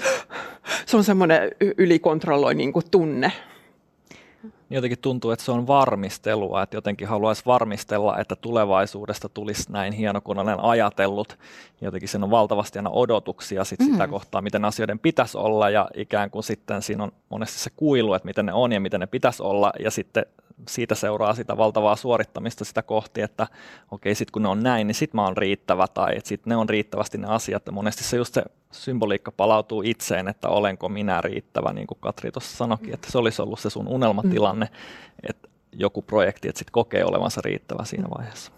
se 0.86 0.98
on 0.98 1.04
semmoinen 1.04 1.52
ylikontrolloin 1.78 2.58
niin 2.58 2.74
kuin 2.74 2.86
tunne 2.92 3.32
jotenkin 4.70 5.00
tuntuu, 5.00 5.32
että 5.32 5.46
se 5.46 5.52
on 5.52 5.68
varmistelua, 5.68 6.64
että 6.64 6.78
jotenkin 6.78 7.08
haluaisi 7.08 7.44
varmistella, 7.46 8.20
että 8.20 8.36
tulevaisuudesta 8.36 9.30
tulisi 9.30 9.72
näin 9.72 9.94
hieno 9.94 10.22
kuin 10.22 10.40
olen 10.40 10.60
ajatellut. 10.60 11.38
Jotenkin 11.82 12.10
siinä 12.10 12.26
on 12.26 12.32
valtavasti 12.32 12.80
aina 12.80 12.90
odotuksia 12.90 13.64
sit 13.64 13.80
mm. 13.80 13.86
sitä 13.86 14.08
kohtaa, 14.08 14.42
miten 14.42 14.66
asioiden 14.66 15.00
pitäisi 15.00 15.38
olla 15.38 15.70
ja 15.70 15.90
ikään 15.94 16.30
kuin 16.30 16.44
sitten 16.44 16.82
siinä 16.82 17.04
on 17.04 17.12
monesti 17.30 17.60
se 17.60 17.70
kuilu, 17.76 18.14
että 18.14 18.26
miten 18.26 18.46
ne 18.46 18.54
on 18.54 18.72
ja 18.72 18.80
miten 18.80 19.00
ne 19.00 19.08
pitäisi 19.08 19.44
olla 19.44 19.72
ja 19.80 19.92
sitten 19.92 20.26
siitä 20.70 20.96
seuraa 20.96 21.34
sitä 21.34 21.58
valtavaa 21.58 21.96
suorittamista 21.96 22.66
sitä 22.66 22.84
kohti, 22.84 23.22
että 23.22 23.48
okei, 23.92 24.16
sitten 24.16 24.32
kun 24.32 24.42
ne 24.42 24.48
on 24.48 24.64
näin, 24.64 24.88
niin 24.88 24.96
sitten 24.96 25.18
mä 25.18 25.24
oon 25.24 25.38
riittävä 25.38 25.88
tai 25.88 26.18
että 26.18 26.28
sitten 26.28 26.52
ne 26.52 26.56
on 26.56 26.70
riittävästi 26.70 27.18
ne 27.18 27.28
asiat. 27.28 27.66
Ja 27.66 27.72
monesti 27.72 28.04
se 28.04 28.18
just 28.18 28.34
se 28.34 28.44
symboliikka 28.72 29.32
palautuu 29.32 29.82
itseen, 29.82 30.28
että 30.28 30.50
olenko 30.50 30.90
minä 30.90 31.22
riittävä, 31.22 31.74
niin 31.74 31.88
kuin 31.88 31.98
Katri 32.02 32.32
tuossa 32.32 32.58
sanoikin, 32.58 32.94
että 32.94 33.12
se 33.12 33.18
olisi 33.18 33.42
ollut 33.42 33.60
se 33.60 33.70
sun 33.70 33.88
unelmatilanne, 33.88 34.70
että 35.30 35.50
joku 35.72 36.02
projekti, 36.02 36.48
että 36.50 36.60
sitten 36.60 36.72
kokee 36.72 37.06
olevansa 37.06 37.42
riittävä 37.44 37.86
siinä 37.86 38.08
vaiheessa. 38.18 38.52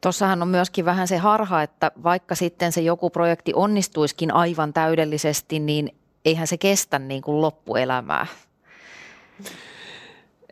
Tuossahan 0.00 0.42
on 0.42 0.48
myöskin 0.48 0.84
vähän 0.84 1.08
se 1.08 1.16
harha, 1.16 1.62
että 1.62 1.92
vaikka 2.02 2.34
sitten 2.34 2.72
se 2.72 2.80
joku 2.80 3.10
projekti 3.10 3.52
onnistuiskin 3.54 4.34
aivan 4.34 4.72
täydellisesti, 4.72 5.58
niin 5.58 5.96
eihän 6.24 6.46
se 6.46 6.56
kestä 6.56 6.98
niin 6.98 7.22
kuin 7.22 7.40
loppuelämää 7.40 8.26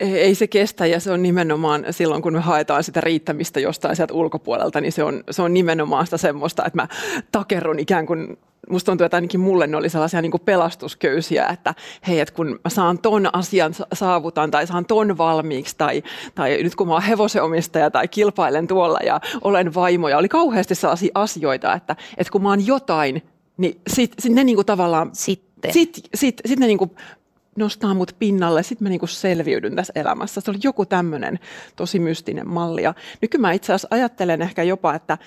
ei 0.01 0.35
se 0.35 0.47
kestä 0.47 0.87
ja 0.87 1.01
se 1.01 1.11
on 1.11 1.23
nimenomaan 1.23 1.85
silloin, 1.91 2.23
kun 2.23 2.33
me 2.33 2.41
haetaan 2.41 2.85
sitä 2.85 3.01
riittämistä 3.01 3.61
jostain 3.61 3.97
sieltä 3.97 4.15
ulkopuolelta, 4.15 4.81
niin 4.81 4.93
se 4.93 5.05
on, 5.05 5.25
se 5.31 5.43
on 5.43 5.55
nimenomaan 5.55 6.07
sitä 6.07 6.17
semmoista, 6.17 6.65
että 6.65 6.77
mä 6.77 6.89
takerrun 7.33 7.79
ikään 7.79 8.07
kuin 8.07 8.37
musta 8.71 8.87
tuntuu, 8.93 9.05
että 9.05 9.17
ainakin 9.17 9.41
mulle 9.41 9.67
ne 9.67 9.77
oli 9.77 9.89
sellaisia 9.89 10.23
niin 10.23 10.31
kuin 10.31 10.41
pelastusköysiä, 10.45 11.47
että 11.47 11.75
hei, 12.09 12.21
että 12.21 12.35
kun 12.35 12.61
mä 12.65 12.71
saan 12.71 12.99
ton 12.99 13.31
asian 13.33 13.75
saavutan 13.93 14.51
tai 14.51 14.67
saan 14.67 14.87
ton 14.87 15.19
valmiiksi 15.19 15.75
tai, 15.79 16.03
tai 16.35 16.63
nyt 16.63 16.75
kun 16.75 16.87
mä 16.87 16.93
oon 16.93 17.03
hevosenomistaja 17.03 17.91
tai 17.91 18.09
kilpailen 18.09 18.67
tuolla 18.67 18.99
ja 19.07 19.21
olen 19.43 19.75
vaimo 19.75 20.09
ja 20.09 20.19
oli 20.19 20.29
kauheasti 20.29 20.75
sellaisia 20.75 21.11
asioita, 21.15 21.75
että, 21.75 21.97
että 22.17 22.31
kun 22.31 22.43
mä 22.43 22.49
oon 22.49 22.67
jotain, 22.67 23.23
niin 23.57 23.81
sit, 23.87 24.15
sit 24.19 24.33
ne 24.33 24.45
niin 24.45 24.57
kuin 24.57 24.67
tavallaan 24.67 25.11
sitten. 25.13 25.73
Sit, 25.73 26.01
sit, 26.15 26.41
sit 26.47 26.59
ne 26.59 26.67
niin 26.67 26.79
kuin 26.79 26.91
nostaa 27.59 27.95
mut 27.95 28.17
pinnalle, 28.19 28.63
sitten 28.63 28.85
mä 28.85 28.89
niinku 28.89 29.07
selviydyn 29.07 29.77
tässä 29.77 29.93
elämässä. 29.97 30.41
Se 30.41 30.51
oli 30.51 30.59
joku 30.63 30.87
tämmöinen 30.87 31.39
tosi 31.77 31.99
mystinen 31.99 32.49
malli. 32.49 32.83
Ja 32.83 32.95
nyky 33.23 33.39
mä 33.39 33.53
itse 33.53 33.73
asiassa 33.73 33.89
ajattelen 33.91 34.43
ehkä 34.43 34.63
jopa, 34.63 34.95
että, 34.95 35.19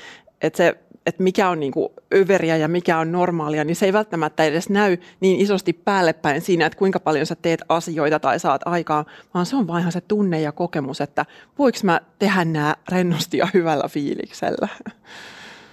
että 0.42 0.58
se 0.58 0.76
että 1.08 1.24
mikä 1.24 1.50
on 1.50 1.60
niinku 1.60 1.94
överiä 2.14 2.58
ja 2.58 2.68
mikä 2.68 3.00
on 3.00 3.12
normaalia, 3.12 3.64
niin 3.64 3.76
se 3.76 3.86
ei 3.86 3.94
välttämättä 3.94 4.44
edes 4.44 4.70
näy 4.70 4.98
niin 5.20 5.42
isosti 5.42 5.74
päälle 5.74 6.14
päin 6.14 6.42
siinä, 6.42 6.66
että 6.66 6.80
kuinka 6.80 7.00
paljon 7.00 7.26
sä 7.26 7.36
teet 7.36 7.62
asioita 7.70 8.20
tai 8.20 8.40
saat 8.40 8.62
aikaa, 8.66 9.06
vaan 9.34 9.46
se 9.46 9.56
on 9.56 9.68
vain 9.68 9.92
se 9.92 10.02
tunne 10.02 10.42
ja 10.42 10.52
kokemus, 10.52 11.02
että 11.02 11.26
voiko 11.60 11.78
mä 11.84 12.02
tehdä 12.20 12.46
nämä 12.46 12.76
rennosti 12.90 13.38
ja 13.38 13.48
hyvällä 13.54 13.88
fiiliksellä. 13.88 14.68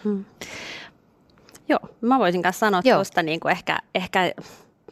Hmm. 0.04 0.24
Joo, 1.68 1.78
mä 2.00 2.18
voisin 2.18 2.42
kanssa 2.42 2.60
sanoa 2.60 2.82
tuosta 2.82 3.22
niin 3.22 3.40
ehkä, 3.50 3.78
ehkä 3.94 4.32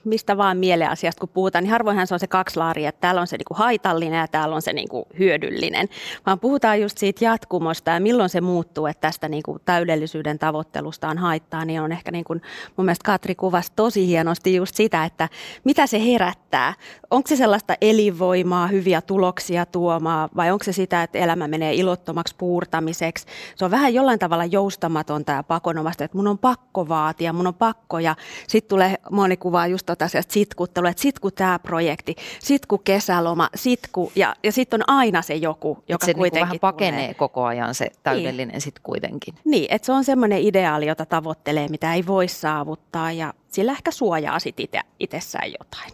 mistä 0.05 0.37
vaan 0.37 0.57
mieleasiasta 0.57 1.21
kun 1.21 1.29
puhutaan, 1.29 1.65
niin 1.65 1.71
harvoinhan 1.71 2.07
se 2.07 2.15
on 2.15 2.21
se 2.21 2.27
kaksi 2.27 2.57
laaria, 2.57 2.89
että 2.89 3.01
täällä 3.01 3.21
on 3.21 3.27
se 3.27 3.37
niinku 3.37 3.55
haitallinen 3.55 4.19
ja 4.19 4.29
täällä 4.29 4.55
on 4.55 4.63
se 4.63 4.73
niinku 4.73 5.07
hyödyllinen, 5.19 5.89
vaan 6.27 6.41
puhutaan 6.41 6.81
just 6.81 6.99
siitä 6.99 7.25
jatkumosta 7.25 7.91
ja 7.91 8.01
milloin 8.01 8.29
se 8.29 8.41
muuttuu, 8.41 8.87
että 8.87 9.01
tästä 9.01 9.29
niinku 9.29 9.59
täydellisyyden 9.65 10.39
tavoittelusta 10.39 11.09
on 11.09 11.19
haittaa, 11.19 11.65
niin 11.65 11.81
on 11.81 11.93
ehkä 11.93 12.11
niin 12.11 12.25
kuin 12.25 12.43
mun 12.77 12.85
mielestä 12.85 13.05
Katri 13.05 13.35
kuvasi 13.35 13.73
tosi 13.77 14.07
hienosti 14.07 14.55
just 14.55 14.75
sitä, 14.75 15.05
että 15.05 15.29
mitä 15.65 15.87
se 15.87 16.05
herättää. 16.05 16.75
Onko 17.11 17.29
se 17.29 17.37
sellaista 17.37 17.75
elinvoimaa, 17.81 18.67
hyviä 18.67 19.01
tuloksia 19.01 19.67
tuomaa 19.67 20.29
vai 20.37 20.51
onko 20.51 20.65
se 20.65 20.73
sitä, 20.73 21.03
että 21.03 21.19
elämä 21.19 21.49
menee 21.49 21.75
ilottomaksi 21.75 22.35
puurtamiseksi. 22.39 23.27
Se 23.57 23.65
on 23.65 23.71
vähän 23.71 23.95
jollain 23.95 24.19
tavalla 24.19 24.45
joustamatonta 24.45 25.33
ja 25.33 25.43
pakonomasta, 25.43 26.05
että 26.05 26.17
mun 26.17 26.27
on 26.27 26.39
pakko 26.39 26.89
vaatia, 26.89 27.33
mun 27.33 27.47
on 27.47 27.55
pakko 27.55 27.99
ja 27.99 28.17
sitten 28.49 28.69
tulee 28.69 28.97
moni 29.11 29.37
kuvaa 29.37 29.67
just 29.67 29.91
tota 29.97 30.07
sitkuttelua, 30.29 30.91
että 30.91 31.03
sit 31.03 31.19
kun 31.19 31.33
tämä 31.35 31.59
projekti, 31.59 32.17
sit 32.41 32.67
kun 32.67 32.81
kesäloma, 32.85 33.49
sit 33.55 33.81
kun, 33.93 34.13
ja, 34.17 34.37
ja 34.45 34.53
sitten 34.53 34.83
on 34.83 34.97
aina 34.97 35.23
se 35.23 35.35
joku, 35.35 35.85
joka 35.89 36.07
se 36.07 36.15
kuitenkin 36.15 36.39
niin 36.39 36.47
vähän 36.47 36.61
pakenee 36.61 37.01
tulee. 37.01 37.15
koko 37.15 37.45
ajan 37.45 37.75
se 37.75 37.91
täydellinen 38.03 38.53
niin. 38.53 38.61
sitten 38.61 38.83
kuitenkin. 38.83 39.35
Niin, 39.45 39.67
että 39.71 39.87
se 39.87 39.93
on 39.93 40.05
semmoinen 40.05 40.43
ideaali, 40.43 40.87
jota 40.87 41.07
tavoittelee, 41.07 41.69
mitä 41.69 41.95
ei 41.95 42.07
voi 42.07 42.29
saavuttaa 42.29 43.13
ja 43.13 43.35
sillä 43.49 43.73
ehkä 43.73 43.91
suojaa 43.91 44.39
sitten 44.39 44.65
ite, 44.65 44.81
itsessään 45.01 45.53
jotain. 45.53 45.93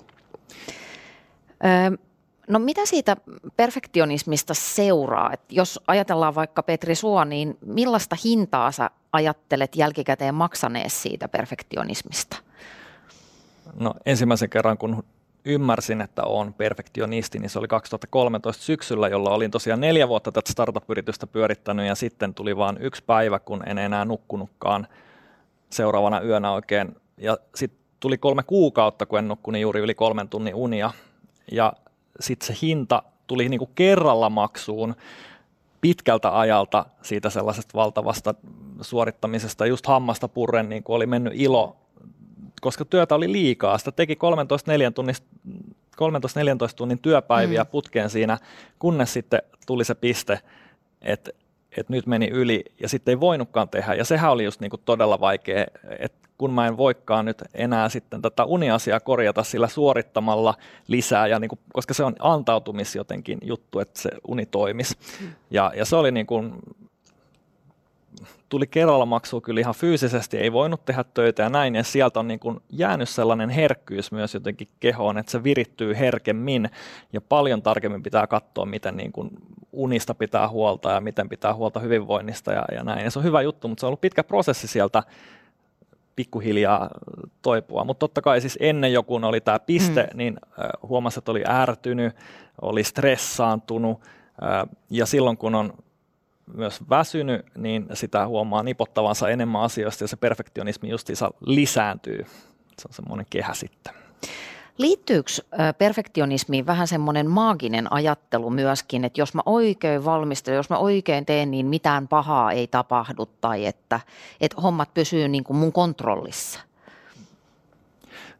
Öö, 1.64 1.98
No 2.48 2.58
mitä 2.58 2.86
siitä 2.86 3.16
perfektionismista 3.56 4.54
seuraa? 4.54 5.32
Et 5.32 5.40
jos 5.50 5.80
ajatellaan 5.86 6.34
vaikka 6.34 6.62
Petri 6.62 6.94
Suo, 6.94 7.24
niin 7.24 7.58
millaista 7.66 8.16
hintaa 8.24 8.72
sä 8.72 8.90
ajattelet 9.12 9.76
jälkikäteen 9.76 10.34
maksanees 10.34 11.02
siitä 11.02 11.28
perfektionismista? 11.28 12.36
No 13.80 13.94
ensimmäisen 14.06 14.50
kerran, 14.50 14.78
kun 14.78 15.04
ymmärsin, 15.44 16.00
että 16.00 16.22
on 16.22 16.54
perfektionisti, 16.54 17.38
niin 17.38 17.50
se 17.50 17.58
oli 17.58 17.68
2013 17.68 18.62
syksyllä, 18.62 19.08
jolla 19.08 19.30
olin 19.30 19.50
tosiaan 19.50 19.80
neljä 19.80 20.08
vuotta 20.08 20.32
tätä 20.32 20.52
startup-yritystä 20.52 21.26
pyörittänyt 21.26 21.86
ja 21.86 21.94
sitten 21.94 22.34
tuli 22.34 22.56
vain 22.56 22.76
yksi 22.80 23.04
päivä, 23.06 23.38
kun 23.38 23.68
en 23.68 23.78
enää 23.78 24.04
nukkunutkaan 24.04 24.86
seuraavana 25.70 26.20
yönä 26.20 26.52
oikein. 26.52 26.96
Ja 27.16 27.38
sitten 27.54 27.80
tuli 28.00 28.18
kolme 28.18 28.42
kuukautta, 28.42 29.06
kun 29.06 29.18
en 29.18 29.28
nukkunut 29.28 29.60
juuri 29.60 29.80
yli 29.80 29.94
kolmen 29.94 30.28
tunnin 30.28 30.54
unia. 30.54 30.90
Ja 31.52 31.72
sitten 32.20 32.46
se 32.46 32.54
hinta 32.62 33.02
tuli 33.26 33.48
niinku 33.48 33.70
kerralla 33.74 34.30
maksuun 34.30 34.94
pitkältä 35.80 36.38
ajalta 36.38 36.86
siitä 37.02 37.30
sellaisesta 37.30 37.78
valtavasta 37.78 38.34
suorittamisesta. 38.80 39.66
Just 39.66 39.86
hammasta 39.86 40.28
purren 40.28 40.68
niin 40.68 40.82
oli 40.88 41.06
mennyt 41.06 41.32
ilo 41.36 41.76
koska 42.60 42.84
työtä 42.84 43.14
oli 43.14 43.32
liikaa. 43.32 43.78
Sitä 43.78 43.92
teki 43.92 44.14
13-14 44.14 44.18
tunnin, 44.94 45.14
13 45.96 46.76
tunnin 46.76 46.98
työpäiviä 46.98 47.62
mm. 47.62 47.70
putkeen 47.70 48.10
siinä, 48.10 48.38
kunnes 48.78 49.12
sitten 49.12 49.42
tuli 49.66 49.84
se 49.84 49.94
piste, 49.94 50.40
että 51.02 51.30
että 51.76 51.92
nyt 51.92 52.06
meni 52.06 52.28
yli 52.28 52.64
ja 52.80 52.88
sitten 52.88 53.12
ei 53.12 53.20
voinutkaan 53.20 53.68
tehdä. 53.68 53.94
Ja 53.94 54.04
sehän 54.04 54.30
oli 54.30 54.44
just 54.44 54.60
niinku 54.60 54.76
todella 54.76 55.20
vaikea, 55.20 55.66
että 55.98 56.28
kun 56.38 56.52
mä 56.52 56.66
en 56.66 56.76
voikaan 56.76 57.24
nyt 57.24 57.42
enää 57.54 57.88
sitten 57.88 58.22
tätä 58.22 58.44
uniasiaa 58.44 59.00
korjata 59.00 59.42
sillä 59.42 59.68
suorittamalla 59.68 60.54
lisää, 60.88 61.26
ja 61.26 61.38
niinku, 61.38 61.58
koska 61.72 61.94
se 61.94 62.04
on 62.04 62.16
antautumis 62.18 62.96
jotenkin 62.96 63.38
juttu, 63.42 63.80
että 63.80 64.00
se 64.00 64.10
uni 64.28 64.46
toimisi. 64.46 64.94
Mm. 65.20 65.28
Ja, 65.50 65.72
ja 65.76 65.84
se 65.84 65.96
oli 65.96 66.12
niinku 66.12 66.44
tuli 68.48 68.66
kerralla 68.66 69.06
maksua 69.06 69.40
kyllä 69.40 69.60
ihan 69.60 69.74
fyysisesti, 69.74 70.36
ei 70.36 70.52
voinut 70.52 70.84
tehdä 70.84 71.04
töitä 71.04 71.42
ja 71.42 71.48
näin, 71.48 71.74
ja 71.74 71.84
sieltä 71.84 72.20
on 72.20 72.28
niin 72.28 72.40
kuin 72.40 72.60
jäänyt 72.70 73.08
sellainen 73.08 73.50
herkkyys 73.50 74.12
myös 74.12 74.34
jotenkin 74.34 74.68
kehoon, 74.80 75.18
että 75.18 75.32
se 75.32 75.42
virittyy 75.44 75.98
herkemmin, 75.98 76.70
ja 77.12 77.20
paljon 77.20 77.62
tarkemmin 77.62 78.02
pitää 78.02 78.26
katsoa, 78.26 78.66
miten 78.66 78.96
niin 78.96 79.12
kuin 79.12 79.30
unista 79.72 80.14
pitää 80.14 80.48
huolta 80.48 80.90
ja 80.90 81.00
miten 81.00 81.28
pitää 81.28 81.54
huolta 81.54 81.80
hyvinvoinnista 81.80 82.52
ja, 82.52 82.64
ja 82.72 82.84
näin. 82.84 83.04
Ja 83.04 83.10
se 83.10 83.18
on 83.18 83.24
hyvä 83.24 83.42
juttu, 83.42 83.68
mutta 83.68 83.80
se 83.80 83.86
on 83.86 83.88
ollut 83.88 84.00
pitkä 84.00 84.24
prosessi 84.24 84.66
sieltä 84.66 85.02
pikkuhiljaa 86.16 86.90
toipua. 87.42 87.84
Mutta 87.84 87.98
totta 87.98 88.22
kai 88.22 88.40
siis 88.40 88.58
ennen 88.60 88.92
joku 88.92 89.14
oli 89.14 89.40
tämä 89.40 89.58
piste, 89.58 90.02
mm. 90.02 90.18
niin 90.18 90.36
huomasi, 90.82 91.18
että 91.18 91.30
oli 91.30 91.44
ärtynyt, 91.48 92.16
oli 92.62 92.84
stressaantunut, 92.84 94.00
ja 94.90 95.06
silloin 95.06 95.36
kun 95.36 95.54
on 95.54 95.72
myös 96.54 96.80
väsynyt, 96.90 97.46
niin 97.56 97.86
sitä 97.94 98.26
huomaa 98.26 98.62
nipottavansa 98.62 99.28
enemmän 99.28 99.62
asioista 99.62 100.04
ja 100.04 100.08
se 100.08 100.16
perfektionismi 100.16 100.88
justiinsa 100.88 101.30
lisääntyy. 101.40 102.26
Se 102.78 102.88
on 102.88 102.94
semmoinen 102.94 103.26
kehä 103.30 103.54
sitten. 103.54 103.94
Liittyykö 104.78 105.30
perfektionismiin 105.78 106.66
vähän 106.66 106.88
semmoinen 106.88 107.30
maaginen 107.30 107.92
ajattelu 107.92 108.50
myöskin, 108.50 109.04
että 109.04 109.20
jos 109.20 109.34
mä 109.34 109.42
oikein 109.46 110.04
valmistelen, 110.04 110.56
jos 110.56 110.70
mä 110.70 110.78
oikein 110.78 111.26
teen, 111.26 111.50
niin 111.50 111.66
mitään 111.66 112.08
pahaa 112.08 112.52
ei 112.52 112.66
tapahdu 112.66 113.26
tai 113.40 113.66
että, 113.66 114.00
että 114.40 114.60
hommat 114.60 114.94
pysyy 114.94 115.28
niin 115.28 115.44
kuin 115.44 115.56
mun 115.56 115.72
kontrollissa? 115.72 116.60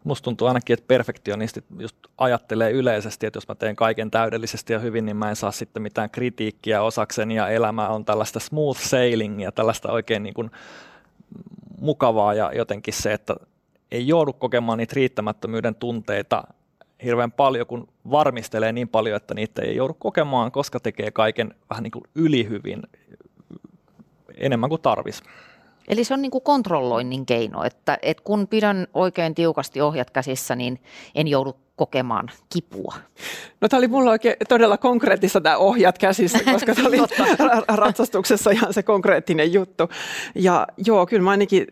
Musta 0.08 0.24
tuntuu 0.24 0.48
ainakin, 0.48 0.74
että 0.74 0.86
perfektionistit 0.86 1.64
just 1.78 1.96
ajattelee 2.18 2.70
yleisesti, 2.70 3.26
että 3.26 3.36
jos 3.36 3.48
mä 3.48 3.54
teen 3.54 3.76
kaiken 3.76 4.10
täydellisesti 4.10 4.72
ja 4.72 4.78
hyvin, 4.78 5.06
niin 5.06 5.16
mä 5.16 5.30
en 5.30 5.36
saa 5.36 5.50
sitten 5.50 5.82
mitään 5.82 6.10
kritiikkiä 6.10 6.82
osakseni 6.82 7.34
ja 7.34 7.48
elämä 7.48 7.88
on 7.88 8.04
tällaista 8.04 8.40
smooth 8.40 8.80
sailing 8.80 9.42
ja 9.42 9.52
tällaista 9.52 9.92
oikein 9.92 10.22
niin 10.22 10.34
kuin 10.34 10.50
mukavaa 11.80 12.34
ja 12.34 12.52
jotenkin 12.54 12.94
se, 12.94 13.12
että 13.12 13.36
ei 13.90 14.08
joudu 14.08 14.32
kokemaan 14.32 14.78
niitä 14.78 14.94
riittämättömyyden 14.94 15.74
tunteita 15.74 16.44
hirveän 17.04 17.32
paljon, 17.32 17.66
kun 17.66 17.88
varmistelee 18.10 18.72
niin 18.72 18.88
paljon, 18.88 19.16
että 19.16 19.34
niitä 19.34 19.62
ei 19.62 19.76
joudu 19.76 19.94
kokemaan, 19.94 20.52
koska 20.52 20.80
tekee 20.80 21.10
kaiken 21.10 21.54
vähän 21.70 21.82
niin 21.82 21.90
kuin 21.90 22.04
ylihyvin 22.14 22.82
enemmän 24.36 24.70
kuin 24.70 24.82
tarvis. 24.82 25.22
Eli 25.88 26.04
se 26.04 26.14
on 26.14 26.22
niin 26.22 26.30
kuin 26.30 26.44
kontrolloinnin 26.44 27.26
keino, 27.26 27.64
että, 27.64 27.98
että 28.02 28.22
kun 28.22 28.48
pidän 28.48 28.86
oikein 28.94 29.34
tiukasti 29.34 29.80
ohjat 29.80 30.10
käsissä, 30.10 30.56
niin 30.56 30.80
en 31.14 31.28
joudu 31.28 31.56
kokemaan 31.78 32.30
kipua? 32.52 32.94
No 33.60 33.68
tämä 33.68 33.78
oli 33.78 33.88
mulla 33.88 34.10
oikein 34.10 34.36
todella 34.48 34.76
konkreettista 34.76 35.40
tämä 35.40 35.56
ohjat 35.56 35.98
käsissä, 35.98 36.38
koska 36.52 36.74
tämä 36.74 36.88
oli 36.88 36.98
ratsastuksessa 37.84 38.50
ihan 38.50 38.74
se 38.74 38.82
konkreettinen 38.82 39.52
juttu. 39.52 39.88
Ja 40.34 40.66
joo, 40.86 41.06
kyllä 41.06 41.22
mä 41.22 41.30
ainakin 41.30 41.66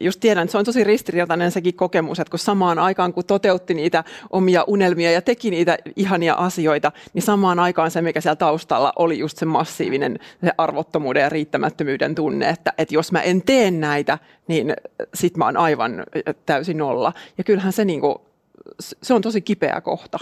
just 0.00 0.20
tiedän, 0.20 0.42
että 0.42 0.52
se 0.52 0.58
on 0.58 0.64
tosi 0.64 0.84
ristiriitainen 0.84 1.50
sekin 1.50 1.74
kokemus, 1.74 2.20
että 2.20 2.30
kun 2.30 2.38
samaan 2.38 2.78
aikaan 2.78 3.12
kun 3.12 3.24
toteutti 3.24 3.74
niitä 3.74 4.04
omia 4.30 4.64
unelmia 4.66 5.12
ja 5.12 5.22
teki 5.22 5.50
niitä 5.50 5.78
ihania 5.96 6.34
asioita, 6.34 6.92
niin 7.14 7.22
samaan 7.22 7.58
aikaan 7.58 7.90
se, 7.90 8.02
mikä 8.02 8.20
siellä 8.20 8.36
taustalla 8.36 8.92
oli 8.96 9.18
just 9.18 9.38
se 9.38 9.44
massiivinen 9.44 10.18
se 10.44 10.52
arvottomuuden 10.58 11.22
ja 11.22 11.28
riittämättömyyden 11.28 12.14
tunne, 12.14 12.48
että, 12.48 12.72
että 12.78 12.94
jos 12.94 13.12
mä 13.12 13.20
en 13.20 13.42
tee 13.42 13.70
näitä, 13.70 14.18
niin 14.48 14.74
sit 15.14 15.36
mä 15.36 15.44
oon 15.44 15.56
aivan 15.56 16.04
täysin 16.46 16.78
nolla. 16.78 17.12
Ja 17.38 17.44
kyllähän 17.44 17.72
se 17.72 17.84
niinku 17.84 18.31
se 18.80 19.14
on 19.14 19.22
tosi 19.22 19.40
kipeä 19.40 19.80
kohta. 19.80 20.18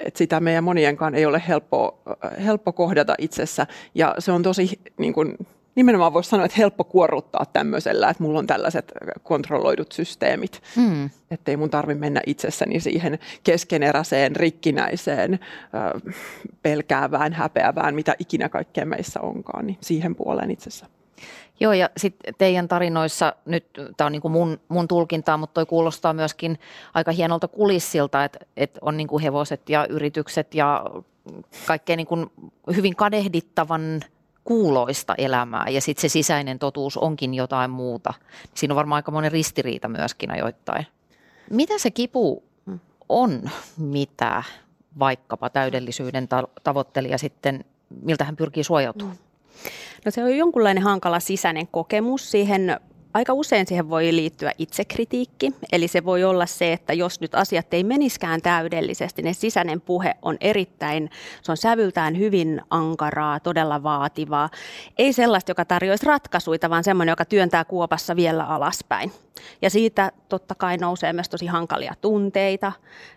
Et 0.00 0.16
sitä 0.16 0.40
meidän 0.40 0.64
monienkaan 0.64 1.14
ei 1.14 1.26
ole 1.26 1.42
helppo, 1.48 2.02
helppo 2.44 2.72
kohdata 2.72 3.14
itsessä. 3.18 3.66
Ja 3.94 4.14
se 4.18 4.32
on 4.32 4.42
tosi, 4.42 4.80
niin 4.98 5.12
kun, 5.12 5.38
nimenomaan 5.74 6.12
voisi 6.12 6.30
sanoa, 6.30 6.46
että 6.46 6.58
helppo 6.58 6.84
kuorruttaa 6.84 7.46
tämmöisellä, 7.52 8.10
että 8.10 8.22
mulla 8.22 8.38
on 8.38 8.46
tällaiset 8.46 8.92
kontrolloidut 9.22 9.92
systeemit. 9.92 10.62
Mm. 10.76 11.10
Että 11.30 11.50
ei 11.50 11.56
mun 11.56 11.70
tarvi 11.70 11.94
mennä 11.94 12.20
itsessäni 12.26 12.80
siihen 12.80 13.18
keskeneräiseen, 13.44 14.36
rikkinäiseen, 14.36 15.38
pelkäävään, 16.62 17.32
häpeävään, 17.32 17.94
mitä 17.94 18.14
ikinä 18.18 18.48
kaikkea 18.48 18.86
meissä 18.86 19.20
onkaan, 19.20 19.66
niin 19.66 19.78
siihen 19.80 20.14
puoleen 20.14 20.50
itsessä. 20.50 20.86
Joo, 21.62 21.72
ja 21.72 21.90
sitten 21.96 22.34
teidän 22.38 22.68
tarinoissa, 22.68 23.34
nyt 23.44 23.66
tämä 23.96 24.06
on 24.06 24.12
niin 24.12 24.22
kuin 24.22 24.32
mun, 24.32 24.60
mun 24.68 24.88
tulkintaa, 24.88 25.36
mutta 25.36 25.54
toi 25.54 25.66
kuulostaa 25.66 26.12
myöskin 26.12 26.58
aika 26.94 27.12
hienolta 27.12 27.48
kulissilta, 27.48 28.24
että, 28.24 28.38
että 28.56 28.80
on 28.82 28.96
niin 28.96 29.08
kuin 29.08 29.22
hevoset 29.22 29.68
ja 29.68 29.86
yritykset 29.86 30.54
ja 30.54 30.84
kaikkea 31.66 31.96
niin 31.96 32.06
kuin 32.06 32.26
hyvin 32.76 32.96
kadehdittavan 32.96 34.00
kuuloista 34.44 35.14
elämää 35.18 35.68
ja 35.68 35.80
sitten 35.80 36.00
se 36.00 36.08
sisäinen 36.08 36.58
totuus 36.58 36.96
onkin 36.96 37.34
jotain 37.34 37.70
muuta. 37.70 38.14
Siinä 38.54 38.72
on 38.72 38.76
varmaan 38.76 38.96
aika 38.96 39.10
monen 39.10 39.32
ristiriita 39.32 39.88
myöskin 39.88 40.30
ajoittain. 40.30 40.86
Mitä 41.50 41.78
se 41.78 41.90
kipu 41.90 42.42
on, 43.08 43.50
mitä 43.76 44.42
vaikkapa 44.98 45.50
täydellisyyden 45.50 46.28
tavoittelija 46.64 47.18
sitten, 47.18 47.64
miltä 48.02 48.24
hän 48.24 48.36
pyrkii 48.36 48.64
suojautumaan? 48.64 49.16
Mm. 49.16 49.32
No 50.04 50.10
se 50.10 50.24
on 50.24 50.36
jonkunlainen 50.36 50.82
hankala 50.82 51.20
sisäinen 51.20 51.68
kokemus. 51.68 52.30
Siihen 52.30 52.76
aika 53.14 53.32
usein 53.32 53.66
siihen 53.66 53.90
voi 53.90 54.16
liittyä 54.16 54.52
itsekritiikki. 54.58 55.52
Eli 55.72 55.88
se 55.88 56.04
voi 56.04 56.24
olla 56.24 56.46
se, 56.46 56.72
että 56.72 56.92
jos 56.92 57.20
nyt 57.20 57.34
asiat 57.34 57.74
ei 57.74 57.84
meniskään 57.84 58.42
täydellisesti, 58.42 59.22
niin 59.22 59.34
sisäinen 59.34 59.80
puhe 59.80 60.14
on 60.22 60.36
erittäin, 60.40 61.10
se 61.42 61.52
on 61.52 61.56
sävyltään 61.56 62.18
hyvin 62.18 62.62
ankaraa, 62.70 63.40
todella 63.40 63.82
vaativaa. 63.82 64.50
Ei 64.98 65.12
sellaista, 65.12 65.50
joka 65.50 65.64
tarjoaisi 65.64 66.06
ratkaisuja, 66.06 66.70
vaan 66.70 66.84
semmoinen, 66.84 67.12
joka 67.12 67.24
työntää 67.24 67.64
kuopassa 67.64 68.16
vielä 68.16 68.44
alaspäin. 68.44 69.12
Ja 69.62 69.70
siitä 69.70 70.12
totta 70.28 70.54
kai 70.54 70.76
nousee 70.76 71.12
myös 71.12 71.28
tosi 71.28 71.46
hankalia 71.46 71.94
tunteita, 72.00 72.72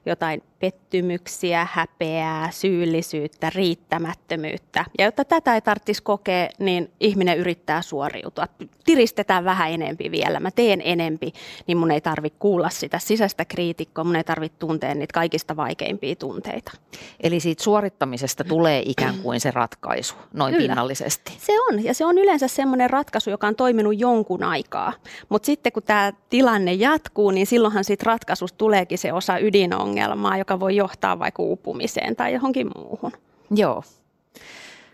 jotain 0.06 0.44
pettymyksiä, 0.66 1.68
häpeää, 1.72 2.52
syyllisyyttä, 2.52 3.50
riittämättömyyttä. 3.56 4.86
Ja 4.98 5.06
jotta 5.06 5.26
tätä 5.26 5.56
ei 5.56 5.62
tarvitsisi 5.62 6.04
kokea, 6.04 6.50
niin 6.60 6.92
ihminen 7.00 7.38
yrittää 7.38 7.82
suoriutua. 7.82 8.48
Tiristetään 8.86 9.46
vähän 9.46 9.72
enempi 9.72 10.12
vielä. 10.12 10.40
Mä 10.40 10.52
teen 10.52 10.82
enempi, 10.86 11.34
niin 11.68 11.78
mun 11.78 11.92
ei 11.92 12.02
tarvitse 12.02 12.40
kuulla 12.40 12.70
sitä 12.70 13.00
sisäistä 13.00 13.46
kriitikkoa, 13.46 14.04
mun 14.04 14.16
ei 14.16 14.24
tarvitse 14.24 14.58
tuntea 14.60 14.96
niitä 14.96 15.14
kaikista 15.14 15.56
vaikeimpia 15.56 16.16
tunteita. 16.16 16.72
Eli 17.20 17.40
siitä 17.40 17.64
suorittamisesta 17.64 18.44
tulee 18.44 18.84
ikään 18.86 19.16
kuin 19.24 19.40
se 19.40 19.52
ratkaisu, 19.52 20.16
noin 20.34 20.54
Kyllä. 20.54 20.68
pinnallisesti. 20.68 21.34
Se 21.38 21.54
on, 21.62 21.84
ja 21.84 21.94
se 21.94 22.06
on 22.06 22.18
yleensä 22.18 22.48
semmoinen 22.48 22.90
ratkaisu, 22.90 23.30
joka 23.30 23.48
on 23.48 23.56
toiminut 23.56 24.00
jonkun 24.00 24.44
aikaa. 24.44 24.94
Mutta 25.30 25.46
sitten 25.46 25.72
kun 25.72 25.84
tämä 25.84 26.14
tilanne 26.30 26.74
jatkuu, 26.74 27.32
niin 27.32 27.48
silloinhan 27.48 27.84
siitä 27.84 28.04
ratkaisusta 28.06 28.58
tuleekin 28.58 28.98
se 28.98 29.14
osa 29.14 29.40
ydinongelmaa, 29.40 30.38
joka 30.38 30.55
voi 30.60 30.76
johtaa 30.76 31.20
vaikka 31.20 31.44
uupumiseen 31.44 32.16
tai 32.16 32.34
johonkin 32.34 32.72
muuhun. 32.76 33.12
Joo. 33.52 33.84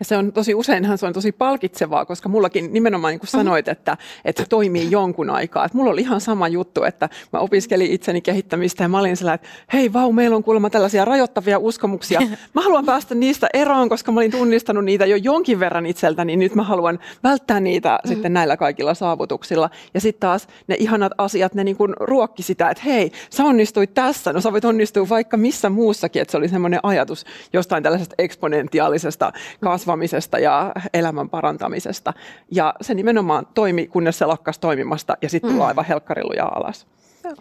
Ja 0.02 0.06
se 0.06 0.16
on 0.16 0.32
tosi 0.32 0.54
useinhan 0.54 0.98
se 0.98 1.06
on 1.06 1.12
tosi 1.12 1.32
palkitsevaa, 1.32 2.04
koska 2.04 2.28
mullakin 2.28 2.72
nimenomaan 2.72 3.10
niin 3.12 3.20
kuin 3.20 3.28
sanoit, 3.28 3.68
että, 3.68 3.96
että 4.24 4.42
se 4.42 4.48
toimii 4.48 4.90
jonkun 4.90 5.30
aikaa. 5.30 5.64
Että 5.64 5.78
mulla 5.78 5.90
oli 5.90 6.00
ihan 6.00 6.20
sama 6.20 6.48
juttu, 6.48 6.84
että 6.84 7.08
mä 7.32 7.38
opiskelin 7.38 7.92
itseni 7.92 8.20
kehittämistä 8.20 8.84
ja 8.84 8.88
mä 8.88 8.98
olin 8.98 9.16
sellainen, 9.16 9.44
että 9.44 9.48
hei 9.72 9.92
vau, 9.92 10.12
meillä 10.12 10.36
on 10.36 10.42
kuulemma 10.44 10.70
tällaisia 10.70 11.04
rajoittavia 11.04 11.58
uskomuksia. 11.58 12.20
Mä 12.54 12.62
haluan 12.62 12.86
päästä 12.86 13.14
niistä 13.14 13.48
eroon, 13.54 13.88
koska 13.88 14.12
mä 14.12 14.20
olin 14.20 14.30
tunnistanut 14.30 14.84
niitä 14.84 15.06
jo 15.06 15.16
jonkin 15.16 15.60
verran 15.60 15.86
itseltäni, 15.86 16.32
niin 16.32 16.38
nyt 16.38 16.54
mä 16.54 16.62
haluan 16.62 16.98
välttää 17.22 17.60
niitä 17.60 17.98
mm. 18.04 18.08
sitten 18.08 18.32
näillä 18.32 18.56
kaikilla 18.56 18.94
saavutuksilla. 18.94 19.70
Ja 19.94 20.00
sitten 20.00 20.20
taas 20.20 20.48
ne 20.66 20.76
ihanat 20.78 21.12
asiat, 21.18 21.54
ne 21.54 21.64
niin 21.64 21.76
kuin 21.76 21.94
ruokki 22.00 22.42
sitä, 22.42 22.70
että 22.70 22.82
hei, 22.84 23.12
sä 23.30 23.44
onnistuit 23.44 23.94
tässä, 23.94 24.32
no 24.32 24.40
sä 24.40 24.52
voit 24.52 24.64
onnistua 24.64 25.08
vaikka 25.08 25.36
missä 25.36 25.70
muussakin, 25.70 26.22
että 26.22 26.32
se 26.32 26.38
oli 26.38 26.48
semmoinen 26.48 26.80
ajatus 26.82 27.24
jostain 27.52 27.82
tällaisesta 27.82 28.14
eksponentiaalisesta 28.18 29.32
kasvamisesta 29.60 29.91
ja 30.40 30.72
elämän 30.94 31.30
parantamisesta. 31.30 32.12
Ja 32.50 32.74
se 32.80 32.94
nimenomaan 32.94 33.46
toimi, 33.54 33.86
kunnes 33.86 34.18
se 34.18 34.26
lakkas 34.26 34.58
toimimasta 34.58 35.16
ja 35.22 35.28
sitten 35.28 35.52
mm. 35.52 35.60
aivan 35.60 35.84
helkkariluja 35.84 36.44
alas. 36.44 36.86
Joo. 37.24 37.34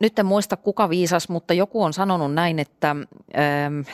nyt 0.00 0.18
en 0.18 0.26
muista 0.26 0.56
kuka 0.56 0.88
viisas, 0.88 1.28
mutta 1.28 1.54
joku 1.54 1.82
on 1.82 1.92
sanonut 1.92 2.34
näin, 2.34 2.58
että 2.58 2.96
ö, 3.00 3.92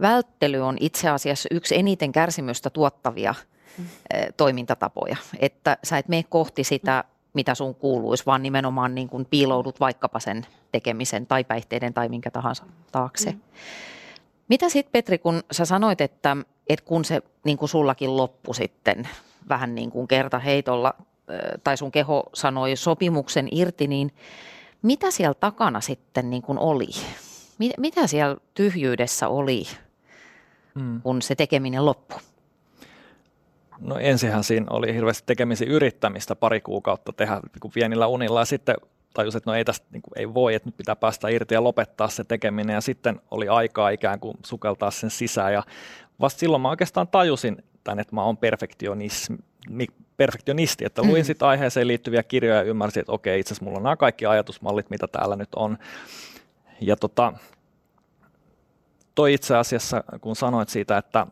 välttely 0.00 0.60
on 0.60 0.76
itse 0.80 1.08
asiassa 1.08 1.48
yksi 1.50 1.76
eniten 1.76 2.12
kärsimystä 2.12 2.70
tuottavia 2.70 3.34
mm. 3.78 3.84
toimintatapoja. 4.36 5.16
Että 5.38 5.78
sä 5.84 5.98
et 5.98 6.08
mene 6.08 6.24
kohti 6.28 6.64
sitä 6.64 7.04
mitä 7.36 7.54
sun 7.54 7.74
kuuluisi, 7.74 8.26
vaan 8.26 8.42
nimenomaan 8.42 8.94
niin 8.94 9.08
kuin 9.08 9.26
piiloudut 9.30 9.80
vaikkapa 9.80 10.20
sen 10.20 10.46
tekemisen 10.72 11.26
tai 11.26 11.44
päihteiden 11.44 11.94
tai 11.94 12.08
minkä 12.08 12.30
tahansa 12.30 12.64
taakse. 12.92 13.30
Mm. 13.30 13.40
Mitä 14.48 14.68
sitten 14.68 14.92
Petri, 14.92 15.18
kun 15.18 15.42
sä 15.52 15.64
sanoit, 15.64 16.00
että, 16.00 16.36
että 16.68 16.84
kun 16.84 17.04
se 17.04 17.22
niin 17.44 17.58
kuin 17.58 17.68
sullakin 17.68 18.16
loppu 18.16 18.54
sitten 18.54 19.08
vähän 19.48 19.74
niin 19.74 19.90
kuin 19.90 20.08
heitolla 20.44 20.94
tai 21.64 21.76
sun 21.76 21.92
keho 21.92 22.24
sanoi 22.34 22.76
sopimuksen 22.76 23.48
irti, 23.50 23.86
niin 23.86 24.12
mitä 24.82 25.10
siellä 25.10 25.34
takana 25.34 25.80
sitten 25.80 26.30
niin 26.30 26.42
kuin 26.42 26.58
oli? 26.58 26.86
Mitä 27.78 28.06
siellä 28.06 28.36
tyhjyydessä 28.54 29.28
oli, 29.28 29.64
mm. 30.74 31.02
kun 31.02 31.22
se 31.22 31.34
tekeminen 31.34 31.86
loppui? 31.86 32.18
No 33.80 33.98
ensinhän 33.98 34.44
siinä 34.44 34.66
oli 34.70 34.94
hirveästi 34.94 35.22
tekemisiä 35.26 35.68
yrittämistä 35.70 36.36
pari 36.36 36.60
kuukautta 36.60 37.12
tehdä 37.12 37.34
niin 37.34 37.72
pienillä 37.74 38.06
unilla 38.06 38.40
ja 38.40 38.44
sitten 38.44 38.76
tajusin, 39.16 39.38
että 39.38 39.50
no 39.50 39.54
ei 39.54 39.64
tästä 39.64 39.86
niin 39.92 40.02
kuin, 40.02 40.18
ei 40.18 40.34
voi, 40.34 40.54
että 40.54 40.68
nyt 40.68 40.76
pitää 40.76 40.96
päästä 40.96 41.28
irti 41.28 41.54
ja 41.54 41.64
lopettaa 41.64 42.08
se 42.08 42.24
tekeminen 42.24 42.74
ja 42.74 42.80
sitten 42.80 43.20
oli 43.30 43.48
aikaa 43.48 43.90
ikään 43.90 44.20
kuin 44.20 44.36
sukeltaa 44.46 44.90
sen 44.90 45.10
sisään 45.10 45.52
ja 45.52 45.62
vasta 46.20 46.40
silloin 46.40 46.62
mä 46.62 46.70
oikeastaan 46.70 47.08
tajusin 47.08 47.56
tämän, 47.84 47.98
että 47.98 48.14
mä 48.14 48.22
oon 48.22 48.36
perfektionismi, 48.36 49.86
perfektionisti, 50.16 50.84
että 50.84 51.02
luin 51.02 51.22
mm. 51.22 51.24
sitten 51.24 51.48
aiheeseen 51.48 51.88
liittyviä 51.88 52.22
kirjoja 52.22 52.56
ja 52.56 52.62
ymmärsin, 52.62 53.00
että 53.00 53.12
okei, 53.12 53.40
itse 53.40 53.48
asiassa 53.48 53.64
mulla 53.64 53.76
on 53.76 53.82
nämä 53.82 53.96
kaikki 53.96 54.26
ajatusmallit, 54.26 54.90
mitä 54.90 55.06
täällä 55.06 55.36
nyt 55.36 55.54
on. 55.56 55.78
Ja 56.80 56.96
tota, 56.96 57.32
toi 59.14 59.34
itse 59.34 59.56
asiassa, 59.56 60.04
kun 60.20 60.36
sanoit 60.36 60.68
siitä, 60.68 60.98
että, 60.98 61.26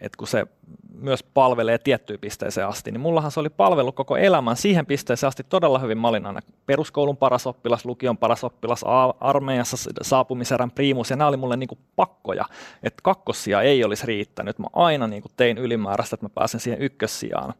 että 0.00 0.16
kun 0.18 0.28
se 0.28 0.46
myös 0.94 1.22
palvelee 1.22 1.78
tiettyyn 1.78 2.20
pisteeseen 2.20 2.66
asti, 2.66 2.90
niin 2.90 3.00
mullahan 3.00 3.30
se 3.30 3.40
oli 3.40 3.50
palvelu 3.50 3.92
koko 3.92 4.16
elämän 4.16 4.56
siihen 4.56 4.86
pisteeseen 4.86 5.28
asti 5.28 5.44
todella 5.44 5.78
hyvin. 5.78 5.98
Mä 5.98 6.08
olin 6.08 6.26
aina 6.26 6.40
peruskoulun 6.66 7.16
paras 7.16 7.46
oppilas, 7.46 7.84
lukion 7.84 8.18
paras 8.18 8.44
oppilas, 8.44 8.84
armeijassa 9.20 9.76
saapumiserän 10.02 10.70
priimus, 10.70 11.10
ja 11.10 11.16
nämä 11.16 11.28
oli 11.28 11.36
mulle 11.36 11.56
niin 11.56 11.68
kuin 11.68 11.78
pakkoja, 11.96 12.44
että 12.82 13.00
kakkossia 13.02 13.62
ei 13.62 13.84
olisi 13.84 14.06
riittänyt. 14.06 14.58
Mä 14.58 14.66
aina 14.72 15.06
niin 15.06 15.22
kuin 15.22 15.32
tein 15.36 15.58
ylimääräistä, 15.58 16.14
että 16.14 16.24
mä 16.24 16.30
pääsen 16.34 16.60
siihen 16.60 16.82
ykkössijaan. 16.82 17.54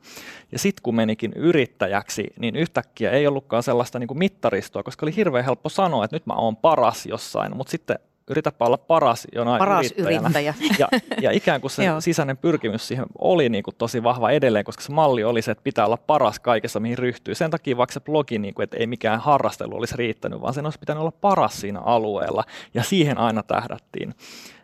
Ja 0.53 0.59
sitten 0.59 0.83
kun 0.83 0.95
menikin 0.95 1.33
yrittäjäksi, 1.33 2.27
niin 2.39 2.57
yhtäkkiä 2.57 3.11
ei 3.11 3.27
ollutkaan 3.27 3.63
sellaista 3.63 3.99
niin 3.99 4.09
kuin 4.09 4.19
mittaristoa, 4.19 4.83
koska 4.83 5.07
oli 5.07 5.17
hirveän 5.17 5.45
helppo 5.45 5.69
sanoa, 5.69 6.05
että 6.05 6.17
nyt 6.17 6.27
mä 6.27 6.35
oon 6.35 6.57
paras 6.57 7.07
jossain, 7.07 7.57
mutta 7.57 7.71
sitten 7.71 7.99
yritäpä 8.31 8.65
olla 8.65 8.79
paras 8.79 9.27
jonain 9.35 9.59
paras 9.59 9.93
yrittäjä. 9.97 10.55
Ja, 10.79 10.89
ja 11.21 11.31
ikään 11.31 11.61
kuin 11.61 11.71
se 11.71 11.85
sisäinen 12.01 12.37
pyrkimys 12.37 12.89
siihen 12.89 13.07
oli 13.19 13.49
niin 13.49 13.63
kuin 13.63 13.75
tosi 13.79 14.03
vahva 14.03 14.31
edelleen, 14.31 14.65
koska 14.65 14.83
se 14.83 14.93
malli 14.93 15.25
oli 15.25 15.43
se, 15.43 15.51
että 15.51 15.65
pitää 15.65 15.87
olla 15.87 15.97
paras 15.97 16.41
kaikessa, 16.41 16.81
mihin 16.81 16.99
ryhtyy. 16.99 17.35
Sen 17.35 17.51
takia 17.51 17.77
vaikka 17.77 17.93
se 17.93 18.01
blogi, 18.01 18.39
niin 18.39 18.55
kuin, 18.55 18.65
että 18.65 18.77
ei 18.77 18.87
mikään 18.87 19.21
harrastelu 19.21 19.77
olisi 19.77 19.97
riittänyt, 19.97 20.41
vaan 20.41 20.55
sen 20.55 20.67
olisi 20.67 20.79
pitänyt 20.79 21.01
olla 21.01 21.13
paras 21.21 21.61
siinä 21.61 21.81
alueella, 21.81 22.45
ja 22.75 22.83
siihen 22.83 23.19
aina 23.19 23.43
tähdättiin. 23.43 24.15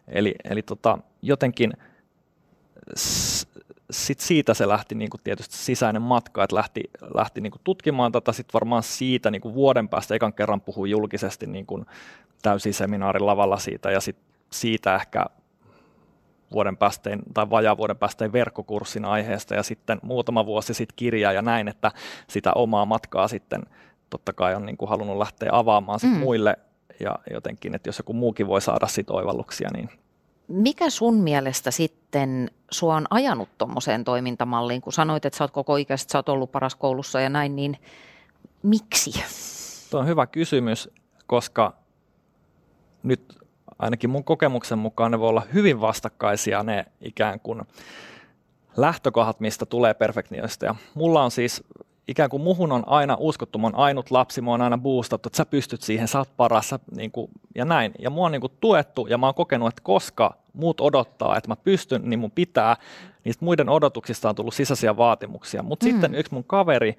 Eli, 0.09 0.35
eli 0.45 0.63
tota, 0.63 0.99
jotenkin 1.23 1.73
sit 3.91 4.21
siitä 4.21 4.55
se 4.55 4.69
lähti 4.69 4.95
niin 4.95 5.11
kuin 5.11 5.21
tietysti 5.25 5.57
sisäinen 5.57 6.03
matka, 6.03 6.45
että 6.45 6.57
lähti, 6.57 6.83
lähti 7.15 7.41
niin 7.41 7.51
kuin 7.51 7.61
tutkimaan 7.65 8.13
tätä, 8.13 8.33
sitten 8.33 8.55
varmaan 8.55 8.83
siitä 8.83 9.31
niin 9.31 9.43
kuin 9.43 9.55
vuoden 9.55 9.89
päästä 9.89 10.15
ekan 10.15 10.33
kerran 10.33 10.61
puhui 10.61 10.91
julkisesti 10.91 11.47
niin 11.47 11.67
kuin 11.67 11.87
täysin 12.43 12.75
seminaarin 12.75 13.27
lavalla 13.27 13.59
siitä 13.59 13.91
ja 13.91 14.01
sit 14.01 14.17
siitä 14.51 14.95
ehkä 14.95 15.27
vuoden 16.53 16.77
päästeen 16.77 17.23
tai 17.35 17.51
vajaa 17.51 17.77
vuoden 17.77 17.97
päästeen 17.97 18.33
verkkokurssin 18.33 19.05
aiheesta 19.05 19.55
ja 19.55 19.63
sitten 19.63 19.99
muutama 20.03 20.47
vuosi 20.47 20.75
sitten 20.75 20.97
kirja 20.97 21.33
ja 21.33 21.43
näin, 21.43 21.69
että 21.69 21.93
sitä 22.29 22.53
omaa 22.53 22.85
matkaa 22.85 23.29
sitten 23.29 23.63
totta 24.11 24.33
kai 24.33 24.55
on 24.55 24.67
niin 24.67 24.77
kuin 24.77 24.89
halunnut 24.89 25.19
lähteä 25.19 25.49
avaamaan 25.53 26.01
sit 26.01 26.11
mm. 26.11 26.17
muille 26.17 26.57
ja 27.01 27.19
jotenkin, 27.31 27.75
että 27.75 27.89
jos 27.89 27.99
joku 27.99 28.13
muukin 28.13 28.47
voi 28.47 28.61
saada 28.61 28.87
sit 28.87 29.11
oivalluksia, 29.11 29.69
niin 29.73 29.91
mikä 30.49 30.91
sun 30.91 31.15
mielestä 31.15 31.71
sitten 31.71 32.51
sua 32.71 32.97
on 32.97 33.07
ajanut 33.11 33.49
tuommoiseen 33.59 34.05
toimintamalliin, 34.05 34.81
kun 34.81 34.93
sanoit, 34.93 35.25
että 35.25 35.37
sä 35.37 35.45
oot 35.45 35.51
koko 35.51 35.77
ikäisesti, 35.77 36.13
sä 36.13 36.19
oot 36.19 36.29
ollut 36.29 36.53
paras 36.53 36.75
koulussa 36.75 37.21
ja 37.21 37.29
näin, 37.29 37.57
niin 37.57 37.77
miksi? 38.63 39.25
Tuo 39.91 40.01
on 40.01 40.07
hyvä 40.07 40.27
kysymys, 40.27 40.89
koska 41.27 41.75
nyt 43.03 43.39
ainakin 43.79 44.11
mun 44.11 44.25
kokemuksen 44.25 44.79
mukaan 44.79 45.11
ne 45.11 45.19
voi 45.19 45.29
olla 45.29 45.43
hyvin 45.55 45.81
vastakkaisia 45.81 46.63
ne 46.63 46.87
ikään 47.01 47.41
kuin 47.41 47.63
lähtökohdat, 48.77 49.41
mistä 49.41 49.67
tulee 49.67 49.95
perfektionista. 49.95 50.65
Ja 50.67 50.75
mulla 50.95 51.23
on 51.23 51.31
siis 51.31 51.65
ikään 52.09 52.31
kuin 52.31 52.43
muhun 52.43 52.73
on 52.73 52.83
aina 52.87 53.17
uskottu, 53.21 53.59
mä 53.59 53.71
ainut 53.73 54.11
lapsi, 54.11 54.41
mä 54.41 54.51
oon 54.51 54.61
aina 54.61 54.79
boostattu, 54.79 55.29
että 55.29 55.37
sä 55.37 55.47
pystyt 55.47 55.83
siihen, 55.83 56.09
sä 56.09 56.19
oot 56.19 56.37
paras 56.37 56.69
sä, 56.69 56.79
niin 56.97 57.11
kuin, 57.11 57.31
ja 57.55 57.65
näin. 57.65 57.93
Ja 57.99 58.11
mua 58.11 58.27
on 58.27 58.33
niin 58.33 58.41
kuin, 58.41 58.53
tuettu 58.61 59.07
ja 59.07 59.19
mä 59.19 59.27
oon 59.27 59.35
kokenut, 59.35 59.69
että 59.69 59.83
koska 59.85 60.37
muut 60.53 60.81
odottaa, 60.81 61.37
että 61.37 61.49
mä 61.49 61.57
pystyn, 61.57 62.11
niin 62.11 62.19
mun 62.19 62.31
pitää. 62.31 62.77
Niistä 63.25 63.45
muiden 63.45 63.69
odotuksista 63.69 64.29
on 64.29 64.35
tullut 64.35 64.55
sisäisiä 64.55 64.97
vaatimuksia. 64.97 65.63
Mutta 65.63 65.87
mm. 65.87 65.91
sitten 65.91 66.15
yksi 66.15 66.35
mun 66.35 66.45
kaveri 66.45 66.97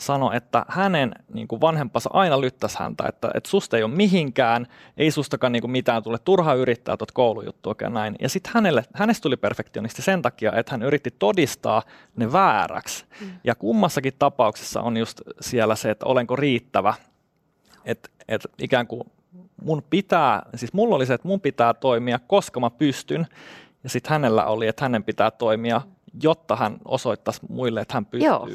sanoi, 0.00 0.36
että 0.36 0.64
hänen 0.68 1.14
niin 1.34 1.48
kuin 1.48 1.60
vanhempansa 1.60 2.10
aina 2.12 2.40
lyttäisi 2.40 2.78
häntä, 2.78 3.04
että, 3.08 3.30
että 3.34 3.50
susta 3.50 3.76
ei 3.76 3.82
ole 3.82 3.94
mihinkään, 3.94 4.66
ei 4.96 5.10
sustakaan 5.10 5.52
niin 5.52 5.60
kuin 5.60 5.70
mitään 5.70 6.02
tule, 6.02 6.18
turha 6.18 6.54
yrittää 6.54 6.96
tuota 6.96 7.12
koulujuttua 7.12 7.74
ja 7.80 7.90
näin. 7.90 8.16
Ja 8.20 8.28
sitten 8.28 8.52
hänelle, 8.54 8.84
hänestä 8.94 9.22
tuli 9.22 9.36
perfektionisti 9.36 10.02
sen 10.02 10.22
takia, 10.22 10.52
että 10.52 10.72
hän 10.72 10.82
yritti 10.82 11.10
todistaa 11.18 11.82
ne 12.16 12.32
vääräksi. 12.32 13.04
Mm. 13.20 13.30
Ja 13.44 13.54
kummassakin 13.54 14.12
tapauksessa 14.18 14.80
on 14.80 14.96
just 14.96 15.20
siellä 15.40 15.76
se, 15.76 15.90
että 15.90 16.06
olenko 16.06 16.36
riittävä. 16.36 16.94
Että 17.84 18.08
et 18.28 18.46
ikään 18.58 18.86
kuin 18.86 19.02
mun 19.62 19.82
pitää, 19.90 20.42
siis 20.54 20.72
mulla 20.72 20.96
oli 20.96 21.06
se, 21.06 21.14
että 21.14 21.28
mun 21.28 21.40
pitää 21.40 21.74
toimia, 21.74 22.18
koska 22.26 22.60
mä 22.60 22.70
pystyn. 22.70 23.26
Ja 23.84 23.90
sitten 23.90 24.10
hänellä 24.10 24.44
oli, 24.44 24.66
että 24.66 24.84
hänen 24.84 25.04
pitää 25.04 25.30
toimia, 25.30 25.80
jotta 26.22 26.56
hän 26.56 26.76
osoittaisi 26.84 27.40
muille, 27.48 27.80
että 27.80 27.94
hän 27.94 28.06
pystyy. 28.06 28.28
Joo 28.28 28.48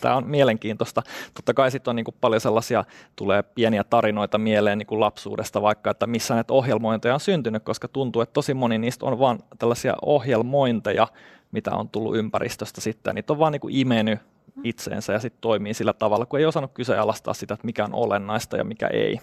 tämä 0.00 0.16
on 0.16 0.26
mielenkiintoista. 0.26 1.02
Totta 1.34 1.54
kai 1.54 1.70
sitten 1.70 1.90
on 1.90 1.96
niin 1.96 2.04
kuin 2.04 2.14
paljon 2.20 2.40
sellaisia, 2.40 2.84
tulee 3.16 3.42
pieniä 3.42 3.84
tarinoita 3.84 4.38
mieleen 4.38 4.78
niin 4.78 4.86
kuin 4.86 5.00
lapsuudesta 5.00 5.62
vaikka, 5.62 5.90
että 5.90 6.06
missä 6.06 6.34
näitä 6.34 6.52
ohjelmointeja 6.52 7.14
on 7.14 7.20
syntynyt, 7.20 7.62
koska 7.62 7.88
tuntuu, 7.88 8.22
että 8.22 8.32
tosi 8.32 8.54
moni 8.54 8.78
niistä 8.78 9.06
on 9.06 9.18
vain 9.18 9.38
tällaisia 9.58 9.94
ohjelmointeja, 10.02 11.08
mitä 11.52 11.70
on 11.70 11.88
tullut 11.88 12.16
ympäristöstä 12.16 12.80
sitten. 12.80 13.14
Niitä 13.14 13.32
on 13.32 13.38
vaan 13.38 13.52
niin 13.52 13.60
kuin 13.60 13.76
imennyt 13.76 14.18
itseensä 14.64 15.12
ja 15.12 15.20
sitten 15.20 15.40
toimii 15.40 15.74
sillä 15.74 15.92
tavalla, 15.92 16.26
kun 16.26 16.38
ei 16.38 16.46
osannut 16.46 16.72
kyseenalaistaa 16.74 17.34
sitä, 17.34 17.54
että 17.54 17.66
mikä 17.66 17.84
on 17.84 17.94
olennaista 17.94 18.56
ja 18.56 18.64
mikä 18.64 18.86
ei. 18.86 19.20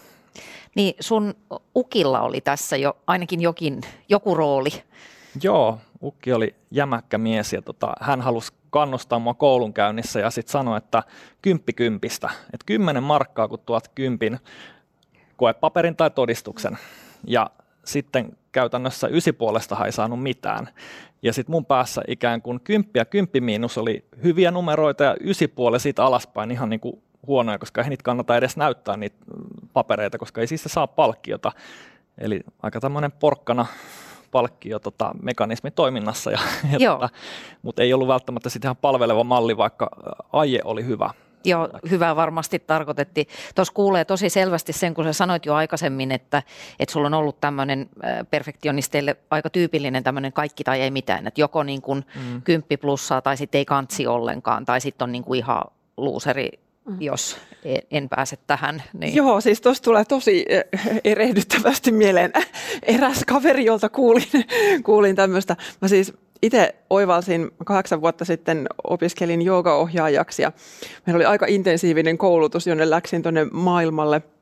Niin 0.76 0.96
sun 1.00 1.34
ukilla 1.76 2.22
oli 2.22 2.42
tässä 2.42 2.78
jo 2.78 2.98
ainakin 3.08 3.42
jokin, 3.42 3.82
joku 4.10 4.36
rooli. 4.36 4.70
Joo, 5.44 5.78
ukki 6.04 6.34
oli 6.34 6.56
jämäkkä 6.72 7.18
mies 7.18 7.54
ja 7.54 7.62
tota, 7.62 7.94
hän 8.02 8.22
halusi 8.22 8.54
kannustaa 8.70 9.20
mua 9.20 9.34
koulunkäynnissä 9.34 10.20
ja 10.20 10.30
sitten 10.30 10.52
sanoi, 10.52 10.78
että 10.78 11.04
kymppi 11.42 11.74
kympistä. 11.74 12.30
Että 12.54 12.66
kymmenen 12.66 13.04
markkaa, 13.04 13.48
kun 13.48 13.60
tuot 13.66 13.88
kympin 13.88 14.39
koepaperin 15.38 15.96
tai 15.96 16.12
todistuksen. 16.12 16.78
Ja 17.28 17.50
sitten 17.86 18.38
käytännössä 18.52 19.08
ysipuolesta 19.08 19.86
ei 19.86 19.92
saanut 19.92 20.24
mitään. 20.24 20.70
Ja 21.22 21.34
sitten 21.34 21.52
mun 21.52 21.66
päässä 21.66 22.01
ikään 22.08 22.41
kuin 22.41 22.60
kymppi 22.60 22.99
ja 22.99 23.06
kymppi 23.06 23.41
miinus 23.41 23.78
oli 23.78 24.06
hyviä 24.24 24.51
numeroita 24.51 25.04
ja 25.04 25.16
ysipuoli 25.22 25.80
siitä 25.80 26.06
alaspäin 26.06 26.51
ihan 26.51 26.70
niin 26.70 26.80
kuin 26.80 27.01
huonoja, 27.28 27.60
koska 27.60 27.82
ei 27.82 27.89
niitä 27.89 28.04
kannata 28.04 28.38
edes 28.38 28.58
näyttää 28.58 28.97
niitä 28.97 29.18
papereita, 29.74 30.18
koska 30.18 30.41
ei 30.41 30.47
siis 30.47 30.64
saa 30.68 30.88
palkkiota. 30.88 31.51
Eli 32.18 32.41
aika 32.64 32.80
tämmöinen 32.80 33.12
porkkana 33.12 33.66
bonuspalkkio 34.34 34.80
tota, 34.80 35.12
mekanismi 35.22 35.72
toiminnassa, 35.72 36.32
ja, 36.32 36.40
ja 36.80 36.92
tota, 36.92 37.10
mutta 37.62 37.82
ei 37.82 37.94
ollut 37.94 38.08
välttämättä 38.08 38.50
sitten 38.50 38.68
ihan 38.68 38.78
palveleva 38.78 39.24
malli, 39.24 39.58
vaikka 39.58 39.90
aie 40.34 40.60
oli 40.64 40.86
hyvä. 40.86 41.10
Joo, 41.46 41.70
hyvä 41.90 42.16
varmasti 42.16 42.60
tarkoitettiin. 42.60 43.28
Tuossa 43.56 43.74
kuulee 43.74 44.06
tosi 44.06 44.30
selvästi 44.30 44.74
sen, 44.74 44.94
kun 44.94 45.06
sä 45.06 45.14
sanoit 45.14 45.46
jo 45.46 45.54
aikaisemmin, 45.56 46.12
että, 46.12 46.44
että 46.80 46.94
sulla 46.94 47.08
on 47.08 47.14
ollut 47.14 47.42
tämmöinen 47.42 47.90
perfektionisteille 48.30 49.16
aika 49.30 49.50
tyypillinen 49.50 50.04
tämmöinen 50.04 50.34
kaikki 50.34 50.64
tai 50.64 50.82
ei 50.82 50.92
mitään, 50.92 51.28
että 51.28 51.42
joko 51.42 51.64
niin 51.64 51.82
kuin 51.82 52.06
mm. 52.16 52.42
kymppi 52.42 52.78
plussaa 52.78 53.22
tai 53.22 53.38
sitten 53.38 53.60
ei 53.60 53.66
kantsi 53.66 54.08
ollenkaan 54.08 54.66
tai 54.66 54.82
sitten 54.82 55.04
on 55.04 55.12
niin 55.12 55.24
kuin 55.24 55.38
ihan 55.38 55.64
luuseri. 55.98 56.62
Jos 57.00 57.38
en 57.92 58.10
pääse 58.10 58.38
tähän. 58.48 58.84
Niin. 58.94 59.16
Joo, 59.16 59.42
siis 59.42 59.62
tuossa 59.62 59.84
tulee 59.84 60.06
tosi 60.06 60.46
erehdyttävästi 61.04 61.92
mieleen 61.92 62.34
eräs 62.84 63.24
kaveri, 63.28 63.66
jolta 63.66 63.90
kuulin, 63.90 64.28
kuulin 64.84 65.16
tämmöistä. 65.16 65.56
Mä 65.82 65.88
siis 65.88 66.14
itse 66.42 66.76
oivalsin 66.90 67.52
kahdeksan 67.66 68.02
vuotta 68.02 68.26
sitten, 68.26 68.68
opiskelin 68.84 69.42
joogaohjaajaksi 69.42 70.42
ja 70.42 70.52
meillä 71.06 71.18
oli 71.18 71.26
aika 71.26 71.46
intensiivinen 71.46 72.18
koulutus, 72.18 72.68
jonne 72.68 72.90
läksin 72.90 73.22
tuonne 73.22 73.46
maailmalle– 73.52 74.22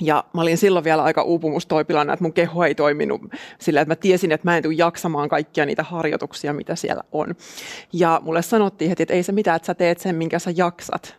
ja 0.00 0.24
mä 0.32 0.42
olin 0.42 0.58
silloin 0.58 0.84
vielä 0.84 1.02
aika 1.02 1.22
uupumustoipilana, 1.22 2.12
että 2.12 2.22
mun 2.22 2.32
keho 2.32 2.64
ei 2.64 2.74
toiminut 2.74 3.20
sillä, 3.58 3.80
että 3.80 3.90
mä 3.90 3.96
tiesin, 3.96 4.32
että 4.32 4.48
mä 4.48 4.56
en 4.56 4.62
tule 4.62 4.74
jaksamaan 4.74 5.28
kaikkia 5.28 5.66
niitä 5.66 5.82
harjoituksia, 5.82 6.52
mitä 6.52 6.76
siellä 6.76 7.02
on. 7.12 7.34
Ja 7.92 8.20
mulle 8.24 8.42
sanottiin 8.42 8.88
heti, 8.88 9.02
että 9.02 9.14
ei 9.14 9.22
se 9.22 9.32
mitään, 9.32 9.56
että 9.56 9.66
sä 9.66 9.74
teet 9.74 9.98
sen, 9.98 10.14
minkä 10.14 10.38
sä 10.38 10.50
jaksat. 10.56 11.16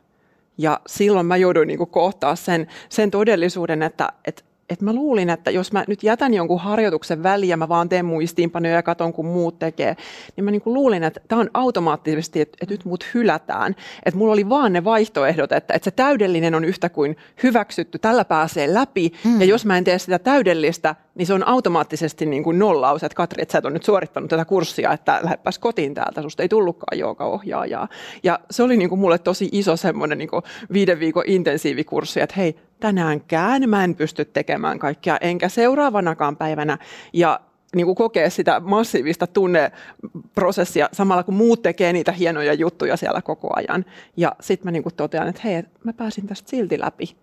Ja 0.60 0.80
silloin 0.88 1.26
mä 1.26 1.38
jouduin 1.38 1.68
niin 1.68 1.88
kohtaa 1.88 2.36
sen, 2.36 2.68
sen 2.90 3.12
todellisuuden, 3.12 3.84
että, 3.84 4.10
että 4.26 4.44
että 4.70 4.86
mä 4.86 4.94
luulin, 4.94 5.30
että 5.30 5.52
jos 5.52 5.72
mä 5.72 5.84
nyt 5.88 6.04
jätän 6.04 6.34
jonkun 6.34 6.60
harjoituksen 6.60 7.24
väliin 7.24 7.50
ja 7.50 7.58
mä 7.58 7.70
vaan 7.70 7.90
teen 7.90 8.06
muistiinpanoja 8.06 8.76
ja 8.76 8.84
katon, 8.84 9.14
kun 9.14 9.26
muut 9.26 9.60
tekee, 9.60 9.96
niin 10.36 10.46
mä 10.46 10.52
niin 10.52 10.62
kuin 10.62 10.74
luulin, 10.74 11.04
että 11.04 11.22
tämä 11.28 11.42
on 11.42 11.50
automaattisesti, 11.54 12.42
että, 12.42 12.58
että 12.62 12.74
nyt 12.74 12.86
mut 12.86 13.06
hylätään. 13.14 13.76
Että 14.06 14.18
mulla 14.18 14.34
oli 14.34 14.50
vaan 14.50 14.74
ne 14.74 14.84
vaihtoehdot, 14.84 15.52
että, 15.52 15.74
että 15.74 15.84
se 15.84 15.92
täydellinen 15.92 16.56
on 16.56 16.66
yhtä 16.66 16.90
kuin 16.90 17.18
hyväksytty, 17.44 18.00
tällä 18.00 18.26
pääsee 18.26 18.74
läpi. 18.74 19.12
Mm. 19.24 19.42
Ja 19.42 19.46
jos 19.46 19.66
mä 19.66 19.78
en 19.78 19.84
tee 19.84 20.00
sitä 20.00 20.20
täydellistä, 20.20 20.96
niin 21.16 21.28
se 21.28 21.34
on 21.34 21.48
automaattisesti 21.48 22.26
niin 22.26 22.44
kuin 22.44 22.60
nollaus, 22.60 23.04
että 23.04 23.16
Katri, 23.16 23.42
että 23.42 23.52
sä 23.52 23.58
et 23.58 23.66
ole 23.66 23.74
nyt 23.74 23.84
suorittanut 23.84 24.30
tätä 24.30 24.46
kurssia, 24.46 24.94
että 24.94 25.20
lähdepäs 25.24 25.60
kotiin 25.60 25.94
täältä, 25.94 26.22
susta 26.22 26.44
ei 26.44 26.50
tullutkaan 26.50 26.98
ohjaajaa. 27.20 27.88
Ja 28.24 28.40
se 28.52 28.64
oli 28.64 28.78
niin 28.78 28.90
kuin 28.90 29.00
mulle 29.00 29.20
tosi 29.20 29.50
iso 29.52 29.78
semmoinen 29.78 30.18
niin 30.18 30.30
kuin 30.30 30.44
viiden 30.74 31.00
viikon 31.00 31.24
intensiivikurssi, 31.28 32.22
että 32.22 32.36
hei, 32.38 32.56
tänäänkään 32.80 33.70
mä 33.70 33.84
en 33.84 33.96
pysty 33.96 34.26
tekemään 34.26 34.80
kaikkea, 34.80 35.18
enkä 35.22 35.50
seuraavanakaan 35.50 36.38
päivänä. 36.38 36.78
Ja 37.14 37.40
niin 37.76 37.86
kuin 37.86 37.96
kokea 37.96 38.30
sitä 38.30 38.60
massiivista 38.60 39.28
tunneprosessia 39.28 40.90
samalla 40.94 41.24
kun 41.24 41.34
muut 41.34 41.62
tekee 41.62 41.94
niitä 41.94 42.12
hienoja 42.12 42.54
juttuja 42.54 42.98
siellä 42.98 43.22
koko 43.22 43.50
ajan. 43.56 43.86
Ja 44.18 44.36
sitten 44.42 44.68
mä 44.68 44.72
niin 44.72 44.84
kuin 44.84 44.96
totean, 44.96 45.28
että 45.28 45.42
hei, 45.44 45.64
mä 45.84 45.94
pääsin 45.94 46.28
tästä 46.28 46.50
silti 46.50 46.80
läpi. 46.80 47.16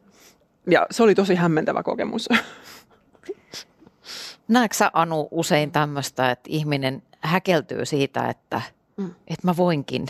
Ja 0.71 0.87
se 0.91 1.03
oli 1.03 1.15
tosi 1.15 1.35
hämmentävä 1.35 1.83
kokemus. 1.83 2.29
Näetkö 4.49 4.77
sä 4.77 4.91
Anu 4.93 5.29
usein 5.31 5.73
tämmöistä, 5.73 6.31
että 6.31 6.49
ihminen 6.53 7.03
häkeltyy 7.21 7.87
siitä, 7.87 8.29
että, 8.29 8.63
mm. 8.97 9.11
että 9.27 9.47
mä 9.47 9.57
voinkin? 9.57 10.07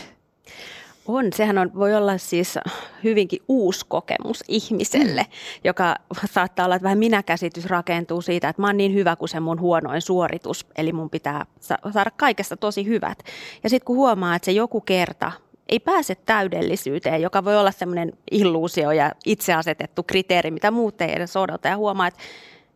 On, 1.07 1.25
sehän 1.33 1.57
on, 1.57 1.71
voi 1.75 1.95
olla 1.95 2.17
siis 2.17 2.59
hyvinkin 3.03 3.39
uusi 3.47 3.85
kokemus 3.87 4.43
ihmiselle, 4.47 5.21
mm. 5.21 5.29
joka 5.63 5.95
saattaa 6.31 6.65
olla, 6.65 6.75
että 6.75 6.83
vähän 6.83 6.97
minäkäsitys 6.97 7.65
rakentuu 7.65 8.21
siitä, 8.21 8.49
että 8.49 8.61
mä 8.61 8.67
oon 8.67 8.77
niin 8.77 8.93
hyvä 8.93 9.15
kuin 9.15 9.29
se 9.29 9.39
mun 9.39 9.59
huonoin 9.59 10.01
suoritus, 10.01 10.65
eli 10.77 10.93
mun 10.93 11.09
pitää 11.09 11.45
saada 11.93 12.11
kaikesta 12.11 12.57
tosi 12.57 12.85
hyvät. 12.85 13.23
Ja 13.63 13.69
sitten 13.69 13.85
kun 13.85 13.95
huomaa, 13.95 14.35
että 14.35 14.45
se 14.45 14.51
joku 14.51 14.81
kerta 14.81 15.31
ei 15.69 15.79
pääse 15.79 16.15
täydellisyyteen, 16.15 17.21
joka 17.21 17.45
voi 17.45 17.57
olla 17.57 17.71
semmoinen 17.71 18.13
illuusio 18.31 18.91
ja 18.91 19.11
itse 19.25 19.53
asetettu 19.53 20.03
kriteeri, 20.03 20.51
mitä 20.51 20.71
muut 20.71 21.01
ei 21.01 21.15
edes 21.15 21.37
odota, 21.37 21.67
ja 21.67 21.77
huomaa, 21.77 22.07
että 22.07 22.19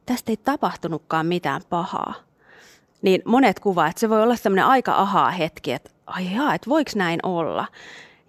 tästä 0.05 0.32
ei 0.32 0.38
tapahtunutkaan 0.38 1.25
mitään 1.25 1.61
pahaa. 1.69 2.13
Niin 3.01 3.21
monet 3.25 3.59
kuvaa, 3.59 3.88
että 3.88 3.99
se 3.99 4.09
voi 4.09 4.23
olla 4.23 4.36
semmoinen 4.36 4.65
aika 4.65 4.95
ahaa 4.95 5.32
hetki, 5.32 5.71
että 5.71 5.89
ai 6.07 6.36
jaa, 6.36 6.53
että 6.53 6.69
voiko 6.69 6.91
näin 6.95 7.19
olla. 7.23 7.67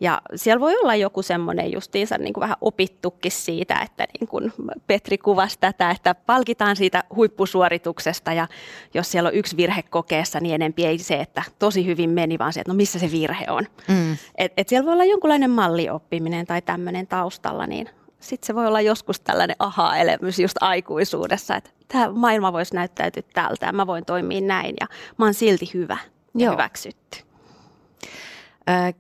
Ja 0.03 0.23
siellä 0.35 0.61
voi 0.61 0.77
olla 0.77 0.95
joku 0.95 1.23
semmoinen 1.23 1.73
justiinsa 1.73 2.19
niin 2.19 2.33
kuin 2.33 2.43
vähän 2.43 2.57
opittukin 2.61 3.33
siitä, 3.33 3.81
että 3.83 4.07
niin 4.21 4.29
kuin 4.29 4.53
Petri 4.87 5.19
kuvasi 5.19 5.59
tätä, 5.61 5.91
että 5.91 6.15
palkitaan 6.15 6.77
siitä 6.77 7.05
huippusuorituksesta 7.17 8.33
ja 8.33 8.49
jos 8.95 9.11
siellä 9.11 9.29
on 9.29 9.35
yksi 9.35 9.57
virhe 9.57 9.83
kokeessa, 9.83 10.41
niin 10.41 10.55
enempi 10.55 10.87
ei 10.87 10.99
se, 10.99 11.15
että 11.15 11.43
tosi 11.59 11.87
hyvin 11.87 12.11
meni, 12.11 12.39
vaan 12.39 12.53
se, 12.53 12.61
että 12.61 12.73
no 12.73 12.77
missä 12.77 12.99
se 12.99 13.11
virhe 13.11 13.47
on. 13.51 13.67
Mm. 13.89 14.17
Et, 14.39 14.53
et 14.57 14.69
siellä 14.69 14.87
voi 14.87 14.93
olla 14.93 15.05
jonkunlainen 15.05 15.51
mallioppiminen 15.51 16.47
tai 16.47 16.63
tämmöinen 16.63 17.07
taustalla, 17.07 17.67
niin 17.67 17.89
sitten 18.21 18.47
se 18.47 18.55
voi 18.55 18.67
olla 18.67 18.81
joskus 18.81 19.21
tällainen 19.21 19.57
aha-elämys 19.59 20.39
just 20.39 20.57
aikuisuudessa, 20.61 21.57
että 21.57 21.71
tämä 21.89 22.13
maailma 22.13 22.53
voisi 22.53 22.75
näyttäytyä 22.75 23.23
tältä 23.35 23.67
ja 23.67 23.73
mä 23.73 23.87
voin 23.87 24.05
toimia 24.05 24.41
näin 24.41 24.75
ja 24.81 24.87
mä 25.19 25.25
oon 25.25 25.35
silti 25.35 25.71
hyvä 25.75 25.99
ja 26.35 26.45
Joo. 26.45 26.53
hyväksytty. 26.53 27.32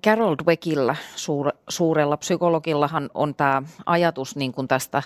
Carol 0.04 0.36
Dweckillä, 0.44 0.96
suur, 1.16 1.52
suurella 1.68 2.16
psykologillahan 2.16 3.10
on 3.14 3.34
tämä 3.34 3.62
ajatus 3.86 4.36
niin 4.36 4.52
kuin 4.52 4.68
tästä 4.68 5.02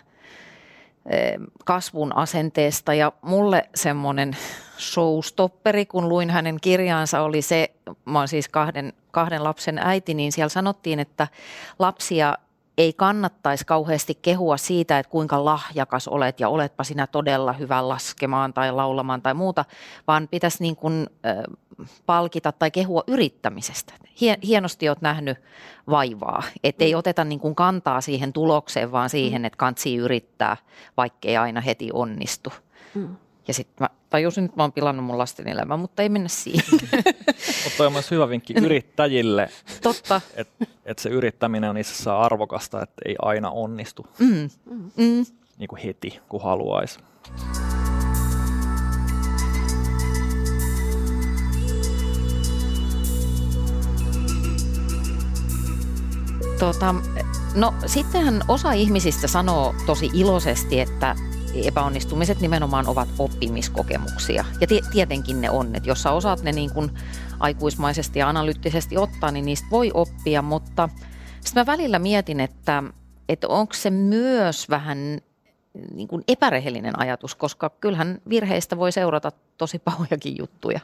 kasvun 1.64 2.16
asenteesta. 2.16 2.94
Ja 2.94 3.12
mulle 3.22 3.68
semmoinen 3.74 4.36
showstopperi, 4.78 5.86
kun 5.86 6.08
luin 6.08 6.30
hänen 6.30 6.58
kirjaansa, 6.60 7.20
oli 7.20 7.42
se, 7.42 7.70
mä 8.04 8.18
oon 8.18 8.28
siis 8.28 8.48
kahden, 8.48 8.92
kahden 9.10 9.44
lapsen 9.44 9.78
äiti, 9.78 10.14
niin 10.14 10.32
siellä 10.32 10.48
sanottiin, 10.48 11.00
että 11.00 11.28
lapsia 11.78 12.34
ei 12.78 12.92
kannattaisi 12.92 13.66
kauheasti 13.66 14.18
kehua 14.22 14.56
siitä, 14.56 14.98
että 14.98 15.10
kuinka 15.10 15.44
lahjakas 15.44 16.08
olet 16.08 16.40
ja 16.40 16.48
oletpa 16.48 16.84
sinä 16.84 17.06
todella 17.06 17.52
hyvä 17.52 17.88
laskemaan 17.88 18.54
tai 18.54 18.72
laulamaan 18.72 19.22
tai 19.22 19.34
muuta, 19.34 19.64
vaan 20.06 20.28
pitäisi 20.28 20.62
niin 20.62 20.76
kuin, 20.76 21.06
palkita 22.06 22.52
tai 22.52 22.70
kehua 22.70 23.04
yrittämisestä. 23.06 23.94
Hienosti 24.46 24.88
olet 24.88 25.02
nähnyt 25.02 25.38
vaivaa, 25.90 26.42
ettei 26.64 26.92
mm. 26.92 26.98
oteta 26.98 27.24
niin 27.24 27.40
kuin 27.40 27.54
kantaa 27.54 28.00
siihen 28.00 28.32
tulokseen, 28.32 28.92
vaan 28.92 29.10
siihen, 29.10 29.42
mm. 29.42 29.44
että 29.44 29.56
kansi 29.56 29.96
yrittää, 29.96 30.56
vaikkei 30.96 31.36
aina 31.36 31.60
heti 31.60 31.90
onnistu. 31.92 32.52
Mm. 32.94 33.16
Ja 33.48 33.54
sitten 33.54 33.76
mä 33.80 33.88
tajusin, 34.16 34.44
että 34.44 34.56
mä 34.56 34.62
oon 34.62 34.72
pilannut 34.72 35.04
mun 35.04 35.18
lasten 35.18 35.48
elämää, 35.48 35.76
mutta 35.76 36.02
ei 36.02 36.08
mennä 36.08 36.28
siihen. 36.28 36.64
mutta 37.64 37.86
on 37.86 37.92
myös 37.92 38.10
hyvä 38.10 38.28
vinkki 38.28 38.54
yrittäjille. 38.64 39.48
Totta. 39.82 40.20
Että 40.34 40.66
et 40.84 40.98
se 40.98 41.08
yrittäminen 41.08 41.70
on 41.70 41.76
itse 41.76 42.10
arvokasta, 42.10 42.82
että 42.82 43.02
ei 43.04 43.16
aina 43.22 43.50
onnistu 43.50 44.06
mm. 44.18 44.50
Mm. 44.96 45.26
Niin 45.58 45.68
kuin 45.68 45.82
heti, 45.82 46.20
kun 46.28 46.42
haluaisi. 46.42 46.98
Tota, 56.58 56.94
no 57.54 57.74
sittenhän 57.86 58.42
osa 58.48 58.72
ihmisistä 58.72 59.26
sanoo 59.26 59.74
tosi 59.86 60.10
iloisesti, 60.14 60.80
että 60.80 61.16
epäonnistumiset 61.64 62.40
nimenomaan 62.40 62.88
ovat 62.88 63.08
oppimiskokemuksia. 63.18 64.44
Ja 64.60 64.66
tietenkin 64.90 65.40
ne 65.40 65.50
on, 65.50 65.76
että 65.76 65.88
jos 65.88 66.02
sä 66.02 66.12
osaat 66.12 66.42
ne 66.42 66.52
niin 66.52 66.70
kuin 66.70 66.90
aikuismaisesti 67.40 68.18
ja 68.18 68.28
analyyttisesti 68.28 68.98
ottaa, 68.98 69.30
niin 69.30 69.44
niistä 69.44 69.66
voi 69.70 69.90
oppia, 69.94 70.42
mutta 70.42 70.88
sitten 71.40 71.60
mä 71.60 71.66
välillä 71.66 71.98
mietin, 71.98 72.40
että, 72.40 72.82
että 73.28 73.48
onko 73.48 73.74
se 73.74 73.90
myös 73.90 74.70
vähän 74.70 74.98
niin 75.94 76.08
kuin 76.08 76.24
epärehellinen 76.28 76.98
ajatus, 76.98 77.34
koska 77.34 77.70
kyllähän 77.70 78.20
virheistä 78.28 78.76
voi 78.76 78.92
seurata 78.92 79.32
tosi 79.58 79.78
pahojakin 79.78 80.36
juttuja. 80.38 80.80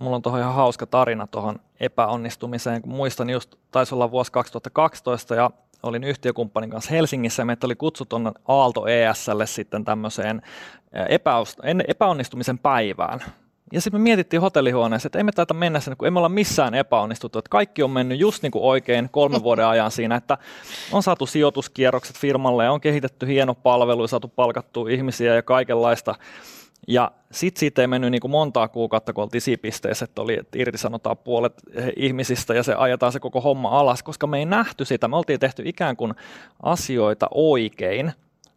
Mulla 0.00 0.16
on 0.16 0.22
tuohon 0.22 0.40
ihan 0.40 0.54
hauska 0.54 0.86
tarina 0.86 1.26
tuohon 1.26 1.58
epäonnistumiseen, 1.80 2.82
kun 2.82 2.92
muistan 2.92 3.30
just, 3.30 3.54
taisi 3.70 3.94
olla 3.94 4.10
vuosi 4.10 4.32
2012 4.32 5.34
ja 5.34 5.50
olin 5.82 6.04
yhtiökumppanin 6.04 6.70
kanssa 6.70 6.90
Helsingissä 6.90 7.40
ja 7.40 7.44
meitä 7.44 7.66
oli 7.66 7.76
kutsuttu 7.76 8.16
Aalto 8.48 8.86
ESlle 8.86 9.46
sitten 9.46 9.84
tämmöiseen 9.84 10.42
epäonnistumisen 11.88 12.58
päivään. 12.58 13.20
Ja 13.72 13.80
sitten 13.80 14.00
me 14.00 14.02
mietittiin 14.02 14.40
hotellihuoneessa, 14.40 15.06
että 15.06 15.18
emme 15.18 15.32
taita 15.32 15.54
mennä 15.54 15.80
sinne, 15.80 15.96
kun 15.96 16.08
emme 16.08 16.18
olla 16.18 16.28
missään 16.28 16.74
epäonnistuttu. 16.74 17.38
Että 17.38 17.48
kaikki 17.48 17.82
on 17.82 17.90
mennyt 17.90 18.18
just 18.20 18.42
niin 18.42 18.50
kuin 18.50 18.64
oikein 18.64 19.08
kolmen 19.12 19.42
vuoden 19.42 19.66
ajan 19.66 19.90
siinä, 19.90 20.16
että 20.16 20.38
on 20.92 21.02
saatu 21.02 21.26
sijoituskierrokset 21.26 22.16
firmalle 22.18 22.64
ja 22.64 22.72
on 22.72 22.80
kehitetty 22.80 23.26
hieno 23.26 23.54
palvelu, 23.54 24.06
saatu 24.06 24.28
palkattua 24.28 24.90
ihmisiä 24.90 25.34
ja 25.34 25.42
kaikenlaista. 25.42 26.14
Ja 26.86 27.10
sitten 27.30 27.60
siitä 27.60 27.82
ei 27.82 27.86
mennyt 27.86 28.10
niin 28.10 28.20
kuin 28.20 28.30
montaa 28.30 28.68
kuukautta, 28.68 29.12
kun 29.12 29.24
oltiin 29.24 29.40
sipisteessä, 29.40 30.04
että, 30.04 30.22
oli, 30.22 30.38
että 30.38 30.58
irtisanotaan 30.58 31.16
puolet 31.16 31.54
ihmisistä 31.96 32.54
ja 32.54 32.62
se 32.62 32.74
ajetaan 32.74 33.12
se 33.12 33.20
koko 33.20 33.40
homma 33.40 33.68
alas, 33.68 34.02
koska 34.02 34.26
me 34.26 34.38
ei 34.38 34.44
nähty 34.44 34.84
sitä. 34.84 35.08
Me 35.08 35.16
oltiin 35.16 35.40
tehty 35.40 35.62
ikään 35.66 35.96
kuin 35.96 36.14
asioita 36.62 37.26
oikein, 37.34 38.12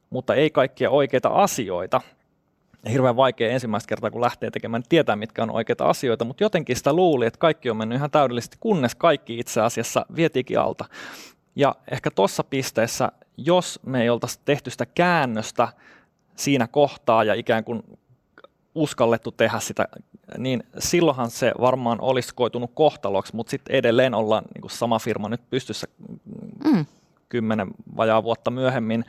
mutta 0.10 0.36
ei 0.36 0.50
kaikkia 0.50 0.90
oikeita 0.90 1.30
asioita. 1.30 2.02
hirveän 2.92 3.16
vaikea 3.16 3.50
ensimmäistä 3.50 3.90
kertaa, 3.90 4.12
kun 4.12 4.22
lähtee 4.22 4.52
tekemään, 4.52 4.82
niin 4.82 4.90
tietää, 4.90 5.16
mitkä 5.16 5.44
on 5.44 5.52
oikeita 5.52 5.86
asioita, 5.86 6.26
mutta 6.26 6.44
jotenkin 6.44 6.76
sitä 6.76 6.94
luuli, 6.94 7.26
että 7.26 7.40
kaikki 7.40 7.70
on 7.70 7.78
mennyt 7.78 7.96
ihan 7.96 8.12
täydellisesti, 8.12 8.58
kunnes 8.60 8.96
kaikki 8.96 9.40
itse 9.40 9.62
asiassa 9.62 10.06
vietikin 10.16 10.60
alta. 10.60 10.86
Ja 11.56 11.76
ehkä 11.92 12.12
tuossa 12.12 12.44
pisteessä, 12.44 13.12
jos 13.38 13.80
me 13.86 14.02
ei 14.02 14.10
oltaisi 14.10 14.40
tehty 14.46 14.70
sitä 14.70 14.86
käännöstä 14.86 15.68
siinä 16.36 16.68
kohtaa 16.68 17.24
ja 17.24 17.34
ikään 17.34 17.64
kuin 17.64 17.84
uskallettu 18.76 19.32
tehdä 19.32 19.60
sitä, 19.60 19.88
niin 20.38 20.64
silloinhan 20.80 21.30
se 21.30 21.52
varmaan 21.60 22.02
olisi 22.02 22.36
koitunut 22.36 22.72
kohtaloksi, 22.74 23.36
mutta 23.36 23.52
sitten 23.52 23.76
edelleen 23.76 24.14
ollaan 24.14 24.44
niin 24.54 24.62
kuin 24.62 24.72
sama 24.72 25.00
firma 25.00 25.30
nyt 25.30 25.50
pystyssä 25.50 25.88
mm. 26.66 26.86
kymmenen 27.30 27.72
vajaa 27.98 28.24
vuotta 28.24 28.52
myöhemmin. 28.52 29.06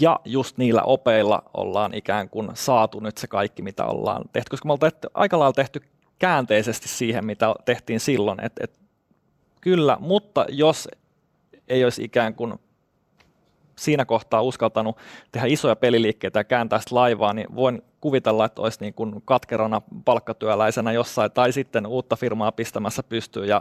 Ja 0.00 0.20
just 0.24 0.58
niillä 0.58 0.82
opeilla 0.82 1.42
ollaan 1.54 1.94
ikään 1.94 2.28
kuin 2.28 2.50
saatu 2.54 3.00
nyt 3.00 3.18
se 3.18 3.26
kaikki, 3.26 3.62
mitä 3.62 3.84
ollaan 3.84 4.24
tehty, 4.32 4.50
koska 4.50 4.66
me 4.66 4.72
ollaan 4.72 4.92
tehty, 4.92 5.08
aika 5.14 5.38
lailla 5.38 5.52
tehty 5.52 5.82
käänteisesti 6.18 6.88
siihen, 6.88 7.24
mitä 7.24 7.54
tehtiin 7.64 8.00
silloin. 8.00 8.44
Et, 8.44 8.52
et, 8.60 8.78
kyllä, 9.60 9.96
mutta 10.00 10.46
jos 10.48 10.88
ei 11.68 11.84
olisi 11.84 12.04
ikään 12.04 12.34
kuin 12.34 12.54
siinä 13.78 14.04
kohtaa 14.04 14.42
uskaltanut 14.42 14.96
tehdä 15.32 15.46
isoja 15.46 15.76
peliliikkeitä 15.76 16.40
ja 16.40 16.44
kääntää 16.44 16.80
sitä 16.80 16.94
laivaa, 16.94 17.32
niin 17.32 17.46
voin 17.54 17.82
kuvitella, 18.00 18.44
että 18.44 18.62
olisi 18.62 18.78
niin 18.80 18.94
kuin 18.94 19.22
katkerana 19.24 19.82
palkkatyöläisenä 20.04 20.92
jossain 20.92 21.30
tai 21.30 21.52
sitten 21.52 21.86
uutta 21.86 22.16
firmaa 22.16 22.52
pistämässä 22.52 23.02
pystyy 23.02 23.44
ja 23.44 23.60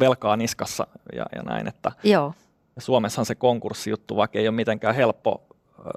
velkaa 0.00 0.36
niskassa 0.36 0.86
ja, 1.12 1.26
ja 1.36 1.42
näin. 1.42 1.68
Että 1.68 1.92
Joo. 2.04 2.34
Suomessahan 2.78 3.26
se 3.26 3.34
konkurssijuttu, 3.34 4.16
vaikka 4.16 4.38
ei 4.38 4.48
ole 4.48 4.56
mitenkään 4.56 4.94
helppo 4.94 5.42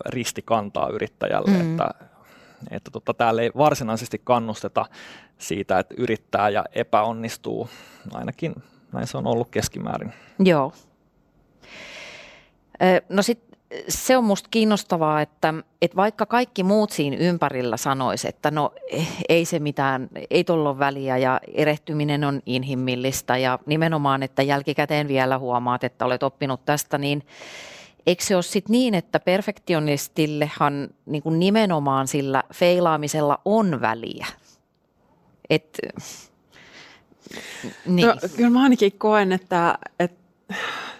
risti 0.05 0.41
kantaa 0.41 0.89
yrittäjälle, 0.89 1.51
mm. 1.51 1.71
että, 1.71 1.89
että 2.71 2.91
tota, 2.91 3.13
täällä 3.13 3.41
ei 3.41 3.51
varsinaisesti 3.57 4.21
kannusteta 4.23 4.85
siitä, 5.37 5.79
että 5.79 5.95
yrittää 5.97 6.49
ja 6.49 6.65
epäonnistuu. 6.75 7.69
Ainakin 8.13 8.55
näin 8.93 9.07
se 9.07 9.17
on 9.17 9.27
ollut 9.27 9.49
keskimäärin. 9.49 10.13
Joo. 10.39 10.73
No 13.09 13.21
sit 13.21 13.39
se 13.87 14.17
on 14.17 14.23
musta 14.23 14.49
kiinnostavaa, 14.51 15.21
että, 15.21 15.53
että 15.81 15.95
vaikka 15.95 16.25
kaikki 16.25 16.63
muut 16.63 16.89
siinä 16.91 17.17
ympärillä 17.17 17.77
sanois, 17.77 18.25
että 18.25 18.51
no 18.51 18.71
ei 19.29 19.45
se 19.45 19.59
mitään, 19.59 20.09
ei 20.29 20.43
tuolla 20.43 20.69
ole 20.69 20.79
väliä 20.79 21.17
ja 21.17 21.39
erehtyminen 21.53 22.23
on 22.23 22.41
inhimillistä 22.45 23.37
ja 23.37 23.59
nimenomaan, 23.65 24.23
että 24.23 24.43
jälkikäteen 24.43 25.07
vielä 25.07 25.37
huomaat, 25.37 25.83
että 25.83 26.05
olet 26.05 26.23
oppinut 26.23 26.65
tästä, 26.65 26.97
niin 26.97 27.23
eikö 28.07 28.23
se 28.23 28.35
ole 28.35 28.43
sitten 28.43 28.71
niin, 28.71 28.93
että 28.93 29.19
perfektionistillehan 29.19 30.87
niin 31.05 31.23
kuin 31.23 31.39
nimenomaan 31.39 32.07
sillä 32.07 32.43
feilaamisella 32.53 33.39
on 33.45 33.81
väliä? 33.81 34.25
Et, 35.49 35.79
niin. 37.85 38.07
no, 38.07 38.15
kyllä 38.35 38.49
mä 38.49 38.63
ainakin 38.63 38.91
koen, 38.97 39.31
että, 39.31 39.77
että 39.99 40.25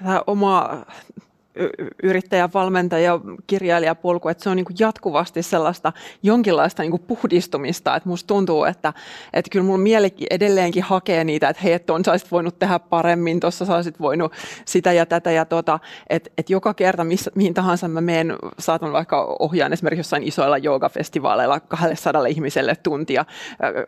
tämä 0.04 0.22
oma 0.28 0.86
yrittäjä, 2.04 2.50
valmentaja, 2.54 3.20
kirjailijapolku, 3.48 4.30
että 4.30 4.44
se 4.44 4.50
on 4.50 4.56
niin 4.58 4.66
kuin 4.66 4.76
jatkuvasti 4.80 5.44
sellaista 5.44 5.94
jonkinlaista 6.24 6.84
niin 6.84 6.92
kuin 6.92 7.04
puhdistumista, 7.08 7.96
että 7.96 8.10
musta 8.10 8.28
tuntuu, 8.28 8.64
että, 8.64 8.94
että 9.34 9.50
kyllä 9.52 9.66
mun 9.66 9.80
mieli 9.80 10.14
edelleenkin 10.30 10.84
hakee 10.84 11.24
niitä, 11.24 11.50
että 11.50 11.62
hei, 11.64 11.74
että 11.74 11.94
on 11.94 12.06
saisit 12.06 12.32
voinut 12.32 12.60
tehdä 12.60 12.80
paremmin, 12.80 13.40
tuossa 13.40 13.66
saisit 13.66 14.00
voinut 14.00 14.32
sitä 14.66 14.94
ja 14.94 15.06
tätä 15.06 15.32
ja 15.32 15.46
tota, 15.46 15.80
että, 16.10 16.30
että 16.38 16.54
joka 16.54 16.74
kerta 16.74 17.04
missä, 17.04 17.32
mihin 17.36 17.54
tahansa 17.54 17.88
mä 17.88 18.02
menen, 18.02 18.36
saatan 18.60 18.92
vaikka 18.92 19.36
ohjaan 19.40 19.74
esimerkiksi 19.74 20.00
jossain 20.00 20.24
isoilla 20.24 20.58
joogafestivaaleilla 20.58 21.60
200 21.60 22.26
ihmiselle 22.26 22.76
tuntia 22.76 23.26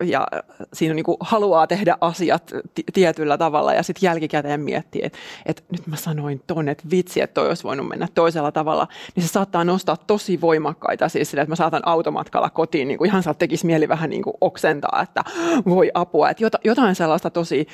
ja 0.03 0.27
siinä 0.73 0.93
niin 0.93 1.03
kuin 1.03 1.17
haluaa 1.19 1.67
tehdä 1.67 1.97
asiat 2.01 2.45
t- 2.45 2.93
tietyllä 2.93 3.37
tavalla 3.37 3.73
ja 3.73 3.83
sitten 3.83 4.07
jälkikäteen 4.07 4.61
miettii, 4.61 5.01
että, 5.03 5.17
että 5.45 5.63
nyt 5.71 5.87
mä 5.87 5.95
sanoin 5.95 6.41
ton, 6.47 6.69
että 6.69 6.83
vitsi, 6.91 7.21
että 7.21 7.33
toi 7.33 7.49
olisi 7.57 7.63
voinut 7.63 7.87
mennä 7.87 8.07
toisella 8.15 8.51
tavalla, 8.51 8.87
niin 9.15 9.23
se 9.23 9.31
saattaa 9.31 9.63
nostaa 9.63 9.97
tosi 9.97 10.41
voimakkaita, 10.41 11.09
siis 11.09 11.31
sillä, 11.31 11.41
että 11.41 11.51
mä 11.51 11.55
saatan 11.55 11.87
automatkalla 11.87 12.49
kotiin, 12.49 12.87
niin 12.87 12.97
kuin 12.97 13.07
ihan 13.07 13.23
saa 13.23 13.33
tekisi 13.33 13.65
mieli 13.65 13.87
vähän 13.87 14.09
niin 14.09 14.23
kuin 14.23 14.33
oksentaa, 14.41 14.99
että 15.03 15.23
voi 15.65 15.91
apua, 15.93 16.29
että 16.29 16.49
jotain 16.63 16.95
sellaista 16.95 17.29
tosi 17.29 17.67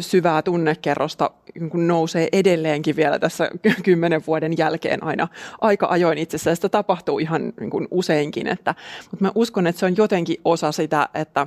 syvää 0.00 0.42
tunnekerrosta 0.42 1.30
niin 1.54 1.70
kuin 1.70 1.88
nousee 1.88 2.28
edelleenkin 2.32 2.96
vielä 2.96 3.18
tässä 3.18 3.50
kymmenen 3.84 4.22
vuoden 4.26 4.58
jälkeen 4.58 5.04
aina 5.04 5.28
aika 5.60 5.86
ajoin 5.90 6.18
itse 6.18 6.36
asiassa, 6.36 6.54
sitä 6.54 6.68
tapahtuu 6.68 7.18
ihan 7.18 7.52
niin 7.60 7.70
kuin 7.70 7.88
useinkin, 7.90 8.46
että, 8.46 8.74
mutta 9.10 9.24
mä 9.24 9.32
uskon, 9.34 9.66
että 9.66 9.80
se 9.80 9.86
on 9.86 9.96
jotenkin 9.96 10.36
osa 10.44 10.72
sitä, 10.72 11.08
että 11.14 11.46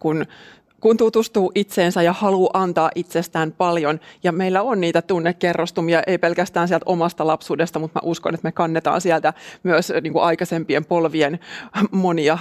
kun 0.00 0.26
kun 0.80 0.96
tutustuu 0.96 1.52
itseensä 1.54 2.02
ja 2.02 2.12
haluaa 2.12 2.50
antaa 2.62 2.90
itsestään 2.94 3.52
paljon. 3.52 4.00
Ja 4.22 4.32
meillä 4.32 4.62
on 4.62 4.80
niitä 4.80 5.02
tunnekerrostumia, 5.02 6.02
ei 6.06 6.18
pelkästään 6.18 6.68
sieltä 6.68 6.84
omasta 6.86 7.26
lapsuudesta, 7.26 7.78
mutta 7.78 8.00
mä 8.02 8.08
uskon, 8.08 8.34
että 8.34 8.46
me 8.46 8.52
kannetaan 8.52 9.00
sieltä 9.00 9.34
myös 9.62 9.92
niin 10.02 10.12
kuin 10.12 10.22
aikaisempien 10.22 10.84
polvien 10.84 11.40
monia 11.90 12.38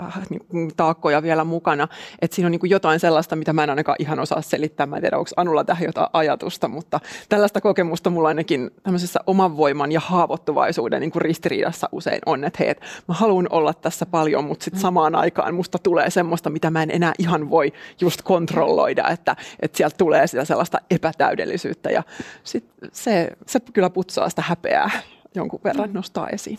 äh, 0.00 0.18
niin 0.30 0.46
kuin 0.48 0.70
taakkoja 0.76 1.22
vielä 1.22 1.44
mukana. 1.44 1.88
Että 2.22 2.34
siinä 2.34 2.46
on 2.46 2.52
niin 2.52 2.60
kuin 2.60 2.70
jotain 2.70 3.00
sellaista, 3.00 3.36
mitä 3.36 3.52
mä 3.52 3.64
en 3.64 3.70
ainakaan 3.70 3.96
ihan 3.98 4.20
osaa 4.20 4.42
selittää. 4.42 4.86
Mä 4.86 4.96
en 4.96 5.02
tiedä, 5.02 5.18
onko 5.18 5.30
Anulla 5.36 5.64
tähän 5.64 5.84
jotain 5.86 6.08
ajatusta, 6.12 6.68
mutta 6.68 7.00
tällaista 7.28 7.60
kokemusta 7.60 8.10
mulla 8.10 8.28
ainakin 8.28 8.70
tämmöisessä 8.82 9.20
oman 9.26 9.56
voiman 9.56 9.92
ja 9.92 10.00
haavoittuvaisuuden 10.00 11.00
niin 11.00 11.10
kuin 11.10 11.22
ristiriidassa 11.22 11.88
usein 11.92 12.20
on, 12.26 12.44
että 12.44 12.56
hei, 12.60 12.68
että 12.68 12.86
mä 13.08 13.14
haluan 13.14 13.46
olla 13.50 13.74
tässä 13.74 14.06
paljon, 14.06 14.44
mutta 14.44 14.64
sitten 14.64 14.80
samaan 14.80 15.14
aikaan 15.14 15.54
musta 15.54 15.78
tulee 15.78 16.10
semmoista, 16.10 16.50
mitä 16.50 16.70
mä 16.70 16.82
en 16.82 16.90
enää 16.90 17.12
ihan 17.18 17.49
voi 17.50 17.72
just 18.00 18.22
kontrolloida, 18.22 19.08
että, 19.08 19.36
että 19.62 19.76
sieltä 19.76 19.96
tulee 19.96 20.26
sitä 20.26 20.44
sellaista 20.44 20.78
epätäydellisyyttä 20.90 21.90
ja 21.90 22.02
sit 22.44 22.64
se, 22.92 23.28
se 23.46 23.60
kyllä 23.72 23.90
putsaa 23.90 24.28
sitä 24.28 24.42
häpeää 24.42 24.90
jonkun 25.34 25.60
verran 25.64 25.92
nostaa 25.92 26.28
esiin. 26.28 26.58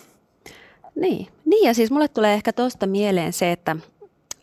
Niin. 0.96 1.28
niin, 1.46 1.68
ja 1.68 1.74
siis 1.74 1.92
mulle 1.92 2.08
tulee 2.08 2.34
ehkä 2.34 2.54
tuosta 2.54 2.88
mieleen 2.88 3.34
se, 3.34 3.52
että 3.52 3.76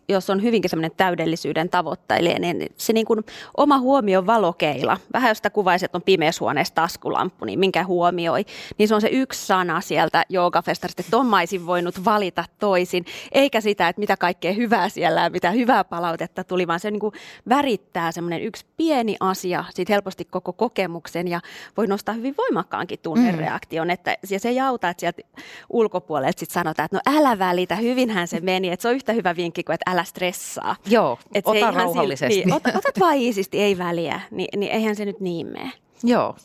jos 0.08 0.30
on 0.30 0.42
hyvinkin 0.42 0.70
semmoinen 0.70 0.96
täydellisyyden 0.96 1.68
tavoittelija, 1.68 2.38
niin 2.38 2.66
se 2.76 2.92
niin 2.92 3.06
kuin 3.06 3.24
oma 3.56 3.78
huomio 3.78 4.26
valokeila, 4.26 4.96
vähän 5.12 5.28
jos 5.28 5.38
sitä 5.38 5.50
kuvaisi, 5.50 5.84
että 5.84 5.98
on 5.98 6.02
pimeyshuoneessa 6.02 6.74
taskulamppu, 6.74 7.44
niin 7.44 7.58
minkä 7.58 7.84
huomioi, 7.84 8.44
niin 8.78 8.88
se 8.88 8.94
on 8.94 9.00
se 9.00 9.08
yksi 9.08 9.46
sana 9.46 9.80
sieltä 9.80 10.24
joogafestarista, 10.28 11.00
että 11.00 11.16
on 11.16 11.26
voinut 11.66 12.04
valita 12.04 12.44
toisin, 12.58 13.04
eikä 13.32 13.60
sitä, 13.60 13.88
että 13.88 14.00
mitä 14.00 14.16
kaikkea 14.16 14.52
hyvää 14.52 14.88
siellä 14.88 15.20
ja 15.20 15.30
mitä 15.30 15.50
hyvää 15.50 15.84
palautetta 15.84 16.44
tuli, 16.44 16.66
vaan 16.66 16.80
se 16.80 16.90
niin 16.90 17.00
kuin 17.00 17.14
värittää 17.48 18.12
semmoinen 18.12 18.42
yksi 18.42 18.66
pieni 18.76 19.16
asia 19.20 19.64
siitä 19.74 19.92
helposti 19.92 20.24
koko 20.24 20.52
kokemuksen 20.52 21.28
ja 21.28 21.40
voi 21.76 21.86
nostaa 21.86 22.14
hyvin 22.14 22.34
voimakkaankin 22.38 22.98
tunnereaktion, 22.98 23.86
mm. 23.86 23.90
että 23.90 24.16
ja 24.30 24.40
se 24.40 24.48
ei 24.48 24.60
auta, 24.60 24.88
että 24.88 25.00
sieltä 25.00 25.22
ulkopuolelta 25.70 26.40
sitten 26.40 26.54
sanotaan, 26.54 26.84
että 26.84 26.96
no 26.96 27.18
älä 27.18 27.38
välitä, 27.38 27.76
hyvinhän 27.76 28.28
se 28.28 28.40
meni, 28.40 28.70
että 28.70 28.82
se 28.82 28.88
on 28.88 28.94
yhtä 28.94 29.12
hyvä 29.12 29.36
vinkki 29.36 29.64
kuin, 29.64 29.74
että 29.74 29.90
älä 29.90 29.97
älä 29.98 30.04
stressaa. 30.04 30.76
Joo, 30.86 31.18
Et 31.34 31.46
ota 31.46 31.70
rauhallisesti. 31.70 32.34
Sille, 32.34 32.44
niin, 32.44 32.54
ot, 32.54 32.76
otat 32.76 33.00
vaan 33.00 33.16
iisisti, 33.16 33.60
ei 33.60 33.78
väliä, 33.78 34.20
Ni, 34.30 34.46
niin 34.56 34.72
eihän 34.72 34.96
se 34.96 35.04
nyt 35.04 35.20
niin 35.20 35.46
mene. 35.46 35.72
Joo. 36.04 36.36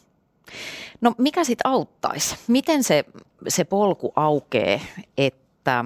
No 1.01 1.15
mikä 1.17 1.43
sitten 1.43 1.67
auttaisi? 1.71 2.35
Miten 2.47 2.83
se, 2.83 3.05
se 3.47 3.63
polku 3.63 4.13
aukeaa, 4.15 4.79
että 5.17 5.85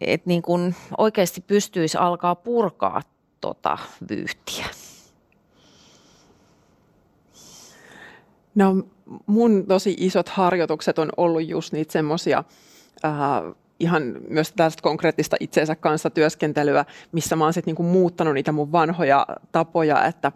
et 0.00 0.26
niin 0.26 0.42
kun 0.42 0.74
oikeasti 0.98 1.40
pystyisi 1.40 1.98
alkaa 1.98 2.34
purkaa 2.34 3.02
tota 3.40 3.78
vyyhtiä? 4.10 4.66
No 8.54 8.74
mun 9.26 9.64
tosi 9.68 9.94
isot 9.98 10.28
harjoitukset 10.28 10.98
on 10.98 11.08
ollut 11.16 11.48
just 11.48 11.72
niitä 11.72 11.92
semmoisia 11.92 12.44
äh, 13.04 13.12
ihan 13.82 14.16
myös 14.28 14.52
tästä 14.52 14.82
konkreettista 14.82 15.36
itseensä 15.40 15.76
kanssa 15.76 16.10
työskentelyä, 16.10 16.84
missä 17.12 17.36
mä 17.36 17.44
oon 17.44 17.52
sitten 17.52 17.68
niinku 17.68 17.82
muuttanut 17.82 18.34
niitä 18.34 18.52
mun 18.52 18.72
vanhoja 18.72 19.26
tapoja, 19.52 20.04
että 20.04 20.32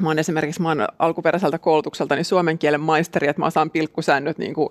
Mä 0.00 0.08
oon 0.08 0.18
esimerkiksi 0.18 0.62
mä 0.62 0.68
oon 0.68 0.86
alkuperäiseltä 0.98 1.58
koulutukselta 1.58 2.14
niin 2.14 2.24
suomen 2.24 2.58
kielen 2.58 2.80
maisteri, 2.80 3.28
että 3.28 3.42
mä 3.42 3.46
osaan 3.46 3.70
pilkkusäännöt 3.70 4.38
niin 4.38 4.54
kuin 4.54 4.68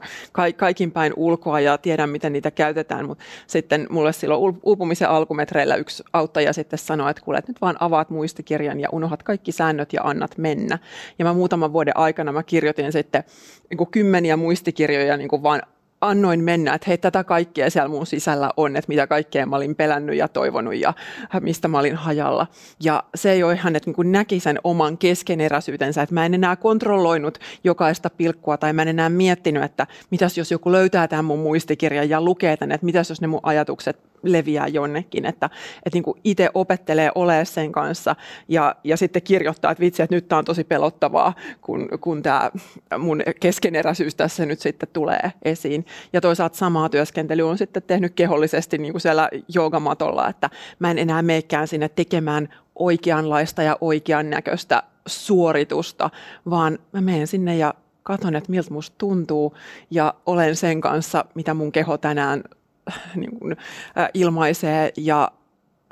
kaikin 0.58 0.91
päin 0.91 1.14
ulkoa 1.16 1.60
ja 1.60 1.78
tiedän, 1.78 2.10
miten 2.10 2.34
niitä 2.34 2.51
käytetään. 2.51 3.06
Mutta 3.08 3.24
sitten 3.47 3.88
mulle 3.89 4.14
silloin 4.14 4.60
uupumisen 4.64 5.10
alkumetreillä 5.10 5.76
yksi 5.76 6.04
auttaja 6.14 6.54
sitten 6.54 6.80
sanoi, 6.80 7.12
että 7.12 7.24
kuule, 7.24 7.38
että 7.38 7.51
nyt 7.51 7.62
vaan 7.62 7.76
avaat 7.80 8.10
muistikirjan 8.10 8.80
ja 8.80 8.89
unohat 8.91 9.24
kaikki 9.24 9.51
säännöt 9.51 9.93
ja 9.93 10.01
annat 10.04 10.38
mennä. 10.38 10.80
Ja 11.20 11.26
mä 11.26 11.34
muutaman 11.34 11.74
vuoden 11.74 11.97
aikana 11.97 12.32
mä 12.32 12.43
kirjoitin 12.43 12.91
sitten 12.91 13.24
niin 13.70 13.78
kuin 13.78 13.91
kymmeniä 13.91 14.38
muistikirjoja 14.38 15.18
niin 15.18 15.30
kuin 15.30 15.43
vaan 15.43 15.62
annoin 16.10 16.43
mennä, 16.43 16.74
että 16.74 16.86
hei 16.88 16.97
tätä 16.97 17.24
kaikkea 17.24 17.70
siellä 17.70 17.89
mun 17.89 18.06
sisällä 18.06 18.49
on, 18.58 18.76
että 18.76 18.89
mitä 18.89 19.08
kaikkea 19.08 19.45
mä 19.45 19.56
olin 19.56 19.76
pelännyt 19.76 20.16
ja 20.16 20.28
toivonut 20.28 20.76
ja 20.76 20.93
mistä 21.39 21.68
mä 21.68 21.80
olin 21.80 21.95
hajalla. 21.95 22.47
Ja 22.84 23.04
se 23.16 23.32
ei 23.32 23.43
ole 23.43 23.54
ihan, 23.54 23.76
että 23.76 23.91
niin 23.97 24.12
näki 24.12 24.39
sen 24.39 24.60
oman 24.64 24.97
keskeneräisyytensä, 24.97 26.01
että 26.01 26.14
mä 26.14 26.26
en 26.26 26.34
enää 26.34 26.56
kontrolloinut 26.56 27.38
jokaista 27.64 28.10
pilkkua 28.10 28.58
tai 28.58 28.74
mä 28.74 28.82
en 28.82 28.88
enää 28.88 29.10
miettinyt, 29.10 29.64
että 29.64 29.88
mitäs 30.10 30.38
jos 30.38 30.51
joku 30.51 30.72
löytää 30.72 31.08
tämän 31.08 31.26
mun 31.26 31.39
muistikirjan 31.39 32.10
ja 32.10 32.22
lukee 32.22 32.58
tämän, 32.58 32.72
että 32.72 32.86
mitäs 32.86 33.10
jos 33.10 33.22
ne 33.22 33.28
mun 33.28 33.39
ajatukset 33.43 34.12
leviää 34.24 34.67
jonnekin, 34.67 35.26
että, 35.26 35.49
että 35.86 35.99
niin 35.99 36.15
itse 36.24 36.49
opettelee 36.53 37.11
olemaan 37.15 37.45
sen 37.45 37.71
kanssa 37.71 38.15
ja, 38.47 38.76
ja 38.84 38.97
sitten 38.97 39.21
kirjoittaa, 39.21 39.71
että 39.71 39.82
vitsi, 39.82 40.03
että 40.03 40.15
nyt 40.15 40.28
tämä 40.28 40.39
on 40.39 40.45
tosi 40.45 40.63
pelottavaa, 40.63 41.34
kun, 41.61 41.89
kun 42.01 42.24
tämä 42.24 42.51
mun 42.97 43.21
keskeneräisyys 43.39 44.15
tässä 44.15 44.45
nyt 44.45 44.59
sitten 44.59 44.89
tulee 44.93 45.32
esiin. 45.45 45.86
Ja 46.13 46.21
toisaalta 46.21 46.57
samaa 46.57 46.89
työskentelyä 46.89 47.45
on 47.45 47.57
sitten 47.57 47.84
tehnyt 47.84 48.13
kehollisesti 48.15 48.78
niin 48.78 48.93
kuin 48.93 49.01
siellä 49.01 49.30
joogamatolla, 49.47 50.30
että 50.30 50.49
mä 50.80 50.91
en 50.91 50.97
enää 50.97 51.21
meikään 51.21 51.67
sinne 51.67 51.89
tekemään 51.89 52.49
oikeanlaista 52.76 53.63
ja 53.63 53.78
oikean 53.82 54.30
näköistä 54.30 54.84
suoritusta, 55.07 56.09
vaan 56.49 56.80
mä 56.93 57.01
menen 57.01 57.28
sinne 57.28 57.57
ja 57.57 57.74
katson, 58.03 58.36
että 58.36 58.51
miltä 58.51 58.74
musta 58.74 58.95
tuntuu 58.97 59.57
ja 59.91 60.13
olen 60.26 60.55
sen 60.55 60.82
kanssa, 60.82 61.26
mitä 61.36 61.53
mun 61.53 61.71
keho 61.71 61.97
tänään 61.97 62.43
niin 63.16 63.40
kuin, 63.40 63.52
äh, 63.98 64.10
ilmaisee 64.14 64.92
ja 64.98 65.32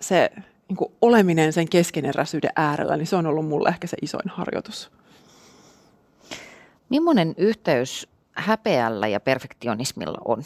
se 0.02 0.32
niin 0.68 0.78
kuin 0.78 0.92
oleminen 1.02 1.54
sen 1.54 1.70
keskeneräisyyden 1.70 2.52
äärellä, 2.56 2.98
niin 2.98 3.08
se 3.08 3.16
on 3.16 3.26
ollut 3.26 3.46
mulle 3.46 3.70
ehkä 3.70 3.88
se 3.88 3.98
isoin 4.02 4.30
harjoitus. 4.30 4.92
Millainen 6.90 7.34
yhteys 7.38 8.08
häpeällä 8.32 9.08
ja 9.08 9.20
perfektionismilla 9.20 10.18
on? 10.26 10.44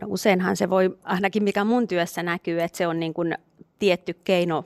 No 0.00 0.06
useinhan 0.10 0.56
se 0.56 0.70
voi, 0.70 0.98
ainakin 1.04 1.42
mikä 1.42 1.64
mun 1.64 1.88
työssä 1.88 2.22
näkyy, 2.22 2.62
että 2.62 2.78
se 2.78 2.86
on 2.86 3.00
niin 3.00 3.14
kuin 3.14 3.38
tietty 3.78 4.14
keino 4.24 4.64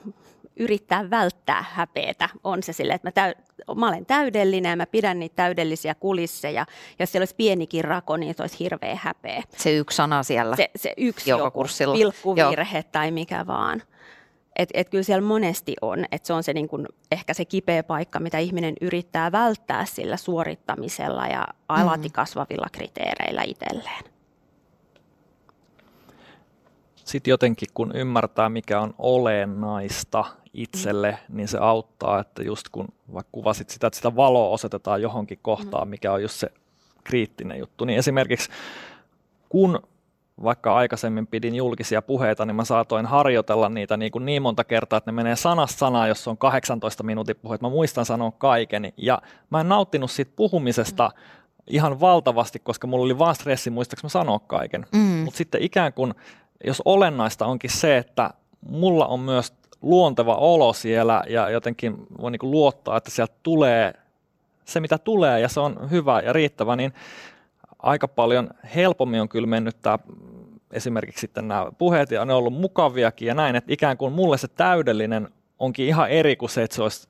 yrittää 0.59 1.09
välttää 1.09 1.65
häpeätä. 1.71 2.29
On 2.43 2.63
se 2.63 2.73
sille, 2.73 2.93
että 2.93 3.07
mä, 3.07 3.11
täy, 3.11 3.33
mä 3.75 3.87
olen 3.87 4.05
täydellinen 4.05 4.69
ja 4.69 4.75
mä 4.75 4.85
pidän 4.85 5.19
niitä 5.19 5.35
täydellisiä 5.35 5.95
kulisseja. 5.95 6.65
Jos 6.99 7.11
siellä 7.11 7.21
olisi 7.21 7.35
pienikin 7.35 7.83
rako, 7.83 8.17
niin 8.17 8.33
se 8.35 8.43
olisi 8.43 8.59
hirveä 8.59 8.97
häpeä. 9.01 9.43
Se 9.57 9.77
yksi 9.77 9.95
sana 9.95 10.23
siellä 10.23 10.55
Se, 10.55 10.69
se 10.75 10.93
yksi 10.97 11.29
joku 11.29 11.65
pilkkuvirhe 11.93 12.77
Joo. 12.77 12.89
tai 12.91 13.11
mikä 13.11 13.47
vaan. 13.47 13.83
Et, 14.55 14.69
et 14.73 14.89
kyllä 14.89 15.03
siellä 15.03 15.27
monesti 15.27 15.75
on, 15.81 16.05
että 16.11 16.27
se 16.27 16.33
on 16.33 16.43
se 16.43 16.53
niin 16.53 16.67
kun, 16.67 16.85
ehkä 17.11 17.33
se 17.33 17.45
kipeä 17.45 17.83
paikka, 17.83 18.19
mitä 18.19 18.37
ihminen 18.37 18.73
yrittää 18.81 19.31
välttää 19.31 19.85
sillä 19.85 20.17
suorittamisella 20.17 21.27
ja 21.27 21.47
alati 21.69 22.07
mm. 22.07 22.11
kasvavilla 22.11 22.67
kriteereillä 22.71 23.43
itselleen 23.43 24.18
sitten 27.09 27.31
jotenkin 27.31 27.67
kun 27.73 27.95
ymmärtää, 27.95 28.49
mikä 28.49 28.81
on 28.81 28.93
olennaista 28.97 30.25
itselle, 30.53 31.11
mm. 31.11 31.37
niin 31.37 31.47
se 31.47 31.57
auttaa, 31.57 32.19
että 32.19 32.43
just 32.43 32.69
kun 32.71 32.87
vaikka 33.13 33.29
kuvasit 33.31 33.69
sitä, 33.69 33.87
että 33.87 33.97
sitä 33.97 34.15
valoa 34.15 34.49
osoitetaan 34.49 35.01
johonkin 35.01 35.39
kohtaan, 35.41 35.87
mm. 35.87 35.89
mikä 35.89 36.13
on 36.13 36.21
just 36.21 36.35
se 36.35 36.51
kriittinen 37.03 37.59
juttu, 37.59 37.85
niin 37.85 37.99
esimerkiksi 37.99 38.49
kun 39.49 39.79
vaikka 40.43 40.75
aikaisemmin 40.75 41.27
pidin 41.27 41.55
julkisia 41.55 42.01
puheita, 42.01 42.45
niin 42.45 42.55
mä 42.55 42.65
saatoin 42.65 43.05
harjoitella 43.05 43.69
niitä 43.69 43.97
niin, 43.97 44.11
kuin 44.11 44.25
niin 44.25 44.41
monta 44.41 44.63
kertaa, 44.63 44.97
että 44.97 45.11
ne 45.11 45.15
menee 45.15 45.35
sanasta 45.35 45.77
sanaa, 45.77 46.07
jos 46.07 46.27
on 46.27 46.37
18 46.37 47.03
minuutin 47.03 47.35
puhe, 47.35 47.55
että 47.55 47.65
mä 47.65 47.71
muistan 47.71 48.05
sanoa 48.05 48.31
kaiken. 48.31 48.93
Ja 48.97 49.21
mä 49.49 49.61
en 49.61 49.69
nauttinut 49.69 50.11
siitä 50.11 50.31
puhumisesta 50.35 51.11
mm. 51.15 51.21
ihan 51.67 51.99
valtavasti, 51.99 52.59
koska 52.59 52.87
mulla 52.87 53.05
oli 53.05 53.17
vaan 53.17 53.35
stressi, 53.35 53.69
muistaaks 53.69 54.03
mä 54.03 54.09
sanoa 54.09 54.39
kaiken. 54.39 54.85
Mm. 54.91 54.99
Mutta 54.99 55.37
sitten 55.37 55.61
ikään 55.61 55.93
kuin 55.93 56.13
jos 56.63 56.81
olennaista 56.85 57.45
onkin 57.45 57.69
se, 57.69 57.97
että 57.97 58.29
mulla 58.69 59.07
on 59.07 59.19
myös 59.19 59.53
luonteva 59.81 60.35
olo 60.35 60.73
siellä 60.73 61.23
ja 61.29 61.49
jotenkin 61.49 62.07
voi 62.21 62.31
niin 62.31 62.51
luottaa, 62.51 62.97
että 62.97 63.11
sieltä 63.11 63.33
tulee 63.43 63.93
se, 64.65 64.79
mitä 64.79 64.97
tulee 64.97 65.39
ja 65.39 65.49
se 65.49 65.59
on 65.59 65.91
hyvä 65.91 66.19
ja 66.19 66.33
riittävä, 66.33 66.75
niin 66.75 66.93
aika 67.79 68.07
paljon 68.07 68.49
helpommin 68.75 69.21
on 69.21 69.29
kyllä 69.29 69.47
mennyt 69.47 69.81
tämä 69.81 69.99
esimerkiksi 70.71 71.21
sitten 71.21 71.47
nämä 71.47 71.71
puheet 71.77 72.11
ja 72.11 72.25
ne 72.25 72.33
on 72.33 72.39
ollut 72.39 72.53
mukaviakin 72.53 73.27
ja 73.27 73.33
näin, 73.33 73.55
että 73.55 73.73
ikään 73.73 73.97
kuin 73.97 74.13
mulle 74.13 74.37
se 74.37 74.47
täydellinen 74.47 75.29
onkin 75.59 75.87
ihan 75.87 76.09
eri 76.09 76.35
kuin 76.35 76.49
se, 76.49 76.63
että 76.63 76.75
se 76.75 76.83
olisi 76.83 77.08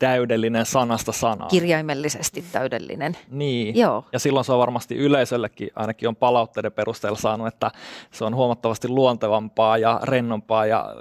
täydellinen 0.00 0.66
sanasta 0.66 1.12
sanaa. 1.12 1.48
Kirjaimellisesti 1.48 2.44
täydellinen. 2.52 3.16
Niin, 3.30 3.78
Joo. 3.78 4.04
ja 4.12 4.18
silloin 4.18 4.44
se 4.44 4.52
on 4.52 4.58
varmasti 4.58 4.96
yleisöllekin, 4.96 5.70
ainakin 5.76 6.08
on 6.08 6.16
palautteiden 6.16 6.72
perusteella 6.72 7.18
saanut, 7.18 7.46
että 7.46 7.70
se 8.10 8.24
on 8.24 8.34
huomattavasti 8.34 8.88
luontevampaa 8.88 9.78
ja 9.78 10.00
rennompaa 10.02 10.66
ja 10.66 10.94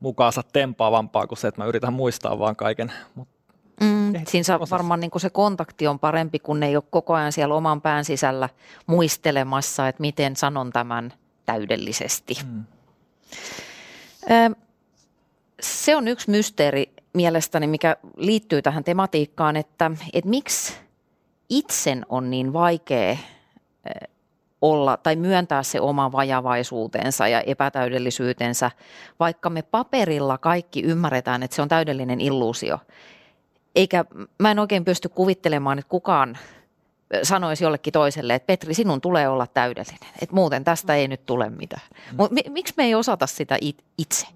mukaansa 0.00 0.42
tempaavampaa 0.52 1.26
kuin 1.26 1.38
se, 1.38 1.48
että 1.48 1.60
mä 1.60 1.66
yritän 1.68 1.92
muistaa 1.92 2.38
vaan 2.38 2.56
kaiken. 2.56 2.92
Mut 3.14 3.28
Mm, 3.80 4.12
siinä 4.28 4.60
varmaan 4.70 5.00
niin 5.00 5.10
se 5.16 5.30
kontakti 5.30 5.86
on 5.86 5.98
parempi, 5.98 6.38
kun 6.38 6.60
ne 6.60 6.66
ei 6.66 6.76
ole 6.76 6.84
koko 6.90 7.14
ajan 7.14 7.32
siellä 7.32 7.54
oman 7.54 7.80
pään 7.80 8.04
sisällä 8.04 8.48
muistelemassa, 8.86 9.88
että 9.88 10.00
miten 10.00 10.36
sanon 10.36 10.70
tämän 10.70 11.12
täydellisesti. 11.46 12.34
Mm. 12.46 12.64
Se 15.60 15.96
on 15.96 16.08
yksi 16.08 16.30
mysteeri 16.30 16.92
mielestäni, 17.18 17.66
mikä 17.66 17.96
liittyy 18.16 18.62
tähän 18.62 18.84
tematiikkaan, 18.84 19.56
että, 19.56 19.90
että 20.12 20.30
miksi 20.30 20.74
itsen 21.48 22.06
on 22.08 22.30
niin 22.30 22.52
vaikea 22.52 23.16
olla 24.62 24.96
tai 24.96 25.16
myöntää 25.16 25.62
se 25.62 25.80
oma 25.80 26.12
vajavaisuutensa 26.12 27.28
ja 27.28 27.40
epätäydellisyytensä, 27.40 28.70
vaikka 29.20 29.50
me 29.50 29.62
paperilla 29.62 30.38
kaikki 30.38 30.82
ymmärretään, 30.82 31.42
että 31.42 31.54
se 31.54 31.62
on 31.62 31.68
täydellinen 31.68 32.20
illuusio. 32.20 32.78
Eikä 33.74 34.04
mä 34.38 34.50
en 34.50 34.58
oikein 34.58 34.84
pysty 34.84 35.08
kuvittelemaan, 35.08 35.78
että 35.78 35.88
kukaan 35.88 36.38
sanoisi 37.22 37.64
jollekin 37.64 37.92
toiselle, 37.92 38.34
että 38.34 38.46
Petri, 38.46 38.74
sinun 38.74 39.00
tulee 39.00 39.28
olla 39.28 39.46
täydellinen, 39.46 40.10
että 40.22 40.34
muuten 40.34 40.64
tästä 40.64 40.94
ei 40.94 41.08
nyt 41.08 41.26
tule 41.26 41.50
mitään. 41.50 41.82
Mm. 42.12 42.52
Miksi 42.52 42.74
me 42.76 42.84
ei 42.84 42.94
osata 42.94 43.26
sitä 43.26 43.58
itse? 43.98 44.26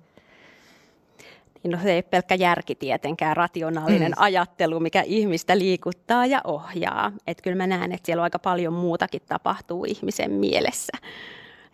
Niin 1.62 1.70
no 1.70 1.78
se 1.82 1.92
ei 1.92 2.02
pelkkä 2.02 2.34
järki 2.34 2.74
tietenkään, 2.74 3.36
rationaalinen 3.36 4.12
mm. 4.12 4.22
ajattelu, 4.22 4.80
mikä 4.80 5.02
ihmistä 5.02 5.58
liikuttaa 5.58 6.26
ja 6.26 6.40
ohjaa. 6.44 7.12
Että 7.26 7.42
kyllä 7.42 7.56
mä 7.56 7.66
näen, 7.66 7.92
että 7.92 8.06
siellä 8.06 8.20
on 8.20 8.24
aika 8.24 8.38
paljon 8.38 8.72
muutakin 8.72 9.22
tapahtuu 9.26 9.84
ihmisen 9.84 10.30
mielessä 10.32 10.98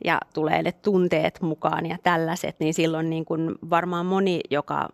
ja 0.05 0.21
tulee 0.35 0.63
ne 0.63 0.73
tunteet 0.73 1.41
mukaan 1.41 1.87
ja 1.87 1.99
tällaiset, 2.03 2.57
niin 2.61 2.75
silloin 2.75 3.11
niin 3.11 3.25
kuin 3.25 3.55
varmaan 3.71 4.07
moni, 4.07 4.41
joka 4.51 4.89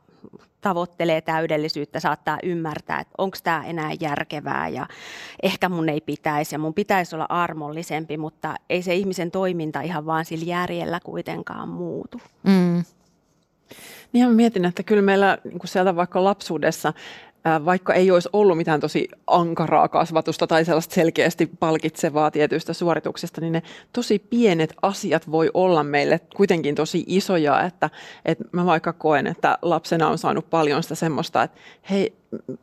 tavoittelee 0.60 1.20
täydellisyyttä, 1.20 2.00
saattaa 2.00 2.38
ymmärtää, 2.42 3.00
että 3.00 3.14
onko 3.18 3.36
tämä 3.42 3.64
enää 3.66 3.90
järkevää 4.00 4.68
ja 4.68 4.86
ehkä 5.42 5.68
mun 5.68 5.88
ei 5.88 6.00
pitäisi 6.00 6.54
ja 6.54 6.58
mun 6.58 6.74
pitäisi 6.74 7.14
olla 7.14 7.26
armollisempi, 7.28 8.16
mutta 8.16 8.54
ei 8.70 8.82
se 8.82 8.94
ihmisen 8.94 9.30
toiminta 9.30 9.80
ihan 9.80 10.06
vaan 10.06 10.24
sillä 10.24 10.44
järjellä 10.44 11.00
kuitenkaan 11.04 11.68
muutu. 11.68 12.20
Mm. 12.42 12.84
Niin 14.14 14.28
mä 14.28 14.34
mietin, 14.34 14.64
että 14.64 14.82
kyllä 14.82 15.02
meillä 15.02 15.38
niin 15.44 15.60
sieltä 15.64 15.96
vaikka 15.96 16.24
lapsuudessa 16.24 16.92
vaikka 17.64 17.94
ei 17.94 18.10
olisi 18.10 18.28
ollut 18.32 18.56
mitään 18.56 18.80
tosi 18.80 19.08
ankaraa 19.26 19.88
kasvatusta 19.88 20.46
tai 20.46 20.64
sellaista 20.64 20.94
selkeästi 20.94 21.46
palkitsevaa 21.60 22.30
tietyistä 22.30 22.72
suorituksista, 22.72 23.40
niin 23.40 23.52
ne 23.52 23.62
tosi 23.92 24.18
pienet 24.18 24.74
asiat 24.82 25.30
voi 25.30 25.50
olla 25.54 25.84
meille 25.84 26.20
kuitenkin 26.36 26.74
tosi 26.74 27.04
isoja, 27.06 27.62
että, 27.62 27.90
että 28.24 28.44
mä 28.52 28.66
vaikka 28.66 28.92
koen, 28.92 29.26
että 29.26 29.58
lapsena 29.62 30.08
on 30.08 30.18
saanut 30.18 30.50
paljon 30.50 30.82
sitä 30.82 30.94
semmoista, 30.94 31.42
että 31.42 31.60
hei, 31.90 32.14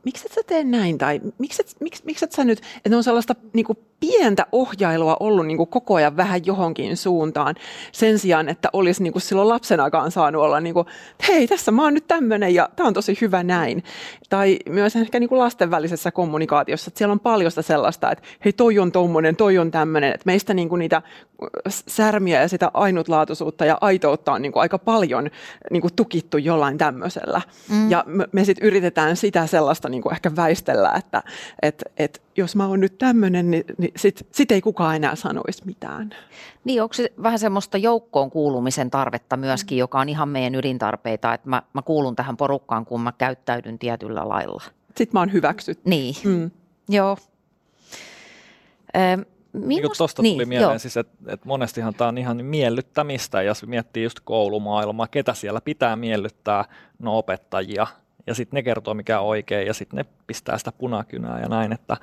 miksi 0.04 0.26
et 0.26 0.32
sä 0.32 0.40
tee 0.46 0.64
näin, 0.64 0.98
tai 0.98 1.20
miksi 1.38 1.62
et, 1.62 1.76
miksi, 1.80 2.02
miksi 2.06 2.24
et 2.24 2.32
sä 2.32 2.44
nyt, 2.44 2.60
että 2.84 2.96
on 2.96 3.04
sellaista 3.04 3.34
niin 3.52 3.66
kuin 3.66 3.78
pientä 4.00 4.46
ohjailua 4.52 5.16
ollut 5.20 5.46
niin 5.46 5.56
kuin 5.56 5.68
koko 5.68 5.94
ajan 5.94 6.16
vähän 6.16 6.46
johonkin 6.46 6.96
suuntaan, 6.96 7.54
sen 7.92 8.18
sijaan, 8.18 8.48
että 8.48 8.68
olisi 8.72 9.02
niin 9.02 9.12
kuin 9.12 9.22
silloin 9.22 9.48
lapsenakaan 9.48 10.10
saanut 10.10 10.42
olla, 10.42 10.60
niin 10.60 10.74
kuin, 10.74 10.86
hei, 11.28 11.46
tässä 11.46 11.72
mä 11.72 11.82
oon 11.82 11.94
nyt 11.94 12.06
tämmöinen, 12.08 12.54
ja 12.54 12.68
tämä 12.76 12.86
on 12.86 12.94
tosi 12.94 13.18
hyvä 13.20 13.42
näin. 13.42 13.84
Tai 14.28 14.58
myös 14.68 14.96
ehkä 14.96 15.20
niin 15.20 15.28
kuin 15.28 15.38
lasten 15.38 15.70
välisessä 15.70 16.10
kommunikaatiossa, 16.10 16.88
että 16.88 16.98
siellä 16.98 17.12
on 17.12 17.20
paljon 17.20 17.50
sitä 17.50 17.62
sellaista, 17.62 18.10
että 18.10 18.24
hei, 18.44 18.52
toi 18.52 18.78
on 18.78 18.92
tommonen, 18.92 19.36
toi 19.36 19.58
on 19.58 19.70
tämmöinen, 19.70 20.12
että 20.12 20.26
meistä 20.26 20.54
niin 20.54 20.68
kuin 20.68 20.78
niitä 20.78 21.02
särmiä 21.68 22.40
ja 22.40 22.48
sitä 22.48 22.70
ainutlaatuisuutta 22.74 23.64
ja 23.64 23.78
aitoutta 23.80 24.32
on 24.32 24.42
niin 24.42 24.52
kuin 24.52 24.60
aika 24.60 24.78
paljon 24.78 25.30
niin 25.70 25.80
kuin 25.80 25.94
tukittu 25.96 26.38
jollain 26.38 26.78
tämmöisellä. 26.78 27.42
Mm. 27.68 27.90
Ja 27.90 28.04
me, 28.06 28.28
me 28.32 28.44
sitten 28.44 28.66
yritetään 28.66 29.16
sitä 29.16 29.46
sellaista 29.46 29.61
niin 29.88 30.02
kuin 30.02 30.12
ehkä 30.12 30.36
väistellä, 30.36 30.92
että 30.96 31.22
et, 31.62 31.84
et, 31.96 32.22
jos 32.36 32.56
mä 32.56 32.66
oon 32.66 32.80
nyt 32.80 32.98
tämmöinen, 32.98 33.50
niin, 33.50 33.64
niin 33.78 33.92
sit, 33.96 34.26
sit 34.32 34.52
ei 34.52 34.60
kukaan 34.60 34.96
enää 34.96 35.16
sanoisi 35.16 35.62
mitään. 35.66 36.10
Niin, 36.64 36.82
onko 36.82 36.92
se 36.92 37.12
vähän 37.22 37.38
semmoista 37.38 37.78
joukkoon 37.78 38.30
kuulumisen 38.30 38.90
tarvetta 38.90 39.36
myöskin, 39.36 39.78
joka 39.78 40.00
on 40.00 40.08
ihan 40.08 40.28
meidän 40.28 40.54
ydintarpeita, 40.54 41.34
että 41.34 41.48
mä, 41.48 41.62
mä 41.72 41.82
kuulun 41.82 42.16
tähän 42.16 42.36
porukkaan, 42.36 42.84
kun 42.86 43.00
mä 43.00 43.12
käyttäydyn 43.12 43.78
tietyllä 43.78 44.28
lailla? 44.28 44.62
Sitten 44.86 45.08
mä 45.12 45.20
oon 45.20 45.32
hyväksytty. 45.32 45.90
Niin, 45.90 46.14
mm. 46.24 46.50
joo. 46.88 47.16
Niin 49.52 49.82
tuosta 49.96 50.22
niin, 50.22 50.34
tuli 50.34 50.44
mieleen 50.44 50.80
siis, 50.80 50.96
että 50.96 51.16
et 51.26 51.44
monestihan 51.44 51.94
tämä 51.94 52.08
on 52.08 52.18
ihan 52.18 52.44
miellyttämistä, 52.44 53.42
jos 53.42 53.66
miettii 53.66 54.02
just 54.02 54.20
koulumaailmaa, 54.24 55.06
ketä 55.06 55.34
siellä 55.34 55.60
pitää 55.60 55.96
miellyttää, 55.96 56.64
no 56.98 57.18
opettajia, 57.18 57.86
ja 58.26 58.34
sitten 58.34 58.56
ne 58.56 58.62
kertoo 58.62 58.94
mikä 58.94 59.20
on 59.20 59.26
oikein, 59.26 59.66
ja 59.66 59.74
sitten 59.74 59.96
ne 59.96 60.04
pistää 60.26 60.58
sitä 60.58 60.72
punakynää 60.72 61.40
ja 61.40 61.48
näin, 61.48 61.72
että 61.72 61.96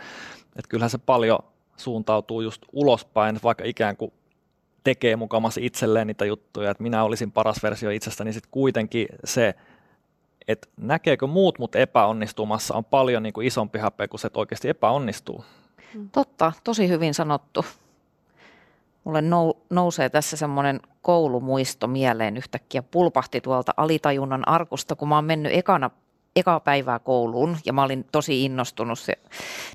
et 0.55 0.67
kyllähän 0.67 0.89
se 0.89 0.97
paljon 0.97 1.39
suuntautuu 1.77 2.41
just 2.41 2.61
ulospäin, 2.73 3.39
vaikka 3.43 3.63
ikään 3.63 3.97
kuin 3.97 4.13
tekee 4.83 5.15
mukamassa 5.15 5.61
itselleen 5.63 6.07
niitä 6.07 6.25
juttuja, 6.25 6.71
että 6.71 6.83
minä 6.83 7.03
olisin 7.03 7.31
paras 7.31 7.63
versio 7.63 7.89
itsestäni, 7.89 8.27
niin 8.27 8.33
sitten 8.33 8.51
kuitenkin 8.51 9.07
se, 9.23 9.55
että 10.47 10.67
näkeekö 10.77 11.27
muut 11.27 11.59
mut 11.59 11.75
epäonnistumassa 11.75 12.75
on 12.75 12.85
paljon 12.85 13.23
niin 13.23 13.33
kuin 13.33 13.47
isompi 13.47 13.79
häpeä 13.79 14.07
kuin 14.07 14.19
se, 14.19 14.27
että 14.27 14.39
oikeasti 14.39 14.69
epäonnistuu. 14.69 15.43
Totta, 16.11 16.53
tosi 16.63 16.87
hyvin 16.87 17.13
sanottu. 17.13 17.65
Mulle 19.03 19.23
nousee 19.69 20.09
tässä 20.09 20.37
semmoinen 20.37 20.79
koulumuisto 21.01 21.87
mieleen 21.87 22.37
yhtäkkiä. 22.37 22.83
Pulpahti 22.83 23.41
tuolta 23.41 23.73
alitajunnan 23.77 24.47
arkusta, 24.47 24.95
kun 24.95 25.07
mä 25.09 25.15
oon 25.15 25.25
mennyt 25.25 25.53
ekana 25.55 25.89
eka 26.35 26.59
päivää 26.59 26.99
kouluun 26.99 27.57
ja 27.65 27.73
mä 27.73 27.83
olin 27.83 28.05
tosi 28.11 28.45
innostunut. 28.45 28.99
Se, 28.99 29.13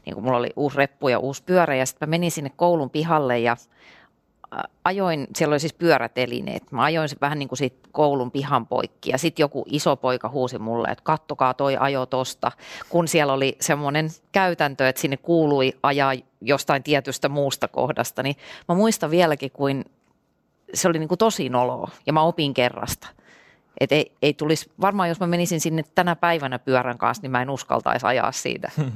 niin 0.06 0.14
kuin 0.14 0.24
mulla 0.24 0.38
oli 0.38 0.50
uusi 0.56 0.76
reppu 0.76 1.08
ja 1.08 1.18
uusi 1.18 1.42
pyörä 1.42 1.74
ja 1.74 1.86
sitten 1.86 2.08
mä 2.08 2.10
menin 2.10 2.30
sinne 2.30 2.50
koulun 2.56 2.90
pihalle 2.90 3.38
ja 3.38 3.56
ajoin, 4.84 5.26
siellä 5.36 5.52
oli 5.52 5.60
siis 5.60 5.72
pyörätelineet, 5.72 6.72
mä 6.72 6.82
ajoin 6.82 7.08
se 7.08 7.16
vähän 7.20 7.38
niin 7.38 7.48
kuin 7.48 7.56
siitä 7.58 7.88
koulun 7.92 8.30
pihan 8.30 8.66
poikki 8.66 9.10
ja 9.10 9.18
sitten 9.18 9.42
joku 9.42 9.64
iso 9.66 9.96
poika 9.96 10.28
huusi 10.28 10.58
mulle, 10.58 10.88
että 10.88 11.04
kattokaa 11.04 11.54
toi 11.54 11.76
ajo 11.76 12.06
tosta, 12.06 12.52
kun 12.88 13.08
siellä 13.08 13.32
oli 13.32 13.56
semmoinen 13.60 14.10
käytäntö, 14.32 14.88
että 14.88 15.00
sinne 15.00 15.16
kuului 15.16 15.72
ajaa 15.82 16.12
jostain 16.40 16.82
tietystä 16.82 17.28
muusta 17.28 17.68
kohdasta, 17.68 18.22
niin 18.22 18.36
mä 18.68 18.74
muistan 18.74 19.10
vieläkin, 19.10 19.50
kuin 19.50 19.84
se 20.74 20.88
oli 20.88 20.98
niin 20.98 21.08
kuin 21.08 21.18
tosi 21.18 21.48
noloa 21.48 21.90
ja 22.06 22.12
mä 22.12 22.22
opin 22.22 22.54
kerrasta. 22.54 23.08
Et 23.80 23.92
ei, 23.92 24.12
ei 24.22 24.34
tulisi, 24.34 24.70
varmaan 24.80 25.08
jos 25.08 25.20
mä 25.20 25.26
menisin 25.26 25.60
sinne 25.60 25.84
tänä 25.94 26.16
päivänä 26.16 26.58
pyörän 26.58 26.98
kanssa, 26.98 27.22
niin 27.22 27.30
mä 27.30 27.42
en 27.42 27.50
uskaltaisi 27.50 28.06
ajaa 28.06 28.32
siitä. 28.32 28.70
Hmm. 28.76 28.92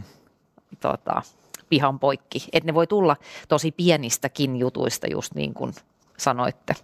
Tota, 0.81 1.23
pihan 1.69 1.99
poikki. 1.99 2.49
Että 2.53 2.67
ne 2.67 2.75
voi 2.75 2.87
tulla 2.87 3.17
tosi 3.49 3.73
pienistäkin 3.73 4.57
jutuista, 4.57 5.07
just 5.07 5.35
niin 5.35 5.55
kuin 5.55 5.75
sanoitte. 6.17 6.75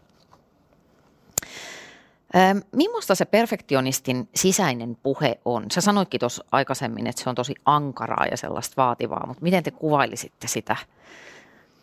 Ähm, 2.37 2.59
Millaista 2.73 3.15
se 3.15 3.25
perfektionistin 3.25 4.29
sisäinen 4.35 4.97
puhe 5.03 5.41
on? 5.45 5.71
Sä 5.71 5.81
sanoitkin 5.81 6.21
tuossa 6.21 6.45
aikaisemmin, 6.53 7.07
että 7.07 7.23
se 7.23 7.29
on 7.29 7.35
tosi 7.35 7.55
ankaraa 7.65 8.27
ja 8.31 8.37
sellaista 8.37 8.75
vaativaa, 8.77 9.27
mutta 9.27 9.43
miten 9.43 9.63
te 9.63 9.71
kuvailisitte 9.71 10.47
sitä 10.47 10.77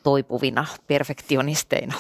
toipuvina 0.03 0.65
perfektionisteina? 0.87 1.95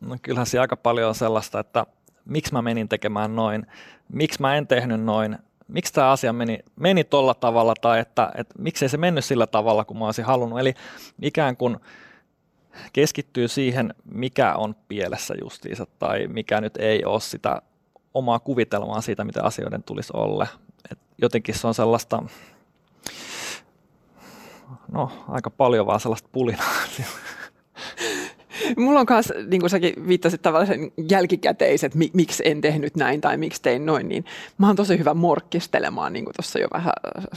No 0.00 0.16
kyllähän 0.22 0.46
se 0.46 0.58
aika 0.58 0.76
paljon 0.76 1.08
on 1.08 1.14
sellaista, 1.14 1.60
että 1.60 1.86
miksi 2.28 2.52
mä 2.52 2.62
menin 2.62 2.88
tekemään 2.88 3.36
noin, 3.36 3.66
miksi 4.12 4.40
mä 4.40 4.56
en 4.56 4.66
tehnyt 4.66 5.00
noin, 5.00 5.38
miksi 5.68 5.92
tämä 5.92 6.10
asia 6.10 6.32
meni, 6.32 6.58
meni 6.76 7.04
tolla 7.04 7.34
tavalla 7.34 7.74
tai 7.80 8.00
että, 8.00 8.32
että 8.34 8.54
miksei 8.58 8.88
se 8.88 8.96
mennyt 8.96 9.24
sillä 9.24 9.46
tavalla, 9.46 9.84
kuin 9.84 9.98
mä 9.98 10.04
olisin 10.04 10.24
halunnut. 10.24 10.60
Eli 10.60 10.74
ikään 11.22 11.56
kuin 11.56 11.76
keskittyy 12.92 13.48
siihen, 13.48 13.94
mikä 14.04 14.54
on 14.54 14.74
pielessä 14.88 15.34
justiinsa 15.40 15.86
tai 15.98 16.26
mikä 16.26 16.60
nyt 16.60 16.76
ei 16.76 17.04
ole 17.04 17.20
sitä 17.20 17.62
omaa 18.14 18.38
kuvitelmaa 18.38 19.00
siitä, 19.00 19.24
miten 19.24 19.44
asioiden 19.44 19.82
tulisi 19.82 20.12
olla. 20.16 20.46
Et 20.92 20.98
jotenkin 21.18 21.54
se 21.54 21.66
on 21.66 21.74
sellaista, 21.74 22.22
no 24.92 25.10
aika 25.28 25.50
paljon 25.50 25.86
vaan 25.86 26.00
sellaista 26.00 26.28
pulinaa. 26.32 26.74
Mulla 28.76 29.00
on 29.00 29.06
myös, 29.10 29.32
niin 29.50 29.60
kuin 29.60 29.70
säkin 29.70 30.08
viittasit 30.08 30.42
tavallaan 30.42 30.90
jälkikäteiset, 31.10 31.92
miksi 32.12 32.42
en 32.46 32.60
tehnyt 32.60 32.96
näin 32.96 33.20
tai 33.20 33.36
miksi 33.36 33.62
tein 33.62 33.86
noin, 33.86 34.08
niin 34.08 34.24
mä 34.58 34.66
oon 34.66 34.76
tosi 34.76 34.98
hyvä 34.98 35.14
morkkistelemaan, 35.14 36.12
niin 36.12 36.24
kuin 36.24 36.34
tuossa 36.34 36.58
jo 36.58 36.68
vähän 36.72 36.92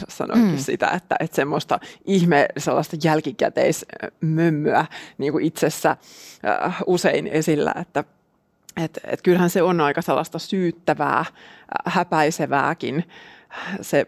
sanoinkin 0.09 0.51
mm. 0.51 0.57
sitä, 0.57 0.87
että, 0.87 1.15
että 1.19 1.35
semmoista 1.35 1.79
ihme 2.05 2.45
sellaista 2.57 2.97
jälkikäteismömmyä 3.03 4.85
niin 5.17 5.31
kuin 5.31 5.45
itsessä 5.45 5.97
äh, 6.45 6.77
usein 6.85 7.27
esillä, 7.27 7.73
että 7.81 8.03
et, 8.83 8.99
et 9.03 9.21
kyllähän 9.21 9.49
se 9.49 9.61
on 9.61 9.81
aika 9.81 10.01
sellaista 10.01 10.39
syyttävää, 10.39 11.19
äh, 11.19 11.25
häpäisevääkin 11.85 13.03
se 13.81 14.07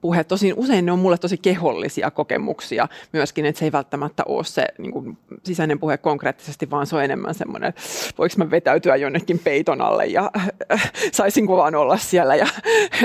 puhe, 0.00 0.24
tosin 0.24 0.54
usein 0.56 0.86
ne 0.86 0.92
on 0.92 0.98
mulle 0.98 1.18
tosi 1.18 1.38
kehollisia 1.38 2.10
kokemuksia 2.10 2.88
myöskin, 3.12 3.46
että 3.46 3.58
se 3.58 3.64
ei 3.64 3.72
välttämättä 3.72 4.22
ole 4.26 4.44
se 4.44 4.66
niin 4.78 4.92
kuin 4.92 5.18
sisäinen 5.44 5.78
puhe 5.78 5.96
konkreettisesti, 5.96 6.70
vaan 6.70 6.86
se 6.86 6.96
on 6.96 7.04
enemmän 7.04 7.34
semmoinen, 7.34 7.68
että 7.68 7.82
voiko 8.18 8.34
mä 8.38 8.50
vetäytyä 8.50 8.96
jonnekin 8.96 9.38
peiton 9.38 9.80
alle 9.80 10.06
ja 10.06 10.30
äh, 10.72 10.92
saisin 11.12 11.48
vaan 11.48 11.74
olla 11.74 11.96
siellä 11.96 12.36
ja 12.36 12.46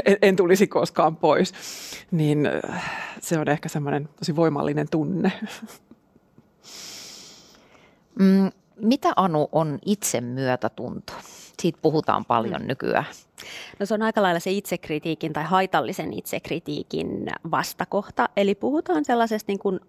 en, 0.05 0.17
en 0.21 0.35
tulisi 0.35 0.67
koskaan 0.67 1.15
pois. 1.15 1.53
Niin 2.11 2.45
äh, 2.45 2.91
se 3.21 3.39
on 3.39 3.49
ehkä 3.49 3.69
semmoinen 3.69 4.09
tosi 4.15 4.35
voimallinen 4.35 4.87
tunne. 4.91 5.31
Mm, 8.19 8.51
mitä 8.81 9.13
Anu 9.15 9.49
on 9.51 9.79
itsemyötätunto? 9.85 11.13
Siitä 11.59 11.79
puhutaan 11.81 12.25
paljon 12.25 12.61
mm. 12.61 12.67
nykyään. 12.67 13.05
No 13.79 13.85
se 13.85 13.93
on 13.93 14.01
aika 14.01 14.21
lailla 14.21 14.39
se 14.39 14.51
itsekritiikin 14.51 15.33
tai 15.33 15.43
haitallisen 15.43 16.13
itsekritiikin 16.13 17.27
vastakohta. 17.51 18.29
Eli 18.37 18.55
puhutaan 18.55 19.05
sellaisesta 19.05 19.51
niin 19.51 19.59
kuin 19.59 19.79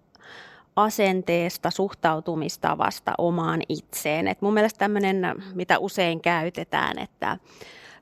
asenteesta, 0.75 1.71
suhtautumistavasta 1.71 3.13
omaan 3.17 3.61
itseen. 3.69 4.27
Et 4.27 4.41
mun 4.41 4.53
mielestä 4.53 4.77
tämmöinen, 4.77 5.43
mitä 5.53 5.79
usein 5.79 6.21
käytetään, 6.21 6.99
että 6.99 7.37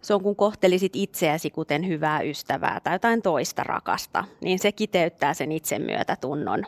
se 0.01 0.13
on 0.13 0.23
kun 0.23 0.35
kohtelisit 0.35 0.95
itseäsi 0.95 1.49
kuten 1.49 1.87
hyvää 1.87 2.21
ystävää 2.21 2.79
tai 2.83 2.95
jotain 2.95 3.21
toista 3.21 3.63
rakasta, 3.63 4.23
niin 4.41 4.59
se 4.59 4.71
kiteyttää 4.71 5.33
sen 5.33 5.51
itsemyötätunnon 5.51 6.65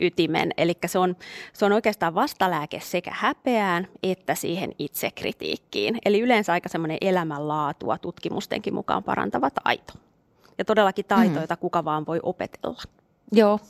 ytimen. 0.00 0.50
Eli 0.56 0.74
se 0.86 0.98
on, 0.98 1.16
se 1.52 1.64
on 1.64 1.72
oikeastaan 1.72 2.14
vastalääke 2.14 2.80
sekä 2.80 3.10
häpeään 3.14 3.88
että 4.02 4.34
siihen 4.34 4.72
itsekritiikkiin. 4.78 5.98
Eli 6.04 6.20
yleensä 6.20 6.52
aika 6.52 6.68
semmoinen 6.68 6.98
elämänlaatua 7.00 7.98
tutkimustenkin 7.98 8.74
mukaan 8.74 9.04
parantava 9.04 9.50
taito. 9.50 9.92
Ja 10.58 10.64
todellakin 10.64 11.04
taito, 11.04 11.34
mm. 11.34 11.40
jota 11.40 11.56
kuka 11.56 11.84
vaan 11.84 12.06
voi 12.06 12.20
opetella. 12.22 12.82
Joo. 13.32 13.60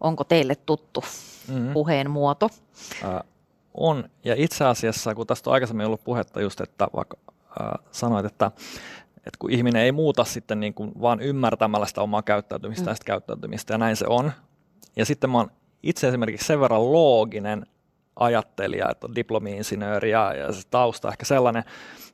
Onko 0.00 0.24
teille 0.24 0.54
tuttu 0.54 1.04
mm-hmm. 1.48 1.72
puheen 1.72 2.10
muoto? 2.10 2.48
Äh, 3.04 3.20
on. 3.74 4.08
Ja 4.24 4.34
itse 4.38 4.64
asiassa, 4.64 5.14
kun 5.14 5.26
tästä 5.26 5.50
on 5.50 5.54
aikaisemmin 5.54 5.86
ollut 5.86 6.04
puhetta 6.04 6.40
just, 6.40 6.60
että 6.60 6.88
vaikka 6.94 7.16
äh, 7.60 7.86
sanoit, 7.90 8.26
että 8.26 8.50
että 9.26 9.38
kun 9.38 9.50
ihminen 9.50 9.82
ei 9.82 9.92
muuta 9.92 10.24
sitten 10.24 10.60
niin 10.60 10.74
kuin 10.74 10.92
vaan 11.00 11.20
ymmärtämällä 11.20 11.86
sitä 11.86 12.02
omaa 12.02 12.22
käyttäytymistä 12.22 12.84
mm. 12.84 12.88
ja 12.88 12.94
sitä 12.94 13.04
käyttäytymistä, 13.04 13.74
ja 13.74 13.78
näin 13.78 13.96
se 13.96 14.04
on, 14.08 14.32
ja 14.96 15.04
sitten 15.04 15.30
mä 15.30 15.38
oon 15.38 15.50
itse 15.82 16.08
esimerkiksi 16.08 16.46
sen 16.46 16.60
verran 16.60 16.92
looginen 16.92 17.66
ajattelija, 18.16 18.90
että 18.90 19.06
on 19.06 19.14
diplomi-insinööri 19.14 20.10
ja, 20.10 20.34
ja 20.34 20.52
se 20.52 20.62
tausta 20.70 21.08
ehkä 21.08 21.24
sellainen, 21.24 21.64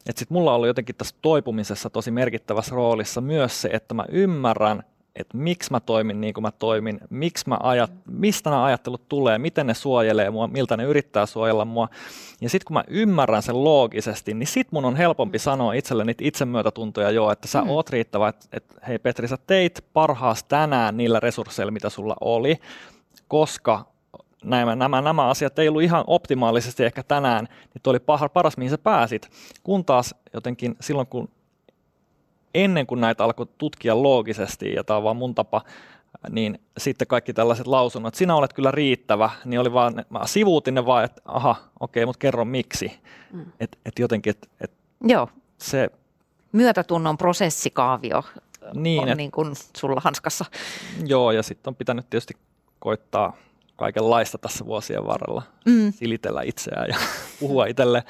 että 0.08 0.18
sitten 0.18 0.34
mulla 0.34 0.50
on 0.50 0.56
ollut 0.56 0.66
jotenkin 0.66 0.94
tässä 0.94 1.16
toipumisessa 1.22 1.90
tosi 1.90 2.10
merkittävässä 2.10 2.74
roolissa 2.74 3.20
myös 3.20 3.62
se, 3.62 3.68
että 3.72 3.94
mä 3.94 4.04
ymmärrän, 4.08 4.82
että 5.16 5.38
miksi 5.38 5.70
mä 5.70 5.80
toimin 5.80 6.20
niin 6.20 6.34
kuin 6.34 6.42
mä 6.42 6.50
toimin, 6.50 7.00
miksi 7.10 7.48
mä 7.48 7.56
ajat, 7.62 7.92
mistä 8.06 8.50
nämä 8.50 8.64
ajattelut 8.64 9.08
tulee, 9.08 9.38
miten 9.38 9.66
ne 9.66 9.74
suojelee 9.74 10.30
mua, 10.30 10.46
miltä 10.46 10.76
ne 10.76 10.84
yrittää 10.84 11.26
suojella 11.26 11.64
mua. 11.64 11.88
Ja 12.40 12.50
sitten 12.50 12.66
kun 12.66 12.74
mä 12.74 12.84
ymmärrän 12.88 13.42
sen 13.42 13.64
loogisesti, 13.64 14.34
niin 14.34 14.46
sit 14.46 14.72
mun 14.72 14.84
on 14.84 14.96
helpompi 14.96 15.38
sanoa 15.38 15.72
itselleni 15.72 16.14
itsemyötätuntoja 16.20 17.10
jo, 17.10 17.30
että 17.30 17.48
sä 17.48 17.62
mm. 17.62 17.70
oot 17.70 17.90
riittävä, 17.90 18.28
että, 18.28 18.46
että 18.52 18.74
hei 18.88 18.98
Petri, 18.98 19.28
sä 19.28 19.36
teit 19.46 19.84
parhaas 19.92 20.44
tänään 20.44 20.96
niillä 20.96 21.20
resursseilla, 21.20 21.72
mitä 21.72 21.90
sulla 21.90 22.16
oli, 22.20 22.56
koska 23.28 23.84
nämä, 24.44 24.76
nämä, 24.76 25.02
nämä 25.02 25.28
asiat 25.28 25.58
ei 25.58 25.68
ollut 25.68 25.82
ihan 25.82 26.04
optimaalisesti 26.06 26.84
ehkä 26.84 27.02
tänään, 27.02 27.48
niin 27.74 27.82
oli 27.86 28.00
paras, 28.32 28.56
mihin 28.56 28.70
sä 28.70 28.78
pääsit. 28.78 29.30
Kun 29.62 29.84
taas 29.84 30.14
jotenkin 30.34 30.76
silloin, 30.80 31.06
kun 31.06 31.28
ennen 32.64 32.86
kuin 32.86 33.00
näitä 33.00 33.24
alkoi 33.24 33.46
tutkia 33.58 34.02
loogisesti, 34.02 34.72
ja 34.72 34.84
tämä 34.84 34.96
on 34.96 35.02
vaan 35.02 35.16
mun 35.16 35.34
tapa, 35.34 35.62
niin 36.30 36.60
sitten 36.78 37.08
kaikki 37.08 37.32
tällaiset 37.32 37.66
lausunnot, 37.66 38.14
sinä 38.14 38.34
olet 38.34 38.52
kyllä 38.52 38.70
riittävä, 38.70 39.30
niin 39.44 39.60
oli 39.60 39.72
vaan, 39.72 40.04
mä 40.10 40.26
sivuutin 40.26 40.74
ne 40.74 40.86
vaan, 40.86 41.04
että 41.04 41.22
aha, 41.24 41.56
okei, 41.80 42.06
mutta 42.06 42.18
kerro 42.18 42.44
miksi. 42.44 42.92
Mm. 43.32 43.46
Että 43.60 43.78
et 43.86 43.98
jotenkin, 43.98 44.30
että 44.30 44.48
et 44.60 44.72
Joo. 45.00 45.28
se... 45.58 45.90
Myötätunnon 46.52 47.18
prosessikaavio 47.18 48.22
niin, 48.74 49.02
on 49.02 49.08
et, 49.08 49.16
niin 49.16 49.30
kuin 49.30 49.52
sulla 49.76 50.00
hanskassa. 50.04 50.44
Joo, 51.06 51.30
ja 51.30 51.42
sitten 51.42 51.70
on 51.70 51.74
pitänyt 51.74 52.10
tietysti 52.10 52.34
koittaa 52.78 53.36
kaikenlaista 53.76 54.38
tässä 54.38 54.66
vuosien 54.66 55.06
varrella. 55.06 55.42
Mm. 55.66 55.92
Silitellä 55.92 56.42
itseään 56.42 56.88
ja 56.88 56.96
puhua 57.40 57.66
itselle 57.66 58.04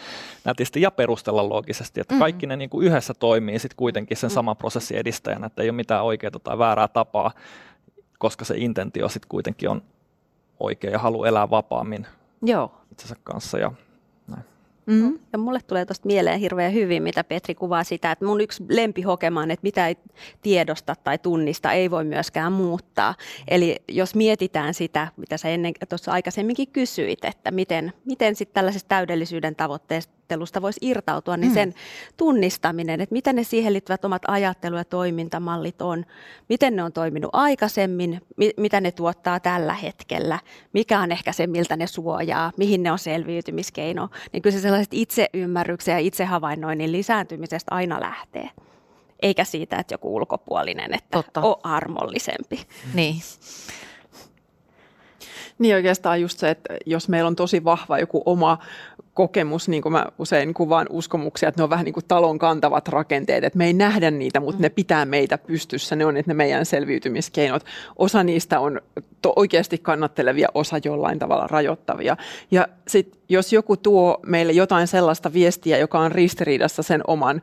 nätisti 0.45 0.81
ja 0.81 0.91
perustella 0.91 1.49
loogisesti, 1.49 2.01
että 2.01 2.15
mm. 2.15 2.19
kaikki 2.19 2.47
ne 2.47 2.57
niin 2.57 2.71
kuin 2.71 2.87
yhdessä 2.87 3.15
toimii 3.15 3.59
sitten 3.59 3.77
kuitenkin 3.77 4.17
sen 4.17 4.31
mm. 4.31 4.35
saman 4.35 4.57
prosessin 4.57 4.99
edistäjänä, 4.99 5.47
että 5.47 5.63
ei 5.63 5.69
ole 5.69 5.77
mitään 5.77 6.05
oikeaa 6.05 6.31
tai 6.45 6.59
väärää 6.59 6.89
tapaa, 6.89 7.33
koska 8.19 8.45
se 8.45 8.55
intentio 8.57 9.09
sitten 9.09 9.29
kuitenkin 9.29 9.69
on 9.69 9.83
oikein 10.61 10.93
ja 10.93 10.99
haluaa 10.99 11.29
elää 11.29 11.51
vapaammin 11.51 12.07
Joo. 12.43 12.81
itsensä 12.93 13.17
kanssa. 13.25 13.59
Ja 13.59 13.73
Mm-hmm. 14.87 15.19
Ja 15.33 15.39
mulle 15.39 15.61
tulee 15.67 15.85
tuosta 15.85 16.07
mieleen 16.07 16.41
hirveän 16.41 16.75
hyvin, 16.75 17.03
mitä 17.03 17.25
Petri 17.25 17.55
kuvaa 17.55 17.85
sitä, 17.85 18.13
että 18.13 18.25
mun 18.25 18.41
yksi 18.41 18.65
lempihokema 18.69 19.41
on, 19.41 19.51
että 19.51 19.63
mitä 19.63 19.89
ei 19.89 19.97
tiedosta 20.43 20.95
tai 21.05 21.19
tunnista, 21.19 21.73
ei 21.73 21.91
voi 21.91 22.05
myöskään 22.05 22.53
muuttaa. 22.53 23.15
Eli 23.49 23.77
jos 23.89 24.15
mietitään 24.15 24.75
sitä, 24.75 25.09
mitä 25.17 25.37
sä 25.37 25.49
ennen 25.49 25.75
tuossa 25.89 26.13
aikaisemminkin 26.13 26.69
kysyit, 26.69 27.25
että 27.25 27.51
miten, 27.51 27.93
miten 28.05 28.37
sitten 28.37 28.55
tällaisesta 28.55 28.89
täydellisyyden 28.89 29.57
tavoittelusta 30.27 30.63
voisi 30.63 30.81
irtautua, 30.83 31.37
niin 31.37 31.51
mm. 31.51 31.55
sen 31.55 31.75
tunnistaminen, 32.17 33.01
että 33.01 33.13
mitä 33.13 33.33
ne 33.33 33.45
siihen 33.45 33.73
liittyvät 33.73 34.05
omat 34.05 34.23
ajattelu- 34.29 34.77
ja 34.77 34.85
toimintamallit 34.85 35.83
on, 35.83 36.05
miten 36.49 36.77
ne 36.77 36.83
on 36.83 36.93
toiminut 36.93 37.31
aikaisemmin, 37.33 38.21
mi- 38.37 38.55
mitä 38.57 38.81
ne 38.81 38.93
tuottaa 38.93 39.41
tällä 39.41 39.73
hetkellä, 39.73 40.39
mikä 40.73 41.01
on 41.01 41.13
ehkä 41.13 41.33
se, 41.33 41.47
miltä 41.47 41.77
ne 41.77 41.87
suojaa, 41.87 42.53
mihin 42.57 42.83
ne 42.83 42.93
on 42.93 42.99
selviytymiskeino, 42.99 44.09
niin 44.33 44.43
kyllä 44.43 44.57
se 44.57 44.61
sellaiset 44.61 44.95
itseymmärryksen 44.95 45.93
ja 45.93 45.99
itsehavainnoinnin 45.99 46.93
lisääntymisestä 46.93 47.75
aina 47.75 48.01
lähtee. 48.01 48.51
Eikä 49.23 49.45
siitä, 49.45 49.77
että 49.77 49.95
joku 49.95 50.17
ulkopuolinen, 50.17 50.95
että 50.95 51.19
Totta. 51.23 51.41
on 51.41 51.55
armollisempi. 51.63 52.61
Niin. 52.95 53.17
Niin 55.59 55.75
oikeastaan 55.75 56.21
just 56.21 56.39
se, 56.39 56.51
että 56.51 56.77
jos 56.87 57.09
meillä 57.09 57.29
on 57.29 57.37
tosi 57.37 57.65
vahva 57.65 57.99
joku 57.99 58.23
oma 58.27 58.59
kokemus, 59.17 59.69
niin 59.69 59.83
kuin 59.83 59.93
mä 59.93 60.07
usein 60.19 60.55
kuvaan 60.55 60.87
uskomuksia, 60.91 61.49
että 61.49 61.61
ne 61.61 61.65
on 61.65 61.71
vähän 61.71 61.85
niin 61.85 61.93
kuin 61.93 62.05
talon 62.09 62.39
kantavat 62.39 62.89
rakenteet, 62.89 63.45
että 63.45 63.57
me 63.57 63.67
ei 63.67 63.73
nähdä 63.73 64.11
niitä, 64.11 64.41
mutta 64.41 64.63
ne 64.63 64.69
pitää 64.69 65.05
meitä 65.05 65.39
pystyssä, 65.39 65.97
ne 65.97 66.07
on 66.07 66.17
että 66.17 66.31
ne 66.31 66.35
meidän 66.35 66.67
selviytymiskeinot. 66.67 67.65
Osa 67.99 68.25
niistä 68.25 68.61
on 68.61 68.81
to- 69.23 69.33
oikeasti 69.37 69.79
kannattelevia, 69.79 70.49
osa 70.55 70.77
jollain 70.85 71.19
tavalla 71.19 71.47
rajoittavia. 71.47 72.17
Ja 72.51 72.69
sitten 72.89 73.21
jos 73.29 73.53
joku 73.53 73.77
tuo 73.77 74.21
meille 74.27 74.53
jotain 74.53 74.87
sellaista 74.87 75.33
viestiä, 75.33 75.79
joka 75.79 75.99
on 75.99 76.13
ristiriidassa 76.13 76.83
sen 76.83 77.01
oman 77.07 77.43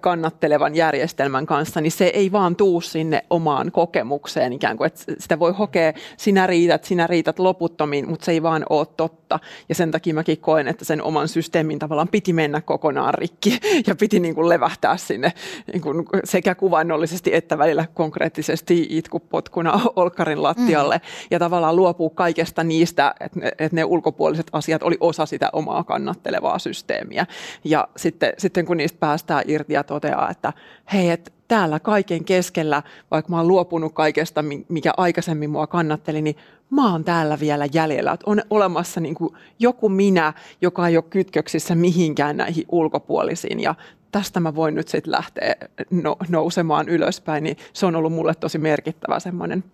kannattelevan 0.00 0.74
järjestelmän 0.74 1.46
kanssa, 1.46 1.80
niin 1.80 1.92
se 1.92 2.06
ei 2.06 2.32
vaan 2.32 2.56
tuu 2.56 2.80
sinne 2.80 3.24
omaan 3.30 3.72
kokemukseen 3.72 4.52
ikään 4.52 4.76
kuin, 4.76 4.86
että 4.86 5.02
sitä 5.18 5.38
voi 5.38 5.52
hokea, 5.52 5.92
sinä 6.16 6.46
riität, 6.46 6.84
sinä 6.84 7.06
riität 7.06 7.38
loputtomiin, 7.38 8.08
mutta 8.08 8.24
se 8.24 8.32
ei 8.32 8.42
vaan 8.42 8.66
ole 8.70 8.86
totta. 8.96 9.38
Ja 9.68 9.74
sen 9.74 9.90
takia 9.90 10.14
mäkin 10.14 10.38
koen, 10.38 10.68
että 10.68 10.84
sen 10.84 11.02
oman 11.12 11.28
systeemin 11.28 11.78
tavallaan 11.78 12.08
piti 12.08 12.32
mennä 12.32 12.60
kokonaan 12.60 13.14
rikki 13.14 13.58
ja 13.86 13.94
piti 13.94 14.20
niin 14.20 14.34
kuin 14.34 14.48
levähtää 14.48 14.96
sinne 14.96 15.32
niin 15.72 15.82
kuin 15.82 16.06
sekä 16.24 16.54
kuvainnollisesti 16.54 17.34
että 17.34 17.58
välillä 17.58 17.86
konkreettisesti 17.94 18.86
itkupotkuna 18.90 19.80
olkarin 19.96 20.42
lattialle 20.42 20.96
mm. 20.96 21.26
ja 21.30 21.38
tavallaan 21.38 21.76
luopuu 21.76 22.10
kaikesta 22.10 22.64
niistä, 22.64 23.14
että 23.20 23.40
ne, 23.40 23.48
että 23.48 23.76
ne 23.76 23.84
ulkopuoliset 23.84 24.46
asiat 24.52 24.82
oli 24.82 24.96
osa 25.00 25.26
sitä 25.26 25.50
omaa 25.52 25.84
kannattelevaa 25.84 26.58
systeemiä. 26.58 27.26
Ja 27.64 27.88
sitten, 27.96 28.32
sitten 28.38 28.66
kun 28.66 28.76
niistä 28.76 28.98
päästään 29.00 29.44
irti 29.46 29.74
ja 29.74 29.84
toteaa, 29.84 30.30
että 30.30 30.52
hei, 30.92 31.10
että 31.10 31.30
täällä 31.48 31.80
kaiken 31.80 32.24
keskellä, 32.24 32.82
vaikka 33.10 33.30
mä 33.30 33.36
oon 33.36 33.48
luopunut 33.48 33.92
kaikesta, 33.94 34.44
mikä 34.68 34.92
aikaisemmin 34.96 35.50
mua 35.50 35.66
kannatteli, 35.66 36.22
niin 36.22 36.36
mä 36.70 36.92
oon 36.92 37.04
täällä 37.04 37.40
vielä 37.40 37.68
jäljellä. 37.72 38.12
Että 38.12 38.30
on 38.30 38.42
olemassa 38.50 39.00
niin 39.00 39.14
kuin 39.14 39.34
joku 39.58 39.88
minä, 39.88 40.32
joka 40.60 40.88
ei 40.88 40.96
ole 40.96 41.04
kytköksissä 41.10 41.74
mihinkään 41.74 42.36
näihin 42.36 42.64
ulkopuolisiin. 42.68 43.60
Ja 43.60 43.74
tästä 44.12 44.40
mä 44.40 44.54
voin 44.54 44.74
nyt 44.74 44.88
sitten 44.88 45.12
lähteä 45.12 45.54
no, 45.90 46.16
nousemaan 46.28 46.88
ylöspäin, 46.88 47.44
niin 47.44 47.56
se 47.72 47.86
on 47.86 47.96
ollut 47.96 48.12
mulle 48.12 48.34
tosi 48.34 48.58
merkittävä 48.58 49.20
semmoinen 49.20 49.64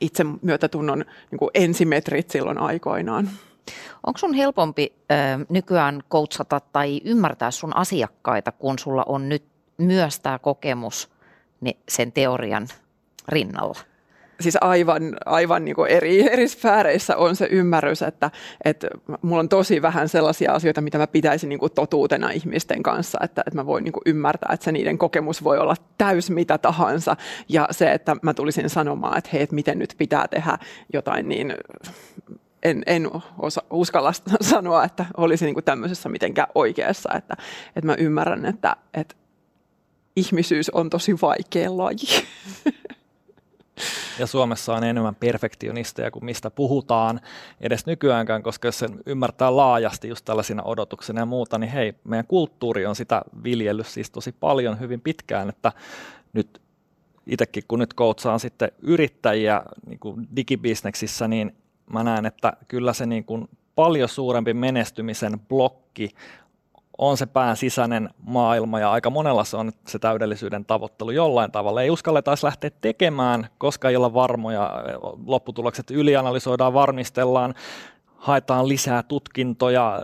itse 0.00 0.24
myötätunnon 0.42 1.04
niin 1.30 1.38
kuin 1.38 1.50
ensimetrit 1.54 2.30
silloin 2.30 2.58
aikoinaan. 2.58 3.30
Onko 4.06 4.18
sun 4.18 4.34
helpompi 4.34 4.92
äh, 5.12 5.40
nykyään 5.48 6.02
koutsata 6.08 6.60
tai 6.72 7.00
ymmärtää 7.04 7.50
sun 7.50 7.76
asiakkaita, 7.76 8.52
kun 8.52 8.78
sulla 8.78 9.04
on 9.06 9.28
nyt 9.28 9.49
myös 9.80 10.20
tämä 10.20 10.38
kokemus 10.38 11.10
niin 11.60 11.76
sen 11.88 12.12
teorian 12.12 12.68
rinnalla? 13.28 13.78
siis 14.40 14.58
aivan, 14.60 15.16
aivan 15.26 15.64
niin 15.64 15.76
eri, 15.88 16.32
eri 16.32 16.48
sfääreissä 16.48 17.16
on 17.16 17.36
se 17.36 17.48
ymmärrys, 17.50 18.02
että, 18.02 18.30
että 18.64 18.88
mulla 19.22 19.40
on 19.40 19.48
tosi 19.48 19.82
vähän 19.82 20.08
sellaisia 20.08 20.52
asioita, 20.52 20.80
mitä 20.80 20.98
mä 20.98 21.06
pitäisin 21.06 21.48
niin 21.48 21.58
kuin 21.58 21.72
totuutena 21.72 22.30
ihmisten 22.30 22.82
kanssa, 22.82 23.18
että, 23.22 23.42
että 23.46 23.58
mä 23.58 23.66
voin 23.66 23.84
niin 23.84 23.92
kuin 23.92 24.02
ymmärtää, 24.06 24.50
että 24.52 24.64
se 24.64 24.72
niiden 24.72 24.98
kokemus 24.98 25.44
voi 25.44 25.58
olla 25.58 25.76
täys 25.98 26.30
mitä 26.30 26.58
tahansa. 26.58 27.16
Ja 27.48 27.68
se, 27.70 27.92
että 27.92 28.16
mä 28.22 28.34
tulisin 28.34 28.70
sanomaan, 28.70 29.18
että 29.18 29.30
hei, 29.32 29.42
että 29.42 29.54
miten 29.54 29.78
nyt 29.78 29.94
pitää 29.98 30.28
tehdä 30.28 30.58
jotain, 30.92 31.28
niin 31.28 31.54
en, 32.62 32.82
en 32.86 33.10
osa, 33.38 33.62
uskalla 33.70 34.12
sanoa, 34.40 34.84
että 34.84 35.06
olisi 35.16 35.44
niin 35.44 35.54
kuin 35.54 35.64
tämmöisessä 35.64 36.08
mitenkään 36.08 36.48
oikeassa, 36.54 37.08
että, 37.14 37.36
että 37.76 37.86
mä 37.86 37.94
ymmärrän, 37.98 38.46
että, 38.46 38.76
että 38.94 39.14
ihmisyys 40.20 40.70
on 40.70 40.90
tosi 40.90 41.16
vaikea 41.22 41.76
laji. 41.76 42.26
Ja 44.18 44.26
Suomessa 44.26 44.74
on 44.74 44.84
enemmän 44.84 45.14
perfektionisteja 45.14 46.10
kuin 46.10 46.24
mistä 46.24 46.50
puhutaan 46.50 47.20
edes 47.60 47.86
nykyäänkään, 47.86 48.42
koska 48.42 48.68
jos 48.68 48.78
sen 48.78 49.00
ymmärtää 49.06 49.56
laajasti 49.56 50.08
just 50.08 50.24
tällaisina 50.24 50.62
odotuksina 50.62 51.20
ja 51.20 51.26
muuta, 51.26 51.58
niin 51.58 51.70
hei, 51.70 51.94
meidän 52.04 52.26
kulttuuri 52.26 52.86
on 52.86 52.96
sitä 52.96 53.22
viljellyt 53.44 53.86
siis 53.86 54.10
tosi 54.10 54.32
paljon 54.32 54.80
hyvin 54.80 55.00
pitkään, 55.00 55.48
että 55.48 55.72
nyt 56.32 56.60
itsekin 57.26 57.64
kun 57.68 57.78
nyt 57.78 57.94
koutsaan 57.94 58.40
sitten 58.40 58.72
yrittäjiä 58.82 59.62
niin 59.86 59.98
kuin 59.98 60.28
digibisneksissä, 60.36 61.28
niin 61.28 61.56
mä 61.92 62.04
näen, 62.04 62.26
että 62.26 62.52
kyllä 62.68 62.92
se 62.92 63.06
niin 63.06 63.24
kuin 63.24 63.48
paljon 63.74 64.08
suurempi 64.08 64.54
menestymisen 64.54 65.40
blokki 65.40 66.10
on 67.00 67.16
se 67.16 67.26
pään 67.26 67.56
sisäinen 67.56 68.10
maailma 68.22 68.80
ja 68.80 68.90
aika 68.90 69.10
monella 69.10 69.44
se 69.44 69.56
on 69.56 69.72
se 69.86 69.98
täydellisyyden 69.98 70.64
tavoittelu 70.64 71.10
jollain 71.10 71.52
tavalla. 71.52 71.82
Ei 71.82 71.90
uskalleta 71.90 72.30
edes 72.30 72.44
lähteä 72.44 72.70
tekemään, 72.80 73.48
koska 73.58 73.88
ei 73.88 73.96
olla 73.96 74.14
varmoja. 74.14 74.70
Lopputulokset 75.26 75.90
ylianalysoidaan, 75.90 76.74
varmistellaan, 76.74 77.54
haetaan 78.16 78.68
lisää 78.68 79.02
tutkintoja, 79.02 80.00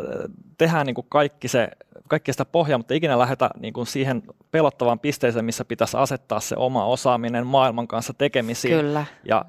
tehdään 0.59 0.87
niin 0.87 0.95
kuin 0.95 1.07
kaikki, 1.09 1.49
se, 1.49 1.69
kaikki 2.09 2.33
sitä 2.33 2.45
pohjaa, 2.45 2.79
mutta 2.79 2.95
ikinä 2.95 3.19
lähdetä 3.19 3.51
niin 3.61 3.73
kuin 3.73 3.87
siihen 3.87 4.23
pelottavaan 4.51 5.01
pisteeseen, 5.01 5.45
missä 5.45 5.65
pitäisi 5.65 5.97
asettaa 5.97 6.41
se 6.41 6.57
oma 6.57 6.85
osaaminen 6.85 7.47
maailman 7.47 7.89
kanssa 7.89 8.15
tekemisiin. 8.15 8.81
Kyllä. 8.81 9.05
Ja 9.25 9.45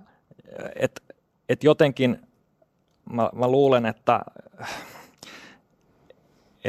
et, 0.76 1.04
et 1.50 1.64
jotenkin 1.64 2.20
mä, 3.12 3.30
mä 3.34 3.48
luulen, 3.48 3.86
että 3.86 4.20